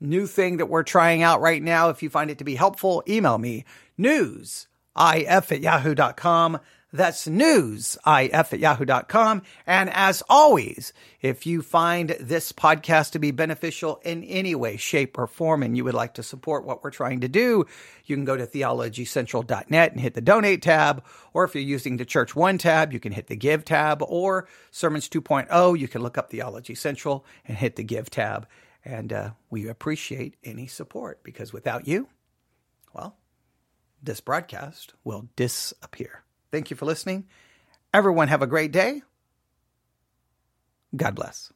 new 0.00 0.26
thing 0.26 0.58
that 0.58 0.66
we're 0.66 0.82
trying 0.82 1.22
out 1.22 1.40
right 1.40 1.62
now, 1.62 1.88
if 1.88 2.02
you 2.02 2.10
find 2.10 2.30
it 2.30 2.38
to 2.38 2.44
be 2.44 2.54
helpful, 2.54 3.02
email 3.08 3.38
me 3.38 3.64
news 3.98 4.68
if 4.98 5.52
at 5.52 5.60
yahoo.com. 5.60 6.60
That's 6.92 7.26
news, 7.26 7.98
if 8.06 8.52
at 8.52 8.58
yahoo.com. 8.58 9.42
And 9.66 9.90
as 9.90 10.22
always, 10.28 10.92
if 11.20 11.44
you 11.44 11.60
find 11.60 12.10
this 12.20 12.52
podcast 12.52 13.10
to 13.12 13.18
be 13.18 13.32
beneficial 13.32 14.00
in 14.04 14.24
any 14.24 14.54
way, 14.54 14.76
shape, 14.76 15.18
or 15.18 15.26
form, 15.26 15.62
and 15.62 15.76
you 15.76 15.84
would 15.84 15.94
like 15.94 16.14
to 16.14 16.22
support 16.22 16.64
what 16.64 16.82
we're 16.82 16.90
trying 16.90 17.20
to 17.20 17.28
do, 17.28 17.66
you 18.06 18.16
can 18.16 18.24
go 18.24 18.36
to 18.36 18.46
theologycentral.net 18.46 19.92
and 19.92 20.00
hit 20.00 20.14
the 20.14 20.20
donate 20.20 20.62
tab. 20.62 21.04
Or 21.34 21.44
if 21.44 21.54
you're 21.54 21.64
using 21.64 21.96
the 21.96 22.04
Church 22.04 22.34
One 22.36 22.56
tab, 22.56 22.92
you 22.92 23.00
can 23.00 23.12
hit 23.12 23.26
the 23.26 23.36
give 23.36 23.64
tab. 23.64 24.02
Or 24.06 24.48
Sermons 24.70 25.08
2.0, 25.08 25.78
you 25.78 25.88
can 25.88 26.02
look 26.02 26.16
up 26.16 26.30
Theology 26.30 26.74
Central 26.74 27.26
and 27.46 27.58
hit 27.58 27.76
the 27.76 27.84
give 27.84 28.08
tab. 28.08 28.46
And 28.84 29.12
uh, 29.12 29.30
we 29.50 29.68
appreciate 29.68 30.36
any 30.44 30.68
support 30.68 31.24
because 31.24 31.52
without 31.52 31.88
you, 31.88 32.08
well, 32.94 33.16
this 34.02 34.20
broadcast 34.20 34.94
will 35.04 35.28
disappear. 35.36 36.22
Thank 36.50 36.70
you 36.70 36.76
for 36.76 36.84
listening. 36.86 37.26
Everyone 37.92 38.28
have 38.28 38.42
a 38.42 38.46
great 38.46 38.72
day. 38.72 39.02
God 40.94 41.14
bless. 41.14 41.52